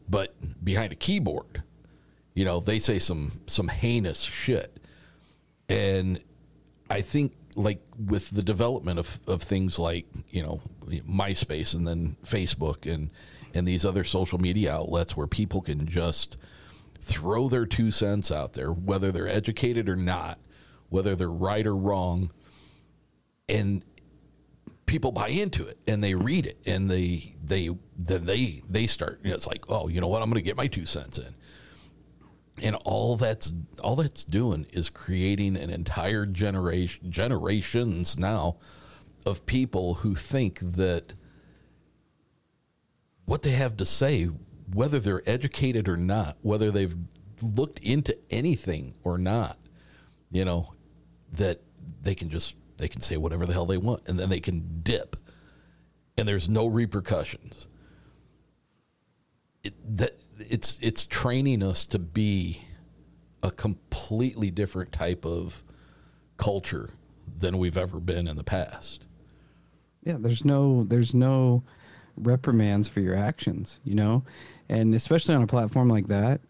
[0.09, 0.35] But
[0.65, 1.63] behind a keyboard,
[2.35, 4.79] you know, they say some some heinous shit.
[5.69, 6.21] And
[6.89, 12.17] I think like with the development of, of things like, you know, MySpace and then
[12.25, 13.11] Facebook and
[13.55, 16.37] and these other social media outlets where people can just
[17.01, 20.39] throw their two cents out there, whether they're educated or not,
[20.91, 22.31] whether they're right or wrong,
[23.49, 23.83] and
[24.87, 27.69] people buy into it and they read it and they they
[27.99, 30.23] then they they start you know, it's like oh you know what?
[30.23, 31.35] I'm going to get my two cents in.
[32.63, 33.53] And all that's
[33.83, 38.57] all that's doing is creating an entire generation generations now
[39.27, 41.13] of people who think that
[43.27, 44.29] what they have to say
[44.73, 46.97] whether they're educated or not whether they've
[47.43, 49.59] looked into anything or not
[50.31, 50.73] you know
[51.33, 51.61] that
[52.03, 54.81] they can just they can say whatever the hell they want and then they can
[54.83, 55.17] dip
[56.17, 57.69] and there's no repercussions.
[59.63, 62.63] It, that it's it's training us to be
[63.43, 65.63] a completely different type of
[66.37, 66.91] culture
[67.39, 69.07] than we've ever been in the past.
[70.03, 71.65] Yeah, there's no there's no
[72.17, 74.25] reprimands for your actions, you know?
[74.69, 76.41] And especially on a platform like that,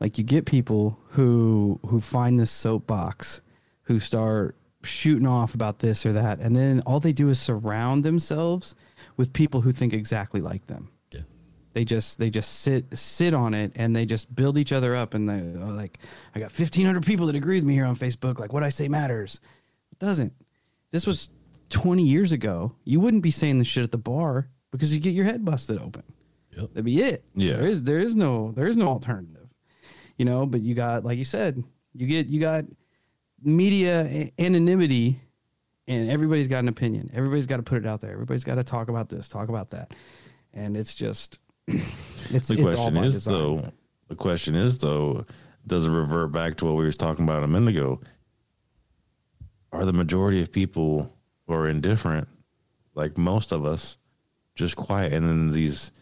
[0.00, 3.42] like you get people who who find this soapbox
[3.82, 8.04] who start shooting off about this or that, and then all they do is surround
[8.04, 8.74] themselves
[9.16, 10.90] with people who think exactly like them.
[11.10, 11.20] Yeah.
[11.72, 15.14] They just they just sit sit on it and they just build each other up
[15.14, 15.98] and they are like
[16.34, 18.88] I got 1500 people that agree with me here on Facebook like what I say
[18.88, 19.40] matters.
[19.92, 20.32] It doesn't.
[20.90, 21.30] This was
[21.68, 22.74] 20 years ago.
[22.84, 25.78] You wouldn't be saying this shit at the bar because you get your head busted
[25.78, 26.02] open.
[26.56, 26.70] Yep.
[26.70, 27.24] That'd be it.
[27.34, 27.56] Yeah.
[27.56, 29.48] There is there is no there is no alternative.
[30.16, 31.62] You know, but you got like you said,
[31.94, 32.64] you get you got
[33.42, 35.20] media anonymity
[35.86, 37.10] and everybody's got an opinion.
[37.14, 38.12] Everybody's got to put it out there.
[38.12, 39.92] Everybody's got to talk about this, talk about that.
[40.52, 43.34] And it's just it's the it's question by is design.
[43.34, 43.72] though
[44.08, 45.24] the question is though
[45.66, 48.00] does it revert back to what we were talking about a minute ago
[49.72, 51.14] are the majority of people
[51.46, 52.26] who are indifferent
[52.94, 53.98] like most of us
[54.56, 55.92] just quiet and then these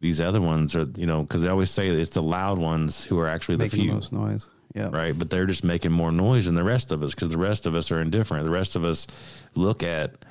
[0.00, 3.18] these other ones are you know because they always say it's the loud ones who
[3.18, 4.48] are actually the making few the most noise.
[4.78, 4.90] Yeah.
[4.92, 5.18] right?
[5.18, 7.74] But they're just making more noise than the rest of us because the rest of
[7.74, 8.44] us are indifferent.
[8.44, 9.06] The rest of us
[9.54, 10.24] look at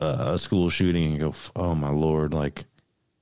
[0.00, 2.64] uh, a school shooting and go oh my lord like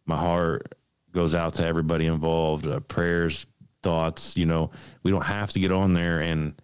[0.05, 0.75] my heart
[1.13, 3.47] goes out to everybody involved uh, prayers
[3.83, 4.71] thoughts you know?
[5.03, 6.55] We don't have to get on there and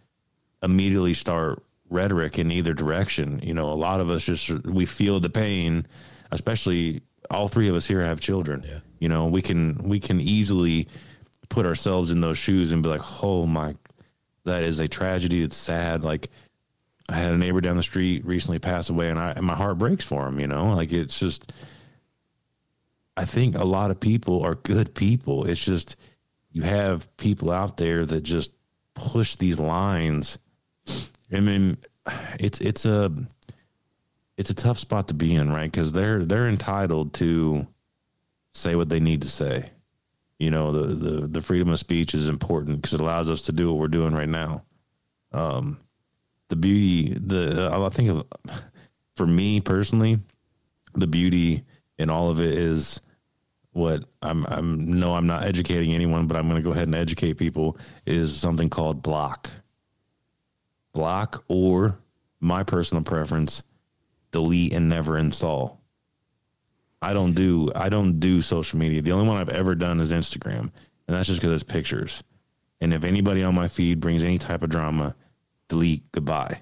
[0.63, 3.71] immediately start rhetoric in either direction you know?
[3.71, 5.87] A lot of us just we feel the pain
[6.31, 7.01] especially
[7.31, 8.65] all three of us here have children.
[8.69, 8.81] Yeah.
[8.99, 10.89] you know we can we can easily
[11.49, 13.75] put ourselves in those shoes and be like oh my
[14.45, 16.31] that is a tragedy it's sad like
[17.09, 19.79] i had a neighbor down the street recently pass away and i and my heart
[19.79, 21.53] breaks for him you know like it's just
[23.17, 25.45] I think a lot of people are good people.
[25.45, 25.97] It's just
[26.51, 28.51] you have people out there that just
[28.95, 30.39] push these lines.
[31.33, 31.79] I mean,
[32.39, 33.13] it's it's a
[34.37, 35.71] it's a tough spot to be in, right?
[35.71, 37.67] Because they're they're entitled to
[38.55, 39.71] say what they need to say.
[40.43, 43.53] You know, the the the freedom of speech is important because it allows us to
[43.53, 44.65] do what we're doing right now.
[45.31, 45.79] Um,
[46.49, 48.27] the beauty, the I think of
[49.15, 50.19] for me personally,
[50.95, 51.63] the beauty
[51.99, 53.01] in all of it is
[53.71, 56.95] what I'm I'm no I'm not educating anyone, but I'm going to go ahead and
[56.97, 59.51] educate people is something called block.
[60.93, 61.99] block or
[62.41, 63.63] my personal preference,
[64.33, 65.82] delete and never install.
[67.03, 69.03] I don't do I don't do social media.
[69.03, 70.71] The only one I've ever done is Instagram,
[71.07, 72.23] and that's just because it's pictures.
[72.81, 75.15] And if anybody on my feed brings any type of drama,
[75.69, 76.61] delete, goodbye.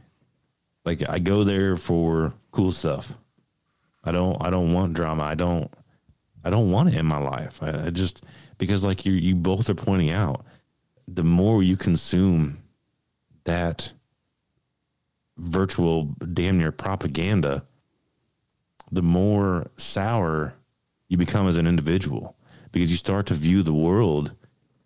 [0.84, 3.14] Like I go there for cool stuff.
[4.02, 5.24] I don't I don't want drama.
[5.24, 5.70] I don't
[6.42, 7.62] I don't want it in my life.
[7.62, 8.24] I, I just
[8.56, 10.44] because like you you both are pointing out,
[11.06, 12.62] the more you consume
[13.44, 13.92] that
[15.36, 17.64] virtual damn near propaganda,
[18.90, 20.54] the more sour
[21.08, 22.36] you become as an individual
[22.72, 24.32] because you start to view the world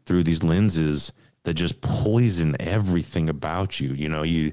[0.06, 1.12] through these lenses
[1.44, 3.93] that just poison everything about you.
[3.93, 4.52] You know, you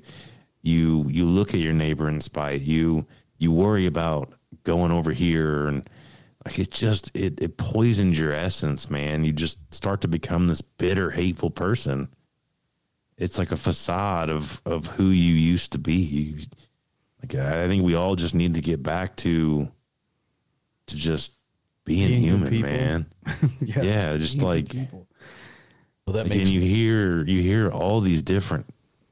[0.61, 2.61] you you look at your neighbor in spite.
[2.61, 3.05] You
[3.37, 4.33] you worry about
[4.63, 5.89] going over here and
[6.45, 9.23] like it just it it poisons your essence, man.
[9.23, 12.09] You just start to become this bitter, hateful person.
[13.17, 16.37] It's like a facade of of who you used to be.
[17.21, 19.69] Like I think we all just need to get back to
[20.87, 21.33] to just
[21.85, 23.05] being, Being human, man.
[23.61, 23.81] Yeah.
[23.81, 25.07] yeah, just Being like people.
[26.05, 28.65] Well, that like, makes and you hear you hear all these different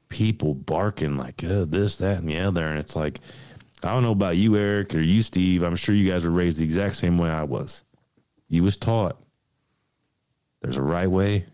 [0.08, 3.20] people barking like uh, this, that, and the other, and it's like
[3.82, 5.62] I don't know about you, Eric, or you, Steve.
[5.62, 7.82] I'm sure you guys were raised the exact same way I was.
[8.48, 9.16] You was taught
[10.60, 11.46] there's a right way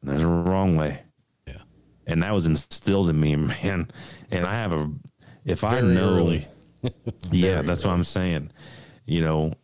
[0.00, 1.02] and there's a wrong way.
[1.46, 1.62] Yeah,
[2.06, 3.88] and that was instilled in me, man.
[4.30, 4.90] And I have a
[5.50, 6.46] if I Very know, early.
[7.30, 8.50] yeah, that's what I'm saying.
[9.06, 9.54] You know,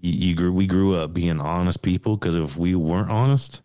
[0.00, 3.62] you, you grew we grew up being honest people because if we weren't honest,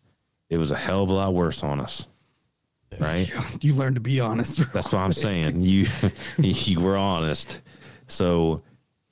[0.49, 2.07] it was a hell of a lot worse on us.
[2.99, 3.31] Right?
[3.61, 4.73] You learn to be honest.
[4.73, 5.61] That's what I'm saying.
[5.61, 5.85] You
[6.39, 7.61] you were honest.
[8.07, 8.63] So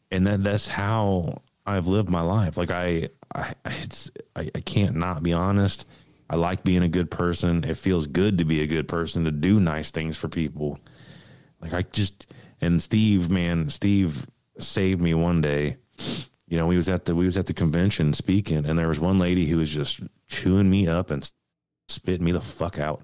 [0.10, 2.57] and that that's how I've lived my life.
[2.57, 5.86] Like I I it's I, I can't not be honest.
[6.30, 7.64] I like being a good person.
[7.64, 10.80] It feels good to be a good person, to do nice things for people.
[11.61, 12.26] Like I just
[12.66, 14.28] and Steve, man, Steve
[14.58, 15.78] saved me one day.
[16.48, 19.00] You know, we was at the we was at the convention speaking, and there was
[19.00, 21.30] one lady who was just chewing me up and
[21.88, 23.04] spitting me the fuck out.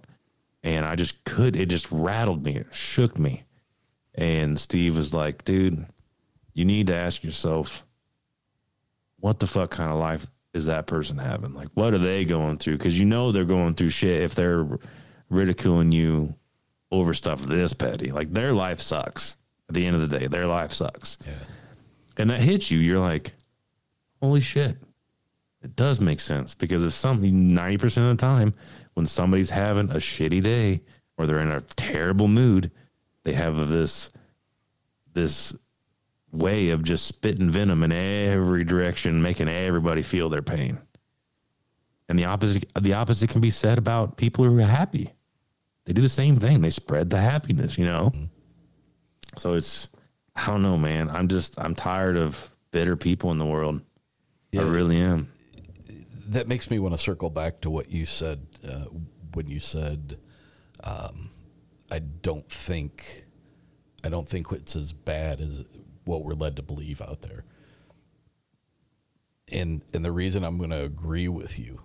[0.64, 3.44] And I just could it just rattled me, it shook me.
[4.16, 5.86] And Steve was like, dude,
[6.54, 7.86] you need to ask yourself,
[9.20, 11.54] what the fuck kind of life is that person having?
[11.54, 12.78] Like, what are they going through?
[12.78, 14.68] Because you know they're going through shit if they're
[15.30, 16.36] ridiculing you
[16.92, 18.12] over stuff this petty.
[18.12, 19.38] Like, their life sucks.
[19.72, 21.18] At the end of the day, their life sucks.
[21.26, 21.32] Yeah.
[22.18, 22.78] And that hits you.
[22.78, 23.36] You're like,
[24.22, 24.76] holy shit.
[25.64, 28.54] It does make sense because if something 90% of the time,
[28.96, 30.82] when somebody's having a shitty day
[31.18, 32.70] or they're in a terrible mood,
[33.24, 34.12] they have this
[35.14, 35.56] this
[36.34, 40.80] way of just spitting venom in every direction, making everybody feel their pain.
[42.10, 45.12] And the opposite the opposite can be said about people who are happy.
[45.86, 46.60] They do the same thing.
[46.60, 48.12] They spread the happiness, you know?
[48.14, 48.26] Mm-hmm.
[49.38, 49.90] So it's
[50.36, 51.10] I don't know, man.
[51.10, 53.82] I'm just I'm tired of bitter people in the world.
[54.58, 55.32] I really am.
[56.28, 58.86] that makes me want to circle back to what you said uh,
[59.34, 60.18] when you said,
[60.84, 61.30] um,
[61.90, 63.26] "I don't think,
[64.04, 65.64] I don't think it's as bad as
[66.04, 67.46] what we're led to believe out there."
[69.52, 71.82] And and the reason I'm going to agree with you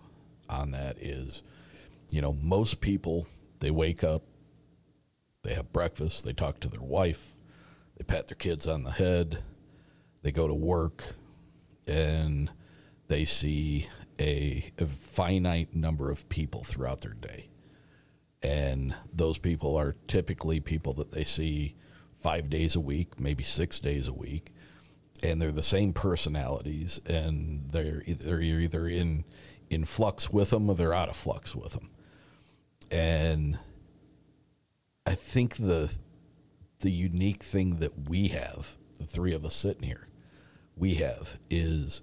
[0.49, 1.43] on that is,
[2.11, 3.27] you know, most people
[3.61, 4.23] they wake up,
[5.43, 7.36] they have breakfast, they talk to their wife,
[7.97, 9.39] they pat their kids on the head,
[10.23, 11.15] they go to work,
[11.87, 12.51] and
[13.09, 17.49] they see a, a finite number of people throughout their day.
[18.43, 21.75] And those people are typically people that they see
[22.21, 24.53] five days a week, maybe six days a week.
[25.23, 29.25] And they're the same personalities, and they're they're either in
[29.71, 31.89] in flux with them or they're out of flux with them.
[32.91, 33.59] And
[35.07, 35.91] I think the
[36.81, 40.09] the unique thing that we have, the three of us sitting here,
[40.77, 42.03] we have is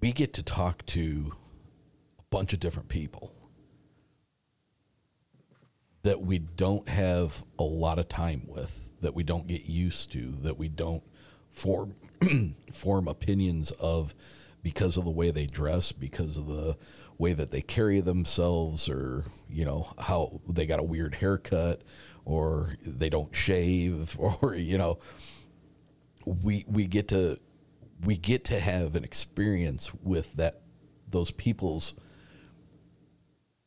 [0.00, 1.32] we get to talk to
[2.18, 3.32] a bunch of different people
[6.02, 10.32] that we don't have a lot of time with, that we don't get used to,
[10.42, 11.02] that we don't
[11.50, 11.94] form
[12.72, 14.14] form opinions of
[14.62, 16.76] because of the way they dress, because of the
[17.18, 21.82] way that they carry themselves, or you know how they got a weird haircut,
[22.26, 24.98] or they don't shave, or you know,
[26.26, 27.38] we we get to
[28.04, 30.60] we get to have an experience with that
[31.08, 31.94] those people's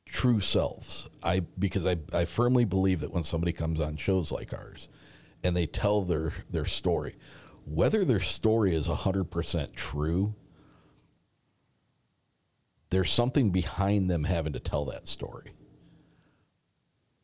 [0.05, 1.07] true selves.
[1.23, 4.89] I because I, I firmly believe that when somebody comes on shows like ours
[5.43, 7.15] and they tell their their story,
[7.65, 10.35] whether their story is 100% true,
[12.89, 15.53] there's something behind them having to tell that story.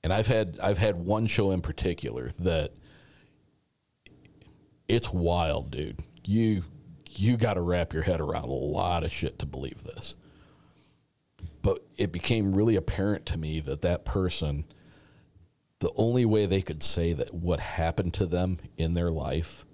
[0.06, 2.74] And I've had I've had one show in particular that
[4.88, 6.00] it's wild, dude.
[6.24, 6.64] You
[7.10, 10.14] you got to wrap your head around a lot of shit to believe this.
[11.64, 14.66] But it became really apparent to me that that person
[15.80, 19.66] the only way they could say that what happened to them in their life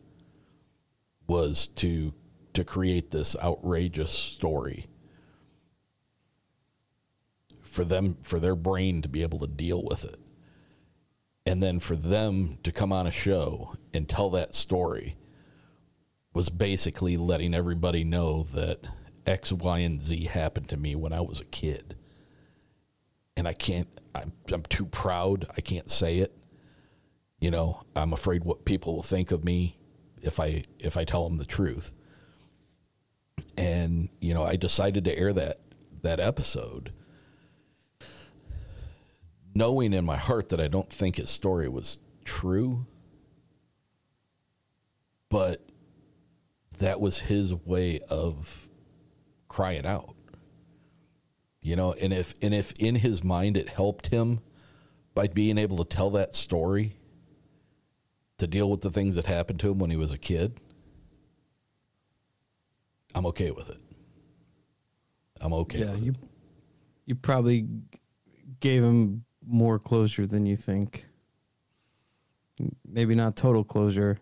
[1.28, 2.14] was to
[2.54, 4.88] to create this outrageous story
[7.72, 10.18] for them for their brain to be able to deal with it
[11.46, 15.16] and then for them to come on a show and tell that story
[16.34, 18.80] was basically letting everybody know that
[19.26, 21.96] X, Y, and Z happened to me when I was a kid.
[23.36, 25.48] And I can't, I'm, I'm too proud.
[25.58, 26.36] I can't say it.
[27.40, 29.78] You know, I'm afraid what people will think of me
[30.22, 31.92] if I, if I tell them the truth.
[33.58, 35.58] And, you know, I decided to air that,
[36.04, 36.94] that episode
[39.54, 42.86] knowing in my heart that I don't think his story was true,
[45.30, 45.62] but
[46.80, 48.68] that was his way of
[49.48, 50.16] crying out.
[51.62, 54.40] You know, and if and if in his mind it helped him
[55.14, 56.98] by being able to tell that story
[58.40, 60.60] to deal with the things that happened to him when he was a kid,
[63.14, 63.78] I'm okay with it.
[65.40, 65.80] I'm okay.
[65.80, 66.16] Yeah, you
[67.06, 67.68] you probably
[68.60, 71.06] gave him more closure than you think.
[72.88, 74.20] Maybe not total closure,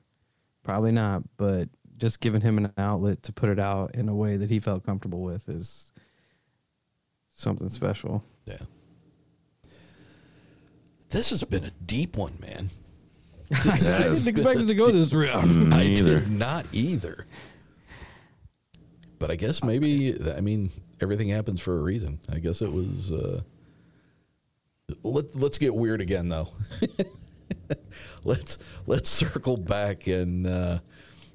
[0.63, 4.37] probably not, but just giving him an outlet to put it out in a way
[4.37, 5.91] that he felt comfortable with is
[7.27, 8.23] something special.
[8.45, 8.57] Yeah.
[11.09, 12.69] This has been a deep one, man.
[13.51, 15.35] I didn't expect it to go this route.
[15.35, 15.43] I
[15.87, 16.19] Neither.
[16.19, 17.25] did not either.
[19.17, 20.69] But I guess maybe I mean
[21.01, 22.19] everything happens for a reason.
[22.29, 23.11] I guess it was.
[23.11, 23.41] Uh,
[25.03, 26.49] let Let's get weird again, though.
[28.23, 30.79] let's let's circle back and uh,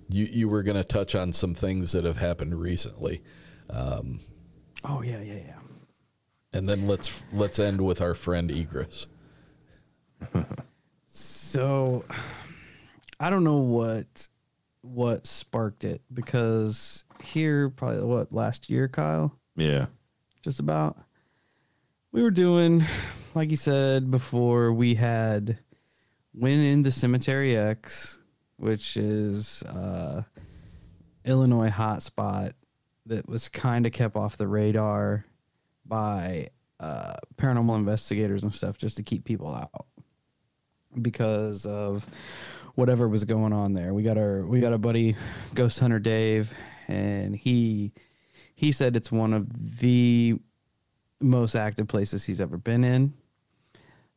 [0.08, 3.22] you you were going to touch on some things that have happened recently.
[3.70, 4.20] Um,
[4.84, 5.58] Oh yeah, yeah, yeah.
[6.52, 9.06] and then let's let's end with our friend Egris.
[11.06, 12.04] So
[13.20, 14.28] I don't know what
[14.82, 19.86] what sparked it because here probably what last year, Kyle, Yeah.
[20.42, 20.98] just about.
[22.12, 22.84] We were doing,
[23.34, 25.58] like you said before, we had
[26.32, 28.18] went into Cemetery X,
[28.56, 30.22] which is uh,
[31.24, 32.52] Illinois hotspot
[33.06, 35.24] that was kind of kept off the radar
[35.84, 36.48] by
[36.80, 39.86] uh, paranormal investigators and stuff just to keep people out
[41.00, 42.06] because of
[42.74, 43.92] whatever was going on there.
[43.92, 45.16] We got our we got a buddy
[45.54, 46.52] Ghost Hunter Dave
[46.88, 47.92] and he
[48.54, 50.36] he said it's one of the
[51.20, 53.12] most active places he's ever been in.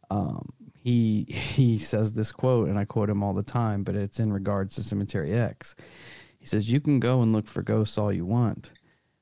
[0.09, 0.53] Um
[0.83, 4.31] he he says this quote and I quote him all the time, but it's in
[4.33, 5.75] regards to Cemetery X.
[6.39, 8.71] He says you can go and look for ghosts all you want,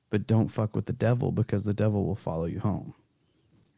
[0.10, 2.94] but don't fuck with the devil because the devil will follow you home.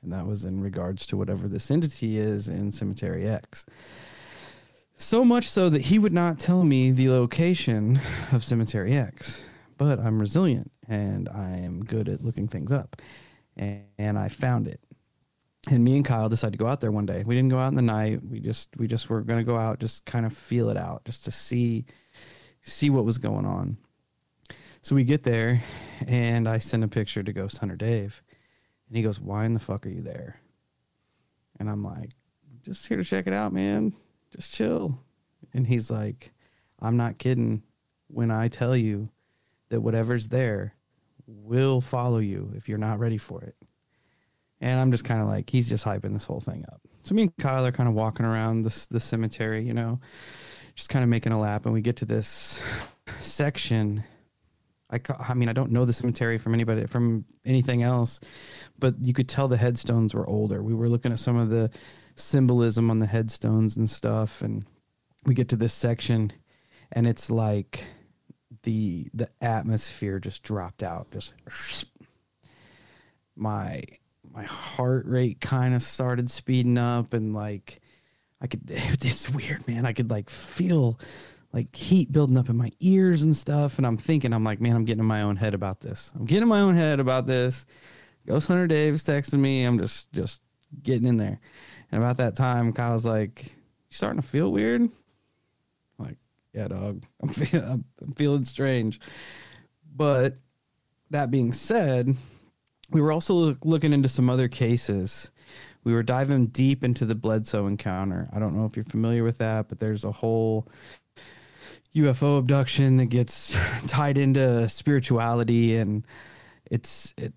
[0.04, 3.66] And that was in regards to whatever this entity is in Cemetery X.
[4.96, 8.00] So much so that he would not tell me the location
[8.32, 9.44] of Cemetery X.
[9.78, 13.02] But I'm resilient and I am good at looking things up.
[13.56, 14.80] And, and I found it.
[15.68, 17.24] And me and Kyle decided to go out there one day.
[17.26, 18.22] We didn't go out in the night.
[18.24, 21.26] We just we just were gonna go out, just kind of feel it out, just
[21.26, 21.86] to see
[22.62, 23.78] see what was going on.
[24.82, 25.62] So we get there
[26.08, 28.24] and I send a picture to Ghost Hunter Dave.
[28.88, 30.40] And he goes, Why in the fuck are you there?
[31.60, 32.12] And I'm like,
[32.64, 33.94] Just here to check it out, man.
[34.34, 35.00] Just chill.
[35.54, 36.32] And he's like,
[36.80, 37.64] I'm not kidding
[38.08, 39.10] when I tell you
[39.70, 40.76] that whatever's there
[41.26, 43.56] will follow you if you're not ready for it.
[44.60, 46.82] And I'm just kind of like, he's just hyping this whole thing up.
[47.04, 50.00] So me and Kyle are kind of walking around this the cemetery, you know,
[50.76, 52.62] just kind of making a lap, and we get to this
[53.20, 54.04] section.
[54.90, 58.20] I, I mean, I don't know the cemetery from anybody from anything else,
[58.80, 60.64] but you could tell the headstones were older.
[60.64, 61.70] We were looking at some of the
[62.16, 64.66] symbolism on the headstones and stuff, and
[65.26, 66.32] we get to this section,
[66.92, 67.84] and it's like
[68.64, 71.34] the the atmosphere just dropped out, just
[73.36, 73.84] my
[74.38, 77.80] my heart rate kind of started speeding up and like
[78.40, 79.84] I could it's weird man.
[79.84, 81.00] I could like feel
[81.52, 84.76] like heat building up in my ears and stuff and I'm thinking I'm like man
[84.76, 86.14] I'm getting in my own head about this.
[86.16, 87.66] I'm getting in my own head about this.
[88.28, 89.64] Ghost Hunter Dave's texting me.
[89.64, 90.44] I'm just just
[90.84, 91.40] getting in there.
[91.92, 93.52] And about that time Kyle's like you
[93.90, 94.82] starting to feel weird?
[94.82, 94.92] I'm
[95.98, 96.18] like
[96.54, 97.04] yeah dog.
[97.24, 99.00] I'm feeling I'm feeling strange.
[99.96, 100.36] But
[101.10, 102.16] that being said
[102.90, 105.32] we were also look- looking into some other cases.
[105.84, 108.28] we were diving deep into the Bledsoe encounter.
[108.34, 110.68] I don't know if you're familiar with that, but there's a whole
[111.96, 113.58] UFO abduction that gets
[113.88, 116.06] tied into spirituality and
[116.70, 117.34] it's it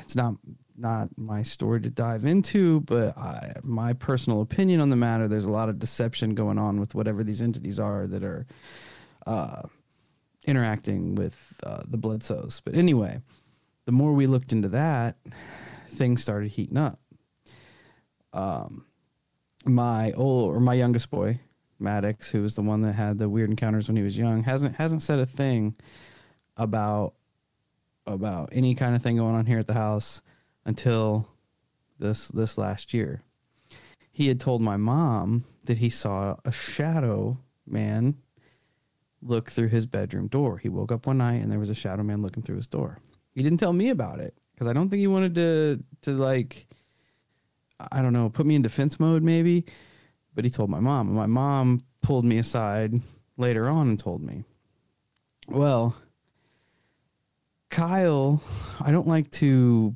[0.00, 0.36] it's not
[0.76, 5.44] not my story to dive into, but I, my personal opinion on the matter, there's
[5.44, 8.46] a lot of deception going on with whatever these entities are that are
[9.26, 9.62] uh,
[10.46, 12.60] interacting with uh, the Bledsoes.
[12.64, 13.20] But anyway,
[13.84, 15.16] the more we looked into that,
[15.88, 17.00] things started heating up.
[18.32, 18.86] Um,
[19.64, 21.40] my old or my youngest boy,
[21.78, 24.76] Maddox, who was the one that had the weird encounters when he was young, hasn't
[24.76, 25.74] hasn't said a thing
[26.56, 27.14] about
[28.06, 30.22] about any kind of thing going on here at the house
[30.64, 31.28] until
[31.98, 33.22] this this last year.
[34.10, 38.16] He had told my mom that he saw a shadow man
[39.22, 40.58] look through his bedroom door.
[40.58, 43.00] He woke up one night and there was a shadow man looking through his door.
[43.34, 46.66] He didn't tell me about it because I don't think he wanted to to like
[47.90, 49.64] I don't know, put me in defense mode maybe,
[50.34, 51.08] but he told my mom.
[51.08, 52.94] And my mom pulled me aside
[53.36, 54.44] later on and told me.
[55.48, 55.96] Well,
[57.70, 58.40] Kyle,
[58.80, 59.94] I don't like to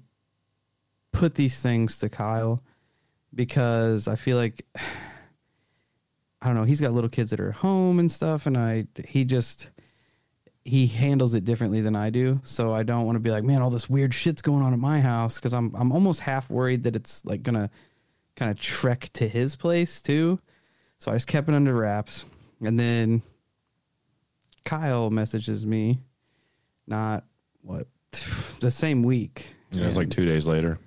[1.13, 2.63] put these things to Kyle
[3.35, 4.67] because I feel like
[6.41, 9.25] I don't know, he's got little kids that are home and stuff and I he
[9.25, 9.71] just
[10.69, 12.41] he handles it differently than I do.
[12.45, 14.79] So I don't want to be like, man, all this weird shit's going on at
[14.79, 17.71] my house cuz I'm I'm almost half worried that it's like going to
[18.37, 20.39] kind of trek to his place too.
[20.99, 22.27] So I just kept it under wraps.
[22.61, 23.23] And then
[24.65, 26.01] Kyle messages me
[26.87, 27.25] not
[27.63, 27.87] what
[28.61, 29.55] the same week.
[29.71, 30.79] Yeah, it was like two days later.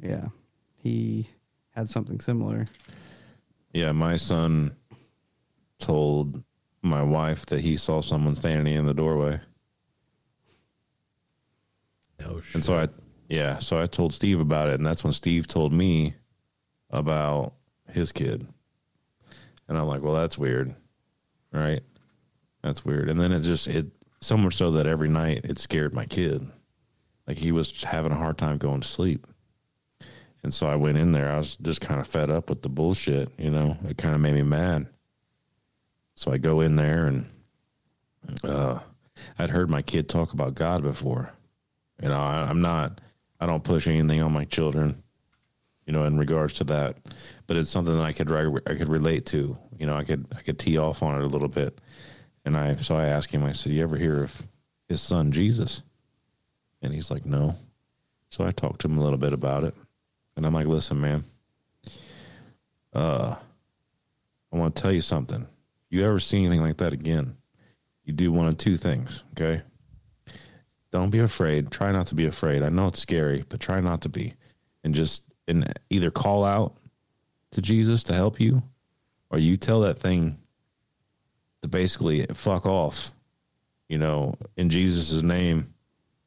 [0.00, 0.28] Yeah.
[0.76, 1.28] He
[1.70, 2.66] had something similar.
[3.72, 4.76] Yeah, my son
[5.78, 6.42] told
[6.82, 9.40] my wife that he saw someone standing in the doorway.
[12.24, 12.54] Oh shit.
[12.56, 12.88] And so I
[13.28, 16.14] yeah, so I told Steve about it and that's when Steve told me
[16.90, 17.54] about
[17.90, 18.46] his kid.
[19.68, 20.74] And I'm like, "Well, that's weird."
[21.52, 21.82] Right?
[22.62, 23.08] That's weird.
[23.08, 23.86] And then it just it
[24.20, 26.46] so much so that every night it scared my kid.
[27.26, 29.26] Like he was having a hard time going to sleep.
[30.42, 31.30] And so I went in there.
[31.30, 33.76] I was just kind of fed up with the bullshit, you know.
[33.88, 34.88] It kind of made me mad.
[36.14, 37.26] So I go in there and
[38.44, 38.78] uh,
[39.38, 41.32] I'd heard my kid talk about God before.
[42.02, 43.00] You know, I, I'm not,
[43.40, 45.02] I don't push anything on my children,
[45.86, 46.96] you know, in regards to that.
[47.46, 48.30] But it's something that I could
[48.66, 49.56] I could relate to.
[49.78, 51.80] You know, I could I could tee off on it a little bit.
[52.44, 53.44] And I so I asked him.
[53.44, 54.48] I said, "You ever hear of
[54.88, 55.82] his son Jesus?"
[56.80, 57.56] And he's like, "No."
[58.32, 59.74] So I talked to him a little bit about it.
[60.36, 61.24] And I'm like, listen, man,
[62.94, 63.34] uh,
[64.50, 65.46] I want to tell you something.
[65.92, 67.36] You ever see anything like that again?
[68.04, 69.62] You do one of two things, okay?
[70.90, 71.70] Don't be afraid.
[71.70, 72.62] Try not to be afraid.
[72.62, 74.34] I know it's scary, but try not to be.
[74.82, 76.76] And just and either call out
[77.52, 78.62] to Jesus to help you,
[79.30, 80.38] or you tell that thing
[81.62, 83.12] to basically fuck off.
[83.88, 85.74] You know, in Jesus' name,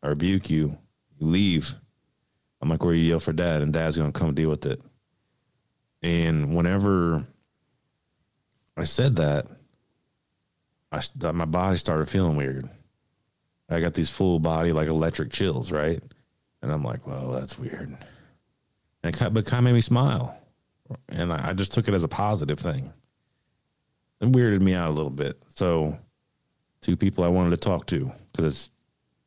[0.01, 0.77] I rebuke you.
[1.19, 1.75] You leave
[2.65, 4.81] I'm like, where you yell for dad, and dad's gonna come deal with it.
[6.01, 7.23] And whenever
[8.77, 9.47] I said that,
[10.91, 12.69] I my body started feeling weird.
[13.69, 16.01] I got these full body like electric chills, right?
[16.61, 17.89] And I'm like, well, that's weird.
[17.89, 17.97] And
[19.03, 20.37] it kind of, but it kind of made me smile,
[21.09, 22.91] and I, I just took it as a positive thing.
[24.21, 25.43] It weirded me out a little bit.
[25.49, 25.97] So,
[26.81, 28.71] two people I wanted to talk to because it's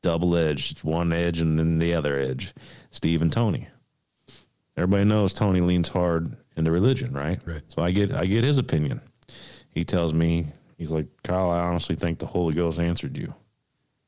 [0.02, 0.72] double edged.
[0.72, 2.54] It's one edge and then the other edge.
[2.90, 3.68] Steve and Tony.
[4.76, 7.40] Everybody knows Tony leans hard into religion, right?
[7.44, 7.62] Right.
[7.68, 9.00] So I get I get his opinion.
[9.70, 10.46] He tells me
[10.76, 11.50] he's like Kyle.
[11.50, 13.34] I honestly think the Holy Ghost answered you.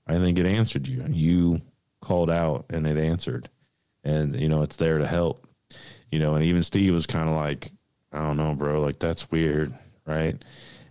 [0.06, 1.04] I think it answered you.
[1.08, 1.62] You
[2.00, 3.48] called out and it answered,
[4.02, 5.46] and you know it's there to help.
[6.10, 7.70] You know, and even Steve was kind of like,
[8.12, 8.80] I don't know, bro.
[8.80, 9.72] Like that's weird,
[10.06, 10.42] right?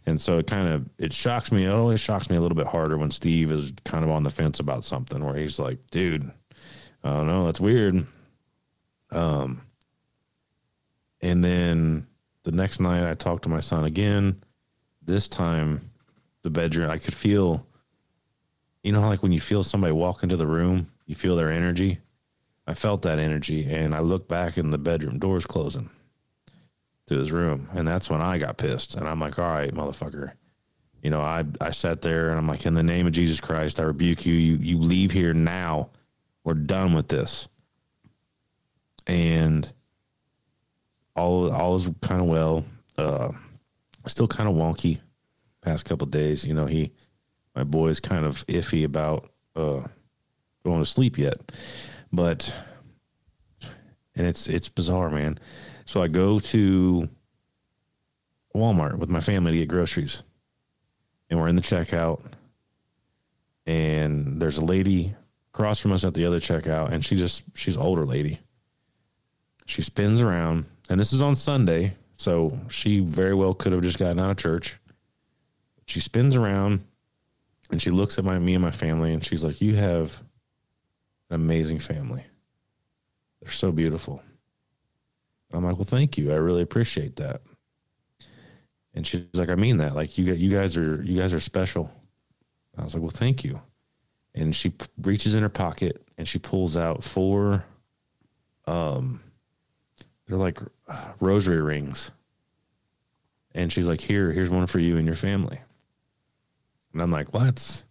[0.05, 1.65] And so it kind of it shocks me.
[1.65, 4.29] It always shocks me a little bit harder when Steve is kind of on the
[4.29, 6.31] fence about something where he's like, dude,
[7.03, 8.05] I don't know, that's weird.
[9.11, 9.61] Um
[11.21, 12.07] and then
[12.43, 14.41] the next night I talked to my son again.
[15.09, 15.89] This time
[16.43, 17.65] the bedroom I could feel
[18.83, 21.97] you know like when you feel somebody walk into the room, you feel their energy.
[22.67, 25.89] I felt that energy and I looked back and the bedroom doors closing
[27.07, 27.69] to his room.
[27.73, 28.93] And that's when I got pissed.
[28.93, 30.33] And I'm like, all right, motherfucker.
[31.01, 33.79] You know, I I sat there and I'm like, in the name of Jesus Christ,
[33.79, 34.35] I rebuke you.
[34.35, 35.89] You you leave here now.
[36.43, 37.47] We're done with this.
[39.07, 39.73] And
[41.15, 42.63] all all is kind of well.
[42.95, 43.31] Uh,
[44.07, 44.99] still kind of wonky.
[45.61, 46.93] Past couple days, you know, he
[47.53, 49.81] my boy's kind of iffy about uh,
[50.63, 51.51] going to sleep yet,
[52.13, 52.55] but
[54.15, 55.37] and it's it's bizarre, man
[55.85, 57.09] So I go to
[58.55, 60.23] Walmart with my family to get groceries.
[61.29, 62.21] And we're in the checkout.
[63.65, 65.15] And there's a lady
[65.53, 66.91] across from us at the other checkout.
[66.91, 68.39] And she just, she's older lady.
[69.65, 70.65] She spins around.
[70.89, 71.95] And this is on Sunday.
[72.19, 74.77] So she very well could have just gotten out of church.
[75.85, 76.83] She spins around
[77.71, 80.21] and she looks at my me and my family and she's like, You have
[81.29, 82.25] an amazing family.
[83.41, 84.21] They're so beautiful.
[85.49, 86.33] And I'm like, Well, thank you.
[86.33, 87.41] I really appreciate that.
[88.93, 89.95] And she's like, I mean that.
[89.95, 91.89] Like you you guys are you guys are special.
[92.77, 93.61] I was like, Well, thank you.
[94.35, 97.63] And she reaches in her pocket and she pulls out four
[98.67, 99.21] um
[100.27, 100.59] they're like
[100.89, 102.11] uh, rosary rings.
[103.55, 105.59] And she's like, Here, here's one for you and your family.
[106.93, 107.83] And I'm like, well, that's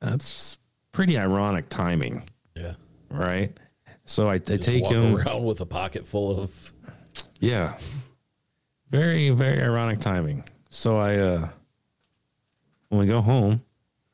[0.00, 0.58] that's
[0.92, 2.24] pretty ironic timing.
[2.56, 2.74] Yeah.
[3.10, 3.58] Right.
[4.04, 6.72] So I, I take him around with a pocket full of.
[7.38, 7.78] Yeah.
[8.90, 10.44] Very, very ironic timing.
[10.70, 11.48] So I uh
[12.88, 13.62] when we go home,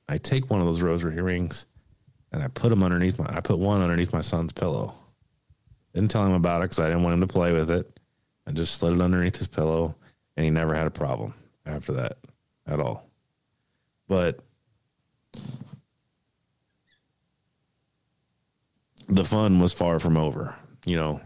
[0.09, 1.67] I take one of those rosary rings
[2.33, 4.95] and I put them underneath my I put one underneath my son's pillow.
[5.99, 7.99] Didn't tell him about it because I didn't want him to play with it.
[8.47, 9.97] I just slid it underneath his pillow
[10.37, 11.35] and he never had a problem
[11.67, 12.19] after that
[12.69, 13.11] at all.
[14.07, 14.39] But
[19.09, 20.55] the fun was far from over,
[20.87, 21.21] you know,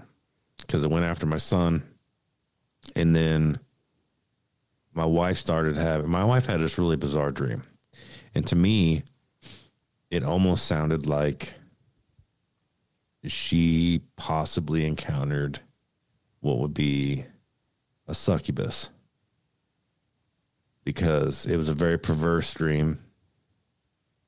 [0.57, 1.82] because it went after my son.
[2.97, 3.59] And then
[4.94, 7.62] my wife started having, my wife had this really bizarre dream.
[8.35, 9.03] And to me,
[10.11, 11.57] it almost sounded like
[13.24, 15.61] she possibly encountered
[16.40, 17.24] what would be
[18.09, 18.90] a succubus
[20.85, 22.99] because it was a very perverse dream.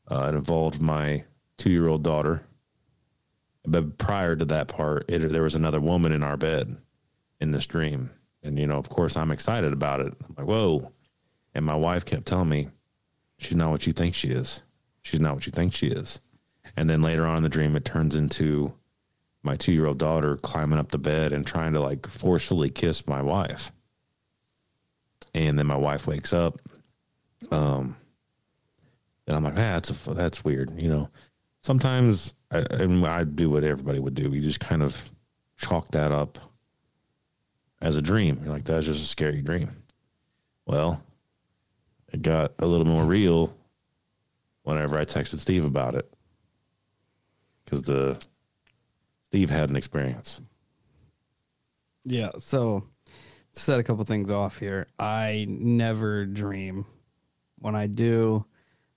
[0.09, 1.25] Uh, it involved my
[1.59, 2.47] two year old daughter.
[3.67, 6.77] But prior to that part, it, there was another woman in our bed
[7.41, 8.11] in this dream.
[8.43, 10.13] And, you know, of course, I'm excited about it.
[10.23, 10.93] I'm like, whoa.
[11.55, 12.69] And my wife kept telling me,
[13.39, 14.63] she's not what you think she is.
[15.01, 16.21] She's not what you think she is.
[16.77, 18.75] And then later on in the dream, it turns into
[19.45, 23.07] my two year old daughter climbing up the bed and trying to like forcefully kiss
[23.07, 23.71] my wife
[25.35, 26.59] and then my wife wakes up.
[27.51, 27.97] Um,
[29.27, 31.11] and I'm like, ah, that's a, that's weird, you know.
[31.63, 34.31] Sometimes I, and I do what everybody would do.
[34.31, 35.11] You just kind of
[35.57, 36.39] chalk that up
[37.81, 38.41] as a dream.
[38.45, 39.71] You're like, that's just a scary dream.
[40.67, 41.03] Well,
[42.13, 43.55] it got a little more real
[44.63, 46.11] whenever I texted Steve about it
[47.65, 48.23] because the
[49.35, 50.41] Steve had an experience.
[52.05, 52.31] Yeah.
[52.39, 52.85] So
[53.51, 54.87] set a couple things off here.
[54.97, 56.87] I never dream.
[57.59, 58.47] When I do,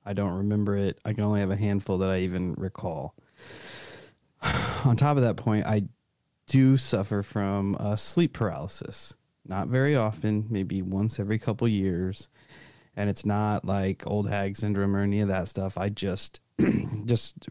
[0.06, 1.00] I don't remember it.
[1.04, 3.16] I can only have a handful that I even recall.
[4.86, 5.86] On top of that point, I
[6.46, 9.18] do suffer from sleep paralysis.
[9.44, 12.30] Not very often, maybe once every couple years.
[12.96, 15.80] And it's not like old hag syndrome or any of that stuff.
[15.80, 16.42] I just,
[17.06, 17.50] just,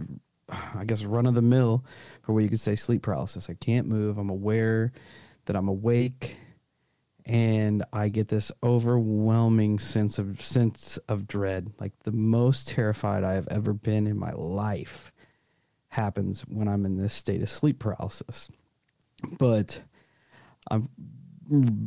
[0.49, 1.85] I guess, run of the mill
[2.23, 3.51] for what you could say sleep paralysis.
[3.51, 4.19] I can't move.
[4.19, 4.93] I'm aware
[5.47, 6.39] that I'm awake
[7.27, 11.73] and I get this overwhelming sense of sense of dread.
[11.81, 15.13] Like the most terrified I have ever been in my life
[15.89, 18.49] happens when I'm in this state of sleep paralysis.
[19.39, 19.83] But
[20.71, 20.89] I've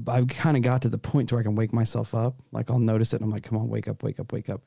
[0.07, 2.41] I've kind of got to the point where I can wake myself up.
[2.51, 4.61] Like I'll notice it and I'm like, come on, wake up, wake up, wake up.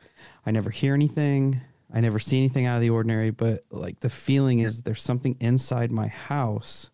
[0.46, 1.60] I never hear anything.
[1.92, 5.36] I never see anything out of the ordinary, but like the feeling is there's something
[5.40, 6.90] inside my house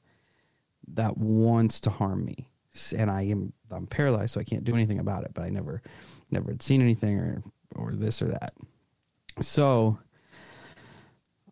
[0.88, 2.48] that wants to harm me
[2.96, 5.32] and I am I'm paralyzed, so I can't do anything about it.
[5.34, 5.82] But I never
[6.30, 7.42] never had seen anything or
[7.74, 8.52] or this or that.
[9.40, 9.98] So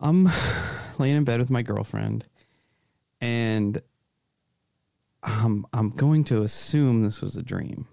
[0.01, 0.29] I'm
[0.99, 2.25] laying in bed with my girlfriend,
[3.21, 3.81] and
[5.23, 7.87] I'm I'm going to assume this was a dream.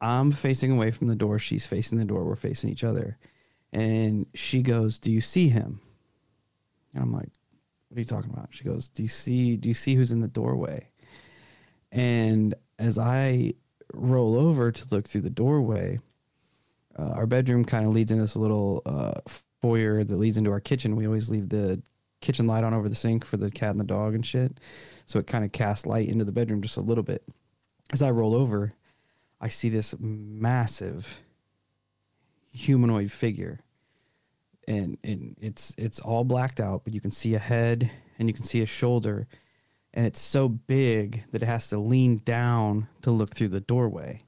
[0.00, 1.38] I'm facing away from the door.
[1.38, 2.24] She's facing the door.
[2.24, 3.16] We're facing each other.
[3.74, 5.80] And she goes, Do you see him?
[6.94, 7.28] And I'm like,
[7.88, 8.48] What are you talking about?
[8.50, 10.88] She goes, Do you see do you see who's in the doorway?
[11.90, 13.54] And as I
[13.92, 15.98] roll over to look through the doorway,
[16.98, 19.20] uh, our bedroom kind of leads into this little uh,
[19.60, 20.96] foyer that leads into our kitchen.
[20.96, 21.82] We always leave the
[22.20, 24.58] kitchen light on over the sink for the cat and the dog and shit.
[25.06, 27.24] So it kind of casts light into the bedroom just a little bit.
[27.92, 28.72] As I roll over,
[29.40, 31.20] I see this massive
[32.50, 33.60] humanoid figure.
[34.66, 38.34] And, and it's it's all blacked out, but you can see a head and you
[38.34, 39.26] can see a shoulder
[39.94, 44.24] and it's so big that it has to lean down to look through the doorway.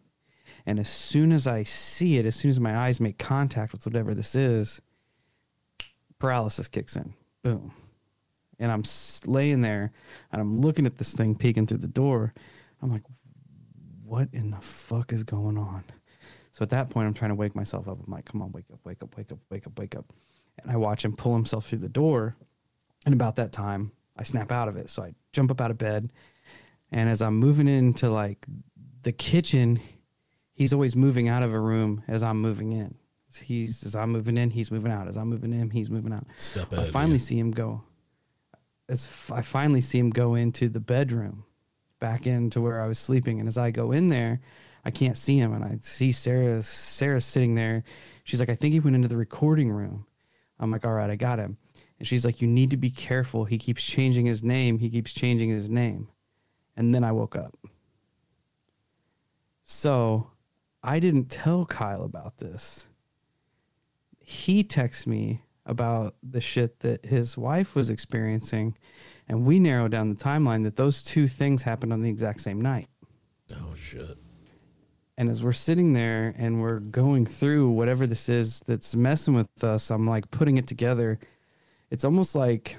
[0.64, 3.84] And as soon as I see it, as soon as my eyes make contact with
[3.84, 4.80] whatever this is,
[6.20, 7.14] paralysis kicks in.
[7.42, 7.72] Boom.
[8.58, 8.82] and I'm
[9.26, 9.92] laying there
[10.32, 12.32] and I'm looking at this thing peeking through the door.
[12.80, 13.02] I'm like,
[14.04, 15.84] what in the fuck is going on?
[16.56, 17.98] So at that point, I'm trying to wake myself up.
[18.02, 20.10] I'm like, come on, wake up, wake up, wake up, wake up, wake up.
[20.62, 22.34] And I watch him pull himself through the door.
[23.04, 24.88] And about that time, I snap out of it.
[24.88, 26.14] So I jump up out of bed.
[26.90, 28.46] And as I'm moving into like
[29.02, 29.80] the kitchen,
[30.54, 32.94] he's always moving out of a room as I'm moving in.
[33.38, 35.08] He's as I'm moving in, he's moving out.
[35.08, 36.24] As I'm moving in, he's moving out.
[36.38, 37.18] Step I finally man.
[37.18, 37.82] see him go.
[38.88, 41.44] As f- I finally see him go into the bedroom,
[42.00, 43.40] back into where I was sleeping.
[43.40, 44.40] And as I go in there,
[44.86, 46.62] I can't see him, and I see Sarah.
[46.62, 47.82] Sarah's sitting there.
[48.22, 50.06] She's like, "I think he went into the recording room."
[50.60, 51.58] I'm like, "All right, I got him."
[51.98, 53.46] And she's like, "You need to be careful.
[53.46, 54.78] He keeps changing his name.
[54.78, 56.06] He keeps changing his name."
[56.76, 57.58] And then I woke up.
[59.64, 60.30] So
[60.84, 62.86] I didn't tell Kyle about this.
[64.20, 68.78] He texted me about the shit that his wife was experiencing,
[69.26, 72.60] and we narrowed down the timeline that those two things happened on the exact same
[72.60, 72.88] night.
[73.52, 74.16] Oh shit.
[75.18, 79.64] And as we're sitting there and we're going through whatever this is that's messing with
[79.64, 81.18] us, I'm like putting it together.
[81.90, 82.76] It's almost like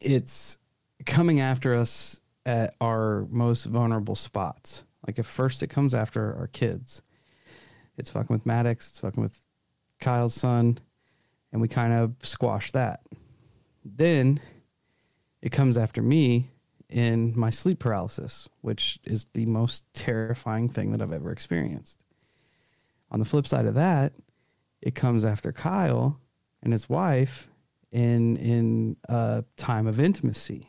[0.00, 0.58] it's
[1.06, 4.84] coming after us at our most vulnerable spots.
[5.06, 7.02] Like at first it comes after our kids.
[7.96, 9.40] It's fucking with Maddox, it's fucking with
[10.00, 10.78] Kyle's son,
[11.52, 13.00] and we kind of squash that.
[13.84, 14.40] Then
[15.42, 16.50] it comes after me
[16.90, 22.04] in my sleep paralysis, which is the most terrifying thing that I've ever experienced.
[23.10, 24.12] On the flip side of that,
[24.82, 26.20] it comes after Kyle
[26.62, 27.48] and his wife
[27.92, 30.68] in in a time of intimacy.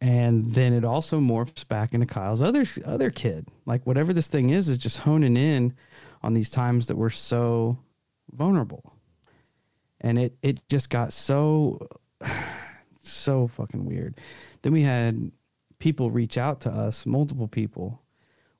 [0.00, 3.46] And then it also morphs back into Kyle's other other kid.
[3.66, 5.74] Like whatever this thing is is just honing in
[6.22, 7.78] on these times that we're so
[8.30, 8.96] vulnerable.
[10.00, 11.86] And it it just got so
[13.02, 14.18] so fucking weird.
[14.62, 15.30] Then we had
[15.78, 18.00] people reach out to us, multiple people.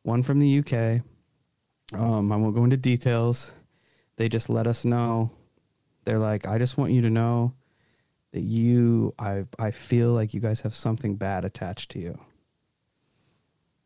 [0.02, 1.02] One from the UK.
[1.98, 3.52] Um, I won't go into details.
[4.16, 5.30] They just let us know.
[6.04, 7.54] They're like, I just want you to know
[8.32, 12.18] that you I I feel like you guys have something bad attached to you.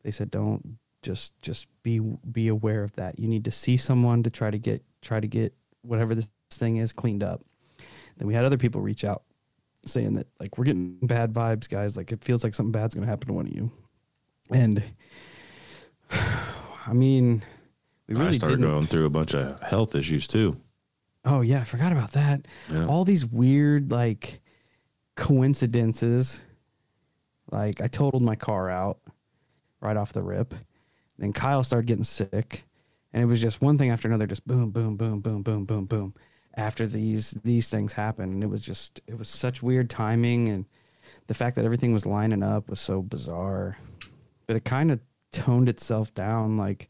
[0.03, 3.19] They said don't just just be be aware of that.
[3.19, 5.53] You need to see someone to try to get try to get
[5.83, 7.45] whatever this thing is cleaned up.
[8.17, 9.23] Then we had other people reach out
[9.87, 11.97] saying that like we're getting bad vibes, guys.
[11.97, 13.71] Like it feels like something bad's gonna happen to one of you.
[14.51, 14.83] And
[16.11, 17.43] I mean,
[18.09, 18.71] we really I started didn't.
[18.71, 20.57] going through a bunch of health issues too.
[21.25, 22.47] Oh yeah, I forgot about that.
[22.71, 22.87] Yeah.
[22.87, 24.41] All these weird like
[25.17, 26.43] coincidences.
[27.51, 28.99] Like I totaled my car out
[29.81, 30.55] right off the rip.
[31.19, 32.65] Then Kyle started getting sick,
[33.13, 35.87] and it was just one thing after another, just boom, boom, boom, boom, boom, boom,
[35.87, 36.15] boom.
[36.57, 40.65] After these these things happened, and it was just it was such weird timing, and
[41.27, 43.77] the fact that everything was lining up was so bizarre.
[44.47, 45.01] But it kind of
[45.33, 46.57] toned itself down.
[46.57, 46.89] Like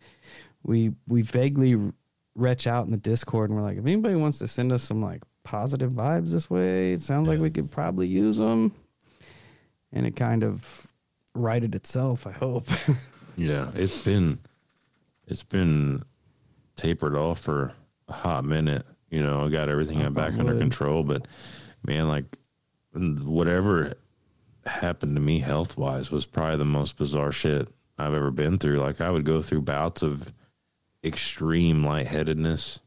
[0.62, 1.76] we we vaguely
[2.36, 5.02] retch out in the Discord, and we're like, if anybody wants to send us some
[5.02, 8.72] like positive vibes this way, it sounds like we could probably use them.
[9.93, 10.86] And it kind of
[11.34, 12.26] righted itself.
[12.26, 12.68] I hope.
[13.38, 14.38] Yeah, it's been
[15.26, 16.02] it's been
[16.74, 17.74] tapered off for
[18.09, 18.86] a hot minute.
[19.10, 21.26] You know, I got everything Knock back under control, but
[21.84, 22.24] man, like
[22.92, 23.94] whatever
[24.64, 27.68] happened to me health wise was probably the most bizarre shit
[27.98, 28.78] I've ever been through.
[28.78, 30.32] Like I would go through bouts of
[31.04, 32.80] extreme lightheadedness.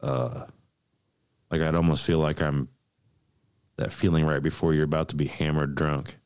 [0.00, 0.46] Uh
[1.50, 2.68] like I'd almost feel like I'm
[3.76, 6.16] that feeling right before you're about to be hammered drunk.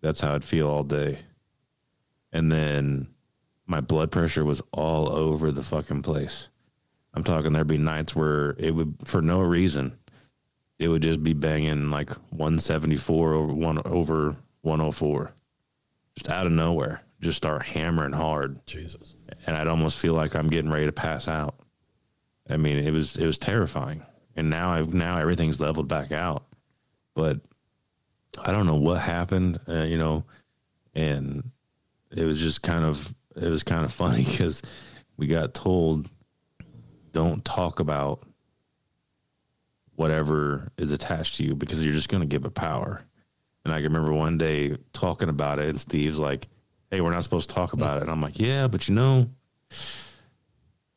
[0.00, 1.18] That's how I'd feel all day.
[2.32, 3.08] And then
[3.66, 6.48] my blood pressure was all over the fucking place.
[7.16, 9.98] I'm talking there'd be nights where it would for no reason
[10.78, 15.32] it would just be banging like 174 over one over 104
[16.14, 17.02] just out of nowhere.
[17.20, 18.64] Just start hammering hard.
[18.66, 19.14] Jesus.
[19.46, 21.54] And i'd almost feel like i'm getting ready to pass out.
[22.50, 24.02] I mean it was it was terrifying.
[24.36, 26.44] And now i've now everything's leveled back out.
[27.14, 27.40] But
[28.44, 30.22] i don't know what happened uh, you know
[30.94, 31.52] and
[32.14, 34.60] it was just kind of it was kind of funny because
[35.16, 36.10] we got told
[37.16, 38.26] don't talk about
[39.94, 43.00] whatever is attached to you because you're just going to give it power.
[43.64, 46.46] And I can remember one day talking about it, and Steve's like,
[46.90, 49.30] "Hey, we're not supposed to talk about it." And I'm like, "Yeah, but you know,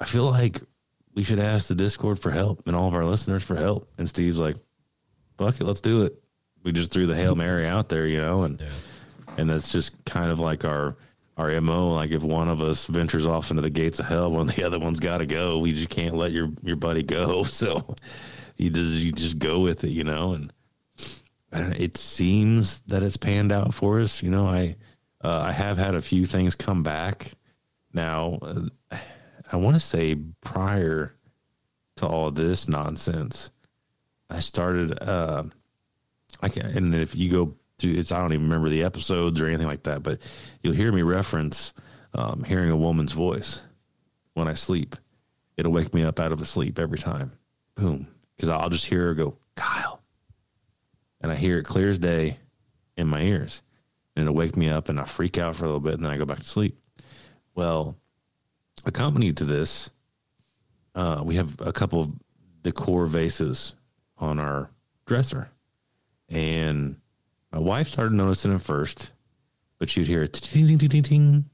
[0.02, 0.62] I feel like
[1.16, 4.10] we should ask the Discord for help and all of our listeners for help." And
[4.10, 4.58] Steve's like,
[5.38, 6.22] "Fuck it, let's do it."
[6.64, 8.62] We just threw the hail mary out there, you know, and
[9.38, 10.98] and that's just kind of like our
[11.40, 11.94] our mo.
[11.94, 14.80] Like if one of us ventures off into the gates of hell, when the other
[14.80, 17.44] one's got to go, we just can't let your your buddy go.
[17.50, 17.96] So
[18.58, 20.54] you just you just go with it, you know, and
[21.52, 24.22] know, it seems that it's panned out for us.
[24.22, 24.76] You know, I
[25.24, 27.32] uh, I have had a few things come back.
[27.94, 28.98] Now, uh,
[29.52, 31.16] I want to say prior
[31.98, 33.50] to all this nonsense,
[34.30, 35.02] I started.
[35.02, 35.44] Uh,
[36.42, 39.68] I can, and if you go it's, I don't even remember the episodes or anything
[39.68, 40.22] like that, but
[40.62, 41.74] you'll hear me reference
[42.14, 43.62] um, hearing a woman's voice
[44.34, 44.96] when I sleep.
[45.58, 47.32] It'll wake me up out of a sleep every time.
[47.76, 50.02] Boom, because I'll just hear her go, Kyle,
[51.22, 52.38] and I hear it clear as day
[52.98, 53.62] in my ears,
[54.16, 56.12] and it'll wake me up, and I freak out for a little bit, and then
[56.12, 56.78] I go back to sleep.
[57.56, 57.96] Well,
[58.86, 59.90] accompanied to this,
[60.96, 62.12] uh, we have a couple of
[62.62, 63.74] decor vases
[64.18, 64.70] on our
[65.06, 65.50] dresser.
[66.28, 66.98] And
[67.52, 69.12] my wife started noticing it first,
[69.78, 71.50] but she'd hear ting, ting, ting, ting, ting,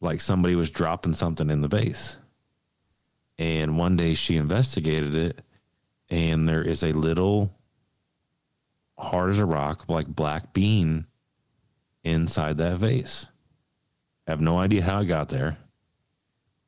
[0.00, 2.18] like somebody was dropping something in the vase.
[3.38, 5.42] And one day she investigated it,
[6.10, 7.56] and there is a little
[8.98, 11.06] hard as a rock, like black bean
[12.04, 13.26] inside that vase.
[14.26, 15.58] I have no idea how it got there.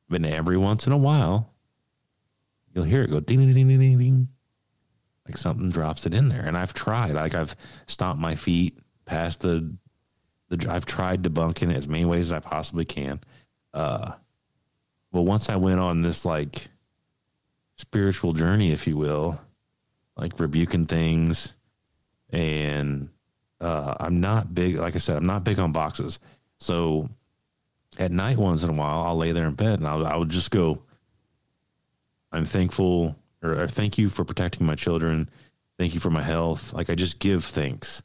[0.09, 1.53] But every once in a while,
[2.73, 4.27] you'll hear it go ding, ding, ding, ding, ding, ding.
[5.25, 6.41] Like something drops it in there.
[6.41, 7.13] And I've tried.
[7.13, 7.55] Like I've
[7.87, 9.75] stomped my feet past the,
[10.49, 13.19] the I've tried debunking it as many ways as I possibly can.
[13.73, 14.13] Uh,
[15.11, 16.67] but once I went on this like
[17.77, 19.39] spiritual journey, if you will,
[20.17, 21.53] like rebuking things,
[22.29, 23.09] and
[23.61, 24.77] uh, I'm not big.
[24.77, 26.19] Like I said, I'm not big on boxes.
[26.59, 27.09] So
[27.97, 30.51] at night, once in a while, I'll lay there in bed and I'll, I'll just
[30.51, 30.81] go.
[32.31, 33.15] I'm thankful,
[33.45, 35.29] or, or thank you for protecting my children.
[35.77, 36.73] Thank you for my health.
[36.73, 38.01] Like I just give thanks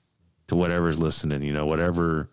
[0.49, 1.43] to whatever's listening.
[1.43, 2.29] You know, whatever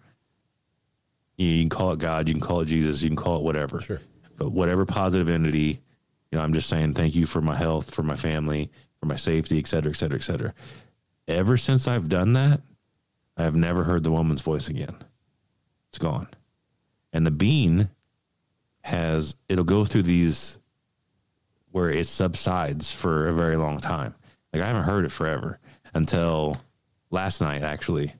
[1.37, 3.79] you can call it God, you can call it Jesus, you can call it whatever.
[3.81, 4.01] Sure.
[4.37, 5.79] But whatever positive entity,
[6.31, 8.69] you know, I'm just saying thank you for my health, for my family,
[8.99, 10.53] for my safety, et cetera, et cetera, et cetera.
[11.27, 12.61] Ever since I've done that,
[13.37, 14.95] I have never heard the woman's voice again.
[15.89, 16.27] It's gone.
[17.13, 17.89] And the bean
[18.81, 20.57] has, it'll go through these
[21.71, 24.15] where it subsides for a very long time.
[24.53, 25.59] Like I haven't heard it forever
[25.93, 26.57] until
[27.11, 28.13] last night, actually,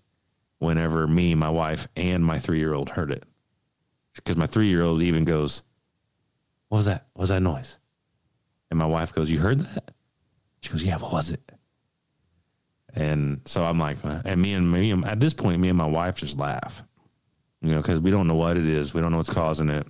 [0.59, 3.23] whenever me, my wife, and my three year old heard it.
[4.15, 5.63] Because my three year old even goes,
[6.69, 7.07] What was that?
[7.13, 7.77] What was that noise?
[8.69, 9.91] And my wife goes, You heard that?
[10.61, 11.41] She goes, Yeah, what was it?
[12.93, 16.15] And so I'm like, and me and me, at this point, me and my wife
[16.17, 16.83] just laugh,
[17.61, 18.93] you know, because we don't know what it is.
[18.93, 19.85] We don't know what's causing it.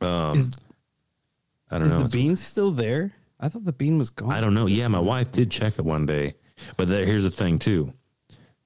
[0.00, 0.56] Um, Is-
[1.72, 1.86] I don't know.
[1.86, 1.98] Is know.
[2.00, 3.12] the It's- bean still there?
[3.40, 4.30] I thought the bean was gone.
[4.30, 4.66] I don't know.
[4.66, 6.34] Yeah, my wife did check it one day,
[6.76, 7.92] but there, here's the thing too.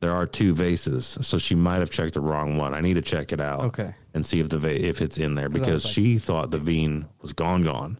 [0.00, 2.74] There are two vases, so she might have checked the wrong one.
[2.74, 3.60] I need to check it out.
[3.66, 3.94] Okay.
[4.12, 6.18] And see if the va- if it's in there 'Cause I because was like- she
[6.18, 7.98] thought the bean was gone, gone.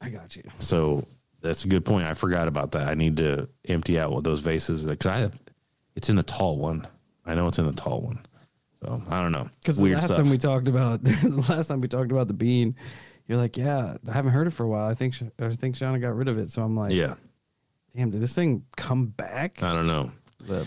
[0.00, 0.42] I got you.
[0.58, 1.06] So
[1.40, 2.06] that's a good point.
[2.06, 2.88] I forgot about that.
[2.88, 5.40] I need to empty out what those vases because I have.
[5.96, 6.86] It's in the tall one.
[7.24, 8.20] I know it's in the tall one.
[8.82, 9.48] So I don't know.
[9.62, 10.18] Because the Weird last stuff.
[10.18, 12.74] time we talked about the last time we talked about the bean,
[13.26, 14.88] you're like, yeah, I haven't heard it for a while.
[14.88, 16.50] I think Sh- I think Shauna got rid of it.
[16.50, 17.14] So I'm like, yeah,
[17.94, 19.62] damn, did this thing come back?
[19.62, 20.12] I don't know.
[20.46, 20.66] The,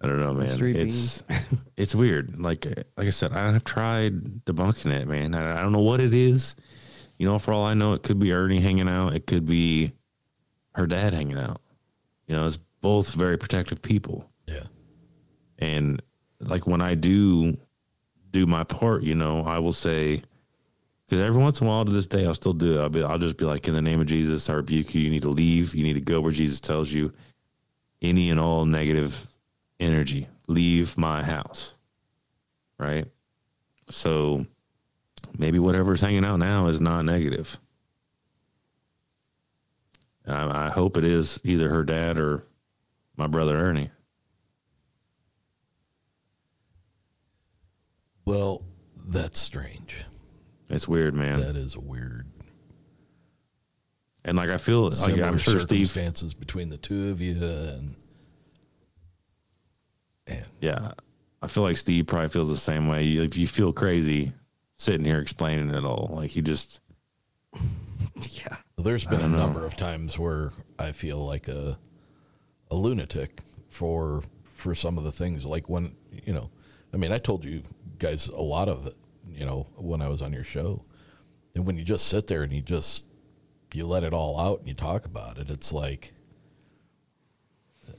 [0.00, 0.48] I don't know, man.
[0.76, 1.22] It's
[1.76, 2.38] it's weird.
[2.40, 2.66] Like
[2.96, 5.34] like I said, I have tried debunking it, man.
[5.34, 6.56] I, I don't know what it is.
[7.18, 9.14] You know, for all I know, it could be Ernie hanging out.
[9.14, 9.92] It could be
[10.74, 11.60] her dad hanging out.
[12.26, 14.28] You know, it's both very protective people.
[14.46, 14.64] Yeah.
[15.58, 16.02] And
[16.40, 17.56] like when I do
[18.30, 20.22] do my part, you know, I will say
[21.06, 22.82] because every once in a while to this day, I'll still do it.
[22.82, 25.02] I'll be, I'll just be like, in the name of Jesus, I rebuke you.
[25.02, 25.74] You need to leave.
[25.74, 27.12] You need to go where Jesus tells you.
[28.00, 29.26] Any and all negative
[29.80, 31.74] energy, leave my house.
[32.78, 33.06] Right.
[33.90, 34.46] So
[35.38, 37.58] maybe whatever's hanging out now is not negative.
[40.26, 42.44] I, I hope it is either her dad or
[43.16, 43.90] my brother Ernie.
[48.24, 48.62] Well,
[49.06, 50.06] that's strange.
[50.68, 51.40] It's weird, man.
[51.40, 52.26] That is weird.
[54.24, 57.94] And like I feel, like I'm sure Steve circumstances between the two of you, and
[60.60, 60.92] Yeah,
[61.42, 63.02] I feel like Steve probably feels the same way.
[63.02, 64.32] You, if you feel crazy
[64.78, 66.80] sitting here explaining it all, like you just
[68.30, 68.56] yeah.
[68.78, 69.38] There's been a know.
[69.38, 71.78] number of times where I feel like a
[72.70, 74.22] a lunatic for
[74.54, 75.44] for some of the things.
[75.44, 76.50] Like when you know,
[76.94, 77.62] I mean, I told you
[77.98, 78.96] guys a lot of it.
[79.34, 80.84] You know, when I was on your show,
[81.54, 83.04] and when you just sit there and you just
[83.72, 86.12] you let it all out and you talk about it, it's like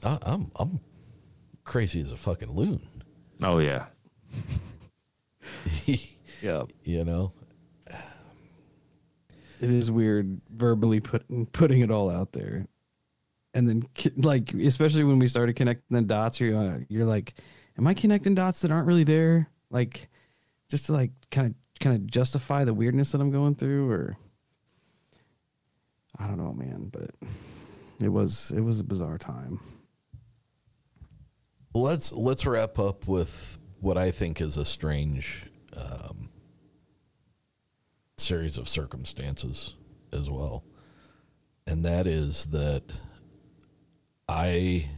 [0.02, 0.80] I, I'm I'm
[1.64, 2.80] crazy as a fucking loon.
[3.42, 3.86] Oh yeah.
[6.42, 6.64] yeah.
[6.84, 7.32] You know,
[9.60, 12.66] It is weird verbally put, putting it all out there.
[13.54, 13.82] and then
[14.16, 17.34] like especially when we started connecting the dots, you're uh, you're like,
[17.78, 19.48] am I connecting dots that aren't really there?
[19.70, 20.08] Like,
[20.68, 24.16] just to like kind of kind of justify the weirdness that I'm going through, or
[26.18, 26.90] I don't know, man.
[26.92, 27.10] But
[28.00, 29.60] it was it was a bizarre time.
[31.74, 35.44] Let's let's wrap up with what I think is a strange
[35.76, 36.30] um,
[38.16, 39.74] series of circumstances
[40.12, 40.64] as well,
[41.66, 42.98] and that is that
[44.28, 44.88] I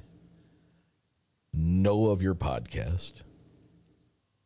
[1.53, 3.13] know of your podcast.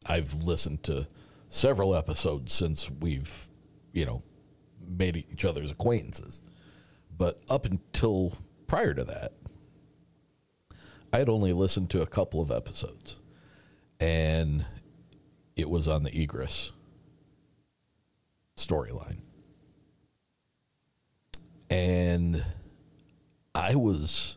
[0.07, 1.07] I've listened to
[1.49, 3.49] several episodes since we've,
[3.93, 4.23] you know,
[4.87, 6.41] made each other's acquaintances.
[7.17, 9.33] But up until prior to that,
[11.13, 13.17] I had only listened to a couple of episodes.
[14.01, 14.65] And
[15.57, 16.73] it was on the Egress
[18.57, 19.21] storyline.
[21.71, 22.45] And
[23.55, 24.37] I was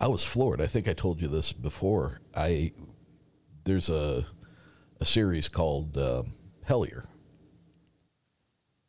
[0.00, 0.60] I was floored.
[0.60, 2.20] I think I told you this before.
[2.36, 2.72] I
[3.64, 4.26] there's a
[5.02, 6.22] a series called uh,
[6.64, 7.06] Hellier,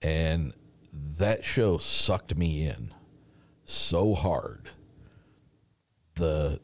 [0.03, 0.53] and
[0.93, 2.93] that show sucked me in
[3.65, 4.69] so hard.
[6.13, 6.59] The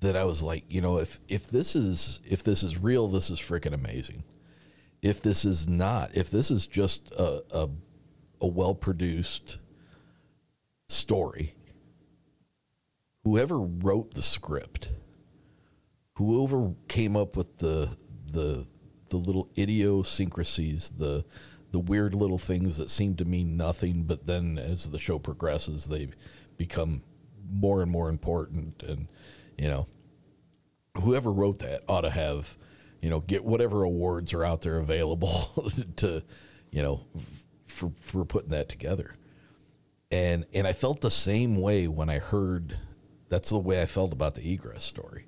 [0.00, 3.30] that I was like, you know, if if this is if this is real, this
[3.30, 4.24] is freaking amazing.
[5.00, 7.68] If this is not, if this is just a a,
[8.40, 9.58] a well produced
[10.88, 11.54] story,
[13.22, 14.90] whoever wrote the script,
[16.14, 17.96] whoever came up with the
[18.32, 18.66] the
[19.10, 21.24] the little idiosyncrasies, the
[21.72, 25.86] the weird little things that seem to mean nothing, but then as the show progresses,
[25.86, 26.08] they
[26.56, 27.02] become
[27.50, 28.82] more and more important.
[28.82, 29.08] And
[29.58, 29.86] you know,
[30.96, 32.56] whoever wrote that ought to have,
[33.00, 35.62] you know, get whatever awards are out there available
[35.96, 36.22] to,
[36.70, 37.04] you know,
[37.66, 39.14] for for putting that together.
[40.10, 42.78] And and I felt the same way when I heard.
[43.28, 45.26] That's the way I felt about the egress story.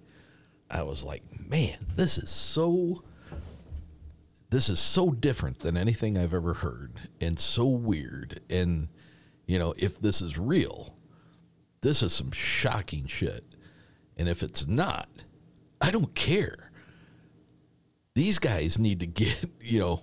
[0.70, 3.02] I was like, man, this is so
[4.50, 8.40] this is so different than anything I've ever heard and so weird.
[8.48, 8.88] And,
[9.46, 10.94] you know, if this is real,
[11.82, 13.44] this is some shocking shit.
[14.16, 15.08] And if it's not,
[15.82, 16.70] I don't care.
[18.14, 20.02] These guys need to get, you know,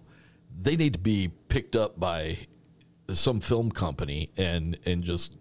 [0.61, 2.37] they need to be picked up by
[3.09, 5.37] some film company and and just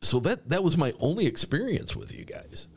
[0.00, 2.68] so that that was my only experience with you guys.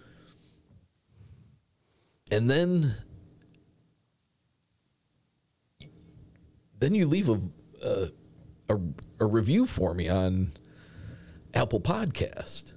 [2.31, 2.95] And then
[6.79, 7.41] then you leave a,
[7.83, 8.09] a
[8.69, 8.79] a,
[9.19, 10.51] a review for me on
[11.53, 12.73] Apple Podcast.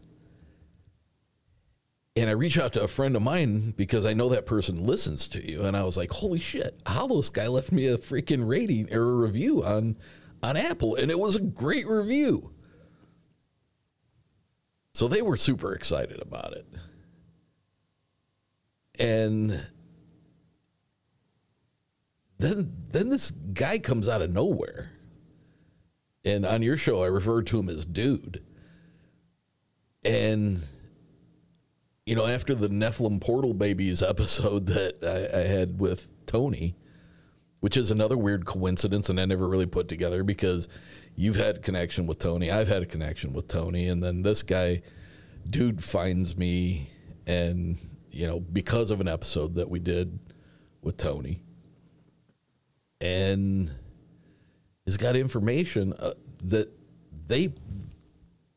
[2.17, 5.29] And I reach out to a friend of mine because I know that person listens
[5.29, 5.63] to you.
[5.63, 9.03] And I was like, holy shit, how this guy left me a freaking rating or
[9.03, 9.97] a review on
[10.43, 10.97] on Apple.
[10.97, 12.53] And it was a great review.
[14.93, 16.67] So they were super excited about it.
[19.01, 19.67] And
[22.39, 24.93] then then this guy comes out of nowhere.
[26.25, 28.45] And on your show I referred to him as dude.
[30.05, 30.61] And
[32.05, 36.77] you know, after the Nephilim Portal Babies episode that I, I had with Tony,
[37.61, 40.69] which is another weird coincidence and I never really put together because
[41.17, 44.83] you've had connection with Tony, I've had a connection with Tony, and then this guy,
[45.49, 46.91] dude, finds me,
[47.27, 47.79] and
[48.11, 50.19] you know, because of an episode that we did
[50.83, 51.43] with Tony,
[53.01, 53.71] and
[54.85, 56.13] he's got information uh,
[56.45, 56.71] that
[57.27, 57.53] they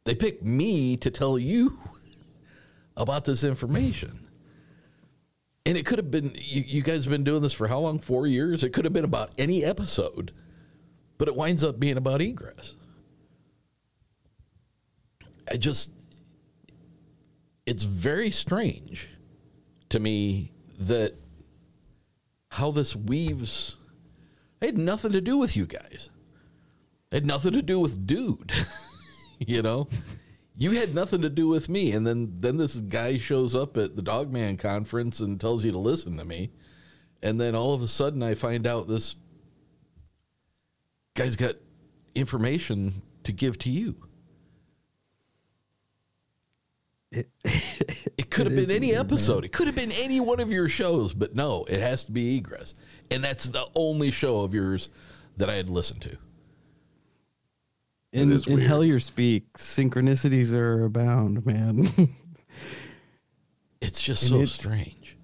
[0.05, 1.77] they picked me to tell you
[2.97, 4.19] about this information.
[5.65, 7.97] And it could have been, you, you, guys have been doing this for how long?
[7.97, 8.65] Four years?
[8.65, 10.33] It could have been about any episode,
[11.17, 12.75] but it winds up being about egress.
[15.49, 15.89] I just,
[17.65, 19.07] it's very strange
[19.93, 21.15] to me that
[22.49, 23.77] how this weaves.
[24.61, 26.09] I had nothing to do with you guys.
[27.11, 28.51] I had nothing to do with dude.
[29.39, 29.87] you know?
[30.57, 33.95] you had nothing to do with me and then then this guy shows up at
[33.95, 36.51] the dogman conference and tells you to listen to me
[37.23, 39.15] and then all of a sudden i find out this
[41.15, 41.55] guy's got
[42.13, 43.95] information to give to you
[47.13, 47.29] it,
[48.17, 49.43] it could have been any weird, episode man.
[49.45, 52.37] it could have been any one of your shows but no it has to be
[52.37, 52.75] egress
[53.11, 54.89] and that's the only show of yours
[55.37, 56.17] that i had listened to
[58.13, 61.89] in, in Hellier speak, synchronicities are abound, man.
[63.81, 65.17] it's just and so it's, strange.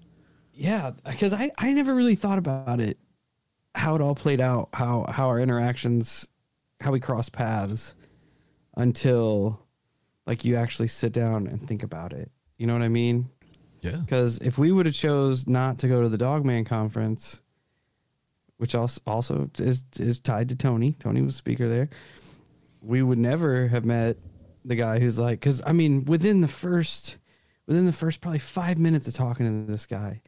[0.52, 2.98] Yeah, because I, I never really thought about it,
[3.76, 6.26] how it all played out, how how our interactions,
[6.80, 7.94] how we cross paths,
[8.76, 9.64] until
[10.30, 12.30] like you actually sit down and think about it.
[12.56, 13.28] You know what I mean?
[13.80, 13.96] Yeah.
[13.96, 17.42] Because if we would have chose not to go to the Dogman conference,
[18.56, 21.90] which also also is is tied to Tony, Tony was a speaker there,
[22.80, 24.18] we would never have met
[24.64, 27.18] the guy who's like, because I mean, within the first,
[27.66, 30.22] within the first probably five minutes of talking to this guy,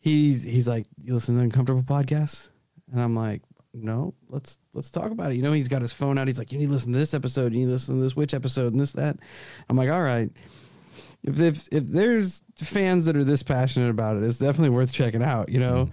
[0.00, 2.48] he's he's like, you listen to uncomfortable podcasts,
[2.90, 3.42] and I'm like,
[3.82, 5.36] no, let's let's talk about it.
[5.36, 6.26] You know, he's got his phone out.
[6.26, 7.52] He's like, you need to listen to this episode.
[7.52, 9.18] You need to listen to this witch episode and this that.
[9.68, 10.30] I'm like, all right.
[11.22, 15.22] If if if there's fans that are this passionate about it, it's definitely worth checking
[15.22, 15.48] out.
[15.48, 15.90] You know.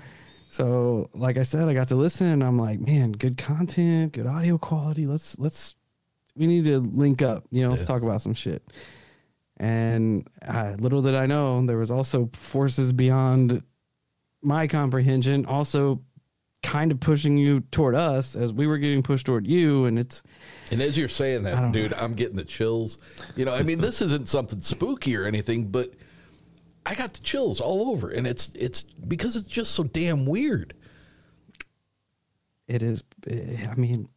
[0.49, 4.27] So, like I said, I got to listen, and I'm like, man, good content, good
[4.27, 5.07] audio quality.
[5.07, 5.73] Let's let's
[6.35, 7.45] we need to link up.
[7.49, 8.61] You know, let's talk about some shit.
[9.57, 13.63] And uh, little did I know, there was also forces beyond
[14.41, 16.01] my comprehension, also
[16.63, 19.85] kind of pushing you toward us as we were getting pushed toward you.
[19.85, 20.23] And it's
[20.71, 22.97] And as you're saying that, dude, I'm getting the chills.
[23.35, 25.93] You know, I mean, this isn't something spooky or anything, but
[26.85, 30.73] I got the chills all over, and it's it's because it's just so damn weird.
[32.67, 33.03] it is.
[33.27, 34.09] eh, I mean,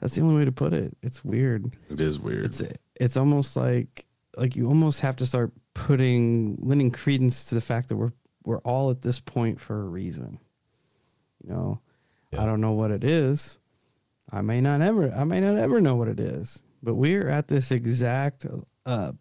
[0.00, 0.96] that's the only way to put it.
[1.02, 1.76] It's weird.
[1.90, 2.44] It is weird.
[2.46, 2.62] It's
[2.96, 4.06] it's almost like
[4.36, 8.12] like you almost have to start putting lending credence to the fact that we're
[8.44, 10.38] we're all at this point for a reason.
[11.42, 11.80] You know,
[12.38, 13.58] I don't know what it is.
[14.30, 17.48] I may not ever I may not ever know what it is, but we're at
[17.48, 18.46] this exact
[18.86, 19.12] uh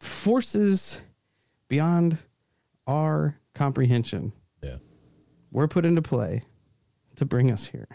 [0.00, 1.00] forces
[1.68, 2.18] beyond
[2.86, 4.32] our comprehension.
[4.62, 4.76] Yeah.
[5.50, 6.42] We're put into play
[7.16, 7.88] to bring us here.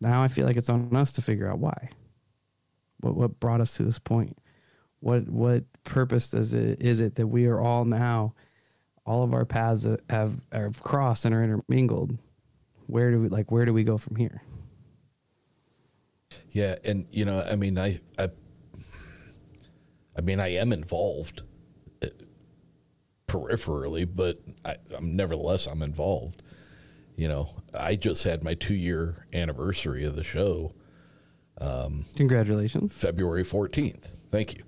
[0.00, 1.90] Now I feel like it's on us to figure out why.
[3.00, 4.38] What what brought us to this point?
[5.00, 8.34] What what purpose does it is it that we are all now
[9.06, 12.18] all of our paths have have crossed and are intermingled?
[12.86, 14.42] Where do we like where do we go from here?
[16.52, 18.28] Yeah, and you know, I mean, I, I,
[20.16, 21.42] I mean, I am involved
[22.02, 22.08] uh,
[23.28, 26.42] peripherally, but I, I'm nevertheless I'm involved.
[27.16, 30.74] You know, I just had my two year anniversary of the show.
[31.60, 34.08] Um, Congratulations, February 14th.
[34.30, 34.64] Thank you.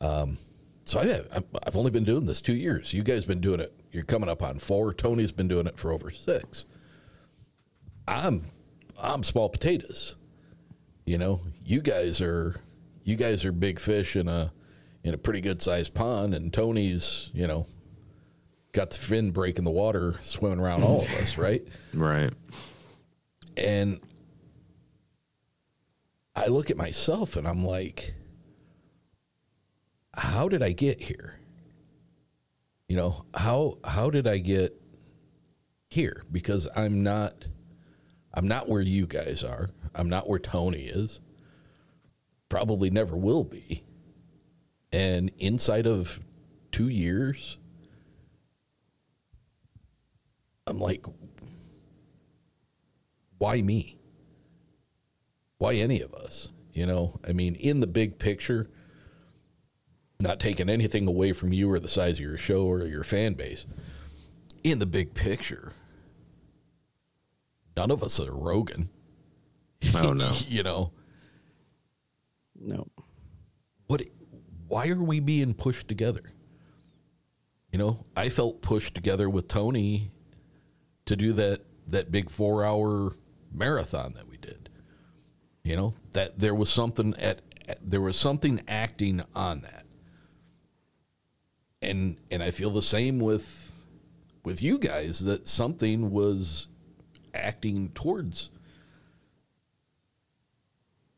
[0.00, 0.38] Um,
[0.86, 2.92] so I I've only been doing this two years.
[2.92, 3.74] You guys been doing it.
[3.90, 4.94] You're coming up on four.
[4.94, 6.64] Tony's been doing it for over six.
[8.08, 8.44] I'm,
[9.00, 10.14] I'm small potatoes.
[11.04, 12.56] You know, you guys are
[13.04, 14.52] you guys are big fish in a
[15.04, 17.66] in a pretty good sized pond, and Tony's you know
[18.72, 21.66] got the fin breaking the water, swimming around all of us, right?
[21.94, 22.32] Right.
[23.56, 24.00] And
[26.36, 28.14] I look at myself and I'm like,
[30.16, 31.38] how did I get here?
[32.88, 34.80] You know, how how did I get
[35.90, 36.24] here?
[36.30, 37.46] Because I'm not
[38.32, 39.70] I'm not where you guys are.
[39.94, 41.20] I'm not where Tony is.
[42.48, 43.82] Probably never will be.
[44.92, 46.20] And inside of
[46.70, 47.58] two years,
[50.66, 51.04] I'm like,
[53.38, 53.98] why me?
[55.58, 56.50] Why any of us?
[56.72, 58.68] You know, I mean, in the big picture,
[60.18, 63.34] not taking anything away from you or the size of your show or your fan
[63.34, 63.66] base,
[64.64, 65.72] in the big picture,
[67.76, 68.88] none of us are Rogan.
[69.94, 70.32] Oh no.
[70.48, 70.92] you know,
[72.58, 72.86] No.
[73.86, 74.02] what
[74.68, 76.22] why are we being pushed together?
[77.72, 80.10] You know, I felt pushed together with Tony
[81.04, 83.12] to do that that big 4-hour
[83.52, 84.70] marathon that we did.
[85.62, 89.85] You know, that there was something at, at there was something acting on that.
[91.86, 93.72] And and I feel the same with
[94.44, 96.66] with you guys that something was
[97.34, 98.50] acting towards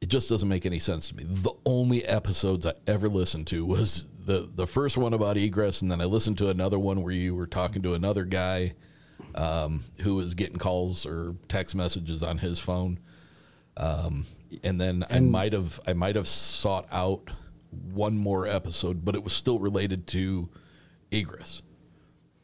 [0.00, 1.24] it just doesn't make any sense to me.
[1.26, 5.90] The only episodes I ever listened to was the the first one about egress, and
[5.90, 8.74] then I listened to another one where you were talking to another guy
[9.34, 13.00] um, who was getting calls or text messages on his phone.
[13.76, 14.26] Um,
[14.62, 17.30] and then I might have I might have sought out
[17.70, 20.48] one more episode, but it was still related to
[21.10, 21.62] egress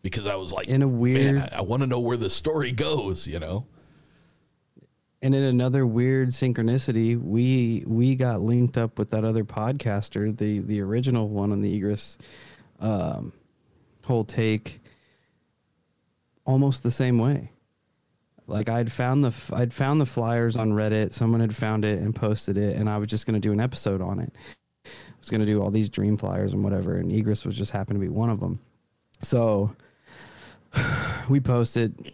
[0.03, 2.31] because I was like, In a weird- man, I, I want to know where the
[2.31, 3.27] story goes.
[3.27, 3.67] You know,
[5.23, 10.59] And in another weird synchronicity, we we got linked up with that other podcaster, the
[10.61, 12.19] the original one on the Egress
[12.81, 13.33] um,
[14.05, 14.83] whole take,
[16.45, 17.51] almost the same way.
[18.47, 21.13] Like I'd found the I'd found the flyers on Reddit.
[21.15, 23.61] Someone had found it and posted it, and I was just going to do an
[23.61, 24.35] episode on it.
[25.25, 27.97] Was going to do all these dream flyers and whatever, and Egress was just happened
[27.99, 28.61] to be one of them.
[29.21, 29.75] So
[31.29, 32.13] we posted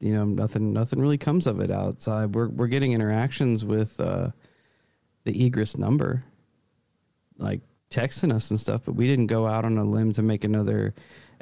[0.00, 4.28] you know nothing nothing really comes of it outside we're we're getting interactions with uh
[5.22, 6.24] the egress number
[7.38, 7.60] like
[7.92, 10.94] texting us and stuff, but we didn't go out on a limb to make another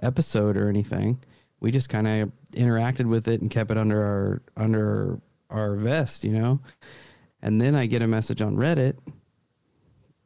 [0.03, 1.23] episode or anything.
[1.61, 6.25] We just kind of interacted with it and kept it under our under our vest,
[6.25, 6.61] you know.
[7.43, 8.97] And then I get a message on Reddit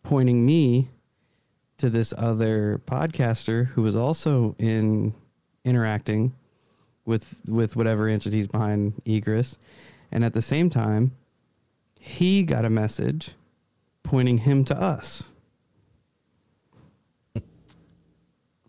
[0.05, 0.89] pointing me
[1.79, 5.13] to this other podcaster who was also in
[5.65, 6.33] interacting
[7.05, 9.59] with with whatever entities behind Egress,
[10.13, 11.13] and at the same time,
[11.99, 13.33] he got a message
[14.05, 15.31] pointing him to us.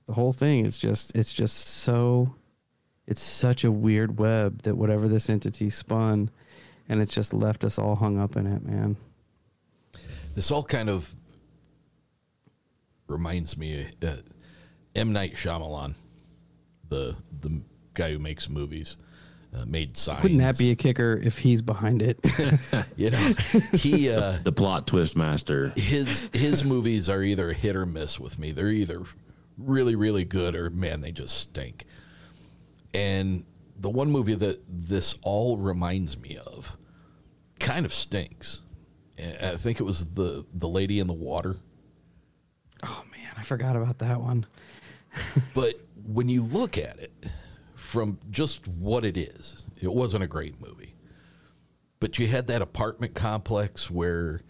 [0.06, 2.36] the whole thing is just it's just so
[3.08, 6.30] it's such a weird web that whatever this entity spun
[6.88, 8.96] and it's just left us all hung up in it, man.
[10.36, 11.14] This all kind of
[13.08, 14.16] reminds me of uh,
[14.96, 15.96] M Night Shyamalan,
[16.90, 17.62] the the
[17.94, 18.98] guy who makes movies,
[19.56, 20.24] uh, made signs.
[20.24, 22.20] Wouldn't that be a kicker if he's behind it?
[22.96, 23.34] you know,
[23.74, 25.70] he uh, the plot twist master.
[25.76, 28.52] His his movies are either hit or miss with me.
[28.52, 29.04] They're either
[29.58, 31.86] really really good or man they just stink.
[32.94, 33.46] And
[33.78, 36.78] the one movie that this all reminds me of
[37.60, 38.62] kind of stinks.
[39.18, 41.58] And I think it was the the lady in the water.
[42.86, 44.46] Oh man, I forgot about that one.
[45.54, 47.12] but when you look at it
[47.76, 50.96] from just what it is, it wasn't a great movie.
[52.00, 54.42] But you had that apartment complex where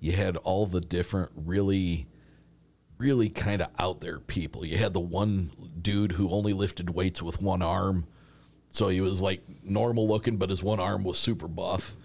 [0.00, 2.08] you had all the different really
[2.98, 4.64] really kind of out there people.
[4.64, 5.50] You had the one
[5.80, 8.06] dude who only lifted weights with one arm.
[8.68, 11.96] So he was like normal looking, but his one arm was super buff,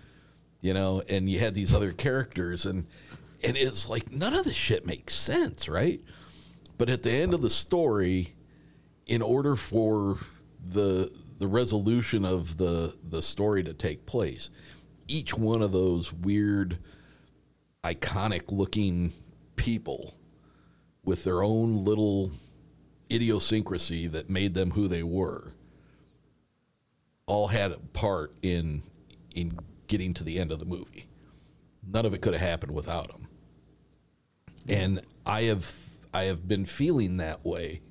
[0.61, 2.85] you know, and you had these other characters and
[3.43, 6.01] and it's like none of this shit makes sense, right?
[6.77, 8.33] But at the end of the story,
[9.05, 10.19] in order for
[10.67, 14.49] the the resolution of the the story to take place,
[15.07, 16.77] each one of those weird
[17.83, 19.13] iconic looking
[19.55, 20.15] people
[21.03, 22.31] with their own little
[23.11, 25.53] idiosyncrasy that made them who they were
[27.25, 28.83] all had a part in
[29.33, 31.07] in getting to the end of the movie.
[31.87, 33.28] None of it could have happened without them.
[34.67, 35.71] And I have
[36.13, 37.81] I have been feeling that way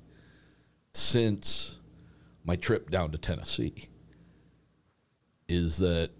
[0.93, 1.77] since
[2.43, 3.89] my trip down to Tennessee.
[5.47, 6.11] Is that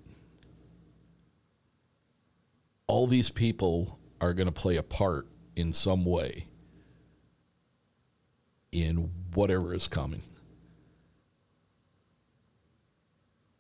[2.88, 6.48] all these people are going to play a part in some way
[8.72, 10.24] in whatever is coming.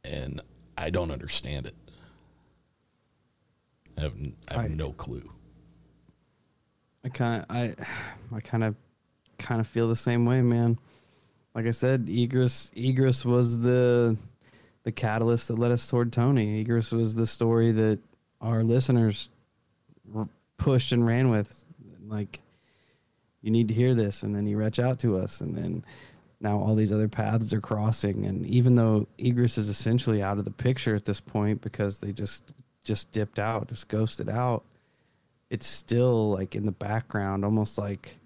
[0.03, 0.42] And
[0.77, 1.76] I don't understand it.
[3.98, 4.14] I have,
[4.48, 5.30] I have I- no clue.
[7.03, 7.76] I kind I
[8.34, 8.76] I kind of
[9.38, 10.78] kind of feel the same way, man.
[11.56, 14.18] Like I said, Egress Egress was the
[14.84, 16.61] the catalyst that led us toward Tony.
[16.61, 18.00] Egress was the story that
[18.42, 19.30] our listeners
[20.58, 21.66] pushed and ran with.
[22.08, 22.40] Like,
[23.42, 25.84] you need to hear this, and then you reach out to us, and then
[26.40, 28.26] now all these other paths are crossing.
[28.26, 32.11] And even though Egress is essentially out of the picture at this point because they
[32.11, 32.53] just
[32.84, 34.64] just dipped out, just ghosted out,
[35.50, 38.18] it's still like in the background, almost like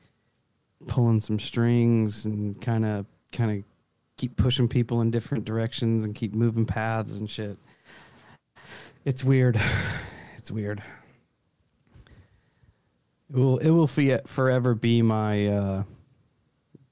[0.87, 3.63] pulling some strings and kind of kind of
[4.17, 7.57] keep pushing people in different directions and keep moving paths and shit.
[9.05, 9.59] It's weird.
[10.35, 10.83] It's weird.
[13.29, 15.83] It will it will forever be my uh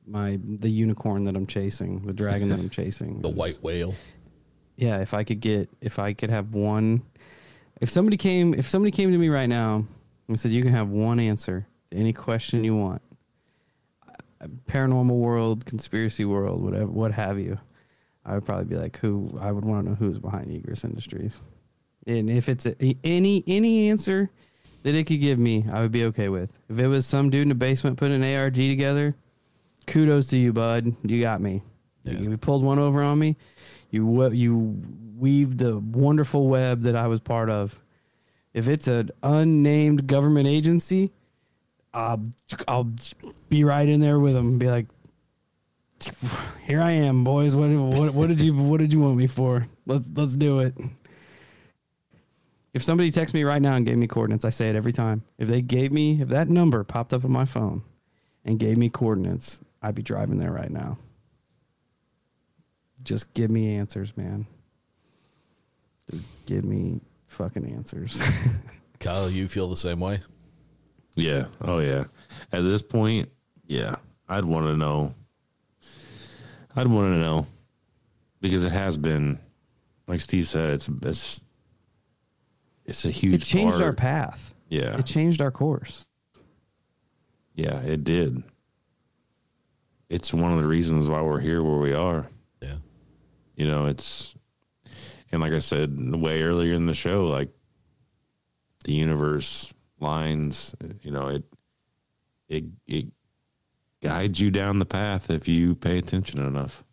[0.07, 3.21] my the unicorn that I'm chasing, the dragon that I'm chasing.
[3.21, 3.93] The white whale.
[4.77, 7.01] Yeah, if I could get if I could have one
[7.81, 9.85] if somebody came if somebody came to me right now
[10.31, 13.01] and said you can have one answer to any question you want.
[14.67, 17.59] Paranormal world conspiracy world whatever what have you.
[18.25, 21.41] I would probably be like who i would want to know who's behind egress industries.
[22.07, 24.31] And if it's a, any any answer
[24.83, 26.57] that it could give me i would be okay with.
[26.69, 29.15] If it was some dude in the basement putting an arg together
[29.85, 30.95] kudos to you bud.
[31.03, 31.61] You got me.
[32.03, 33.35] You pulled one over on me.
[33.91, 34.81] You you
[35.17, 37.79] weaved a wonderful web that i was part of
[38.53, 41.11] if it's an unnamed government agency,
[41.93, 42.23] I'll,
[42.67, 42.91] I'll
[43.49, 44.87] be right in there with them and be like,
[46.65, 47.55] "Here I am, boys.
[47.55, 49.67] What, what what did you what did you want me for?
[49.85, 50.75] Let's let's do it."
[52.73, 55.23] If somebody texts me right now and gave me coordinates, I say it every time.
[55.37, 57.83] If they gave me if that number popped up on my phone
[58.45, 60.97] and gave me coordinates, I'd be driving there right now.
[63.03, 64.45] Just give me answers, man.
[66.09, 68.21] Just give me fucking answers.
[68.99, 70.19] Kyle, you feel the same way?
[71.15, 71.45] Yeah.
[71.61, 72.05] Oh yeah.
[72.51, 73.29] At this point,
[73.65, 73.95] yeah,
[74.29, 75.13] I'd want to know.
[76.75, 77.47] I'd want to know
[78.39, 79.39] because it has been,
[80.07, 81.43] like Steve said, it's it's
[82.85, 83.35] it's a huge.
[83.35, 83.85] it changed part.
[83.85, 84.53] our path.
[84.69, 84.97] Yeah.
[84.97, 86.05] It changed our course.
[87.55, 88.43] Yeah, it did.
[90.09, 92.27] It's one of the reasons why we're here where we are.
[92.61, 92.75] Yeah.
[93.55, 94.33] You know, it's
[95.31, 97.49] and like I said way earlier in the show, like
[98.83, 101.43] the universe lines, you know, it
[102.49, 103.05] it it
[104.01, 106.83] guides you down the path if you pay attention enough.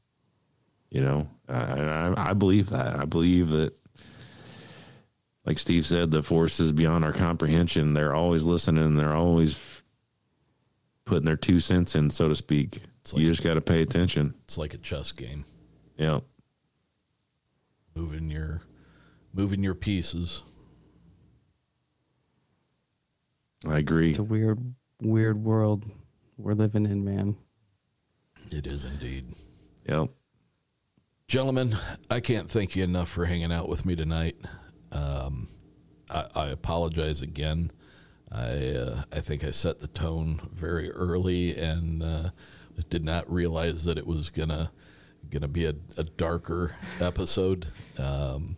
[0.91, 2.97] You know, I, I, I believe that.
[2.99, 3.75] I believe that,
[5.45, 7.93] like Steve said, the forces beyond our comprehension.
[7.93, 8.97] They're always listening.
[8.97, 9.83] They're always
[11.05, 12.83] putting their two cents in, so to speak.
[13.15, 14.35] you just got to pay attention.
[14.45, 15.45] It's like a chess game.
[15.97, 16.21] Yeah.
[17.99, 18.63] Moving your
[19.35, 20.45] moving your pieces.
[23.67, 24.11] I agree.
[24.11, 25.85] It's a weird, weird world
[26.37, 27.37] we're living in, man.
[28.53, 29.35] It is indeed.
[29.89, 30.11] Yep.
[31.27, 31.77] Gentlemen,
[32.09, 34.37] I can't thank you enough for hanging out with me tonight.
[34.93, 35.49] Um,
[36.09, 37.73] I, I apologize again.
[38.31, 42.31] I uh, I think I set the tone very early and uh,
[42.91, 44.71] did not realize that it was gonna
[45.31, 47.69] gonna be a, a darker episode.
[47.99, 48.57] Um,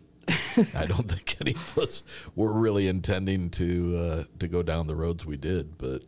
[0.75, 2.03] I don't think any of us
[2.35, 6.03] were really intending to uh, to go down the roads we did, but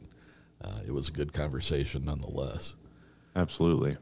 [0.63, 2.75] uh, it was a good conversation nonetheless.
[3.35, 3.97] Absolutely.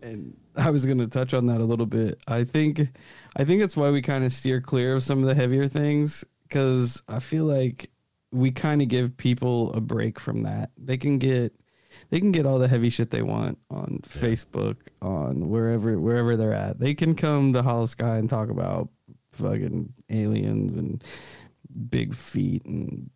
[0.00, 2.20] And I was going to touch on that a little bit.
[2.28, 2.80] I think,
[3.36, 6.24] I think it's why we kind of steer clear of some of the heavier things
[6.44, 7.90] because I feel like
[8.30, 10.70] we kind of give people a break from that.
[10.78, 11.52] They can get,
[12.10, 16.52] they can get all the heavy shit they want on Facebook, on wherever wherever they're
[16.52, 16.78] at.
[16.78, 18.88] They can come to Holo Sky and talk about
[19.32, 21.02] fucking aliens and
[21.90, 23.10] big feet and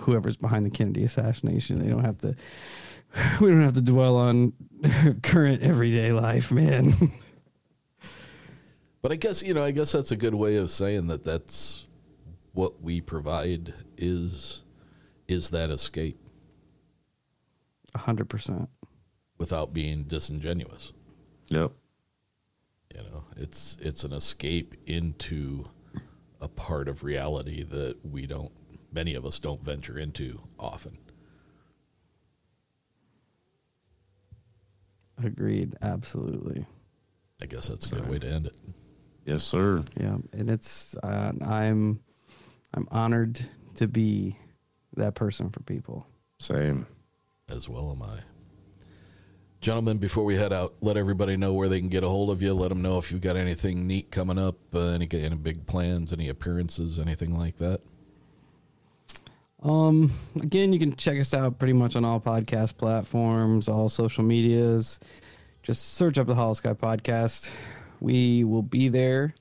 [0.00, 1.78] whoever's behind the Kennedy assassination.
[1.78, 2.34] They don't have to.
[3.42, 4.54] We don't have to dwell on
[5.22, 7.12] current everyday life, man.
[9.02, 11.88] But I guess you know, I guess that's a good way of saying that that's
[12.52, 14.62] what we provide is
[15.28, 16.21] is that escape
[17.94, 18.68] hundred percent.
[19.38, 20.92] without being disingenuous.
[21.48, 21.72] Yep.
[22.94, 25.64] You know, it's it's an escape into
[26.40, 28.52] a part of reality that we don't
[28.92, 30.98] many of us don't venture into often.
[35.22, 35.76] Agreed.
[35.82, 36.66] Absolutely.
[37.40, 38.56] I guess that's a good way to end it.
[39.24, 39.82] Yes, sir.
[39.98, 42.00] Yeah, and it's uh, I'm
[42.74, 43.40] I'm honored
[43.76, 44.36] to be
[44.96, 46.06] that person for people.
[46.38, 46.86] Same.
[47.52, 48.20] As well am I.
[49.60, 52.40] Gentlemen, before we head out, let everybody know where they can get a hold of
[52.40, 52.54] you.
[52.54, 56.14] Let them know if you've got anything neat coming up, uh, any any big plans,
[56.14, 57.80] any appearances, anything like that.
[59.62, 64.24] Um, again, you can check us out pretty much on all podcast platforms, all social
[64.24, 64.98] medias.
[65.62, 67.52] Just search up the Holo Sky Podcast.
[68.00, 69.34] We will be there.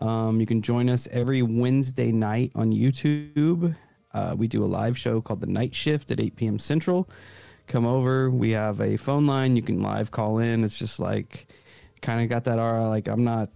[0.00, 3.74] Um, you can join us every Wednesday night on YouTube.
[4.12, 6.58] Uh, we do a live show called The Night Shift at 8 p.m.
[6.58, 7.08] Central.
[7.70, 8.28] Come over.
[8.28, 9.54] We have a phone line.
[9.54, 10.64] You can live call in.
[10.64, 11.46] It's just like
[12.02, 12.88] kind of got that aura.
[12.88, 13.50] Like I'm not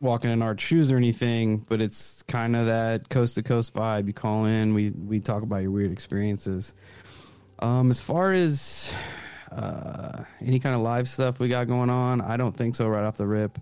[0.00, 4.08] walking in our shoes or anything, but it's kind of that coast to coast vibe.
[4.08, 6.74] You call in, we we talk about your weird experiences.
[7.60, 8.92] Um, as far as
[9.52, 13.04] uh, any kind of live stuff we got going on, I don't think so right
[13.04, 13.60] off the rip.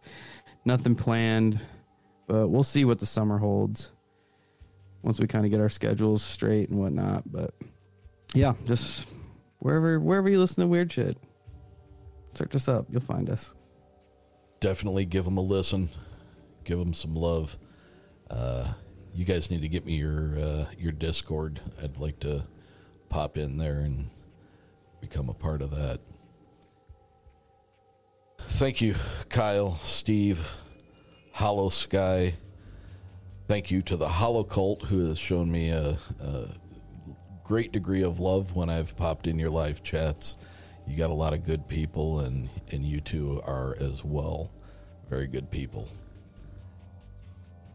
[0.64, 1.60] Nothing planned,
[2.26, 3.92] but we'll see what the summer holds
[5.02, 7.30] once we kind of get our schedules straight and whatnot.
[7.30, 7.52] But
[8.32, 9.06] yeah, just
[9.62, 11.16] wherever wherever you listen to weird shit,
[12.32, 12.86] search us up.
[12.91, 13.55] You'll find us.
[14.60, 15.89] Definitely give them a listen.
[16.65, 17.57] Give them some love.
[18.31, 18.73] Uh,
[19.15, 21.60] you guys need to get me your uh, your Discord.
[21.82, 22.44] I'd like to
[23.08, 24.10] pop in there and
[25.00, 26.00] become a part of that.
[28.39, 28.94] Thank you,
[29.28, 30.57] Kyle, Steve,
[31.32, 32.34] Holo Sky.
[33.49, 36.49] Thank you to the Holo Cult, who has shown me a, a
[37.44, 40.36] great degree of love when I've popped in your live chats.
[40.86, 44.50] You got a lot of good people, and, and you two are as well.
[45.08, 45.88] Very good people.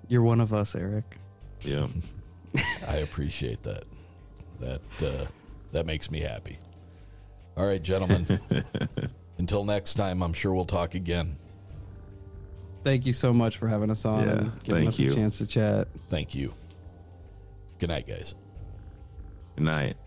[0.07, 1.17] You're one of us, Eric.
[1.61, 1.87] Yeah.
[2.87, 3.83] I appreciate that.
[4.59, 5.25] That uh,
[5.71, 6.57] that makes me happy.
[7.55, 8.39] All right, gentlemen.
[9.37, 11.37] Until next time, I'm sure we'll talk again.
[12.83, 15.11] Thank you so much for having us on Yeah, and giving thank us you.
[15.11, 15.87] a chance to chat.
[16.09, 16.53] Thank you.
[17.79, 18.33] Good night, guys.
[19.57, 19.97] Good night.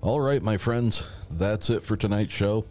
[0.00, 2.64] All right, my friends, that's it for tonight's show.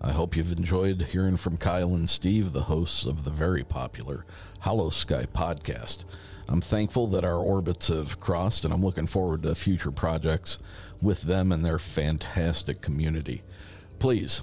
[0.00, 4.24] I hope you've enjoyed hearing from Kyle and Steve, the hosts of the very popular
[4.60, 6.04] Holo Sky podcast.
[6.48, 10.58] I'm thankful that our orbits have crossed, and I'm looking forward to future projects
[11.02, 13.42] with them and their fantastic community.
[13.98, 14.42] Please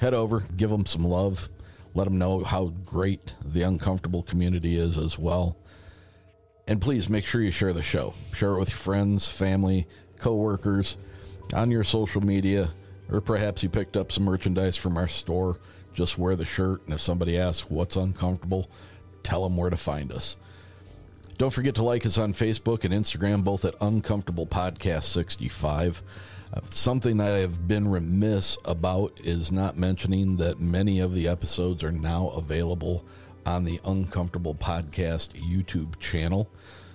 [0.00, 1.48] head over, give them some love,
[1.94, 5.56] let them know how great the uncomfortable community is as well.
[6.70, 8.14] And please make sure you share the show.
[8.32, 10.96] Share it with your friends, family, coworkers,
[11.52, 12.70] on your social media,
[13.10, 15.58] or perhaps you picked up some merchandise from our store.
[15.94, 18.70] Just wear the shirt, and if somebody asks what's uncomfortable,
[19.24, 20.36] tell them where to find us.
[21.38, 26.04] Don't forget to like us on Facebook and Instagram, both at Uncomfortable Podcast 65.
[26.54, 31.82] Uh, something that I've been remiss about is not mentioning that many of the episodes
[31.82, 33.04] are now available
[33.46, 36.48] on the Uncomfortable Podcast YouTube channel.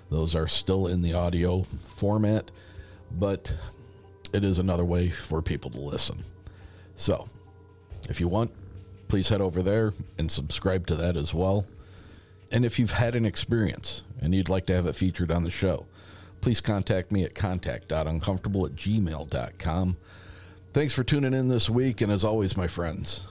[0.09, 1.63] Those are still in the audio
[1.95, 2.51] format,
[3.11, 3.55] but
[4.33, 6.23] it is another way for people to listen.
[6.95, 7.27] So,
[8.09, 8.51] if you want,
[9.07, 11.65] please head over there and subscribe to that as well.
[12.51, 15.51] And if you've had an experience and you'd like to have it featured on the
[15.51, 15.85] show,
[16.41, 19.97] please contact me at contact.uncomfortable at gmail.com.
[20.73, 23.27] Thanks for tuning in this week, and as always, my friends,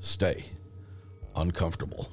[0.00, 0.44] stay
[1.34, 2.08] uncomfortable.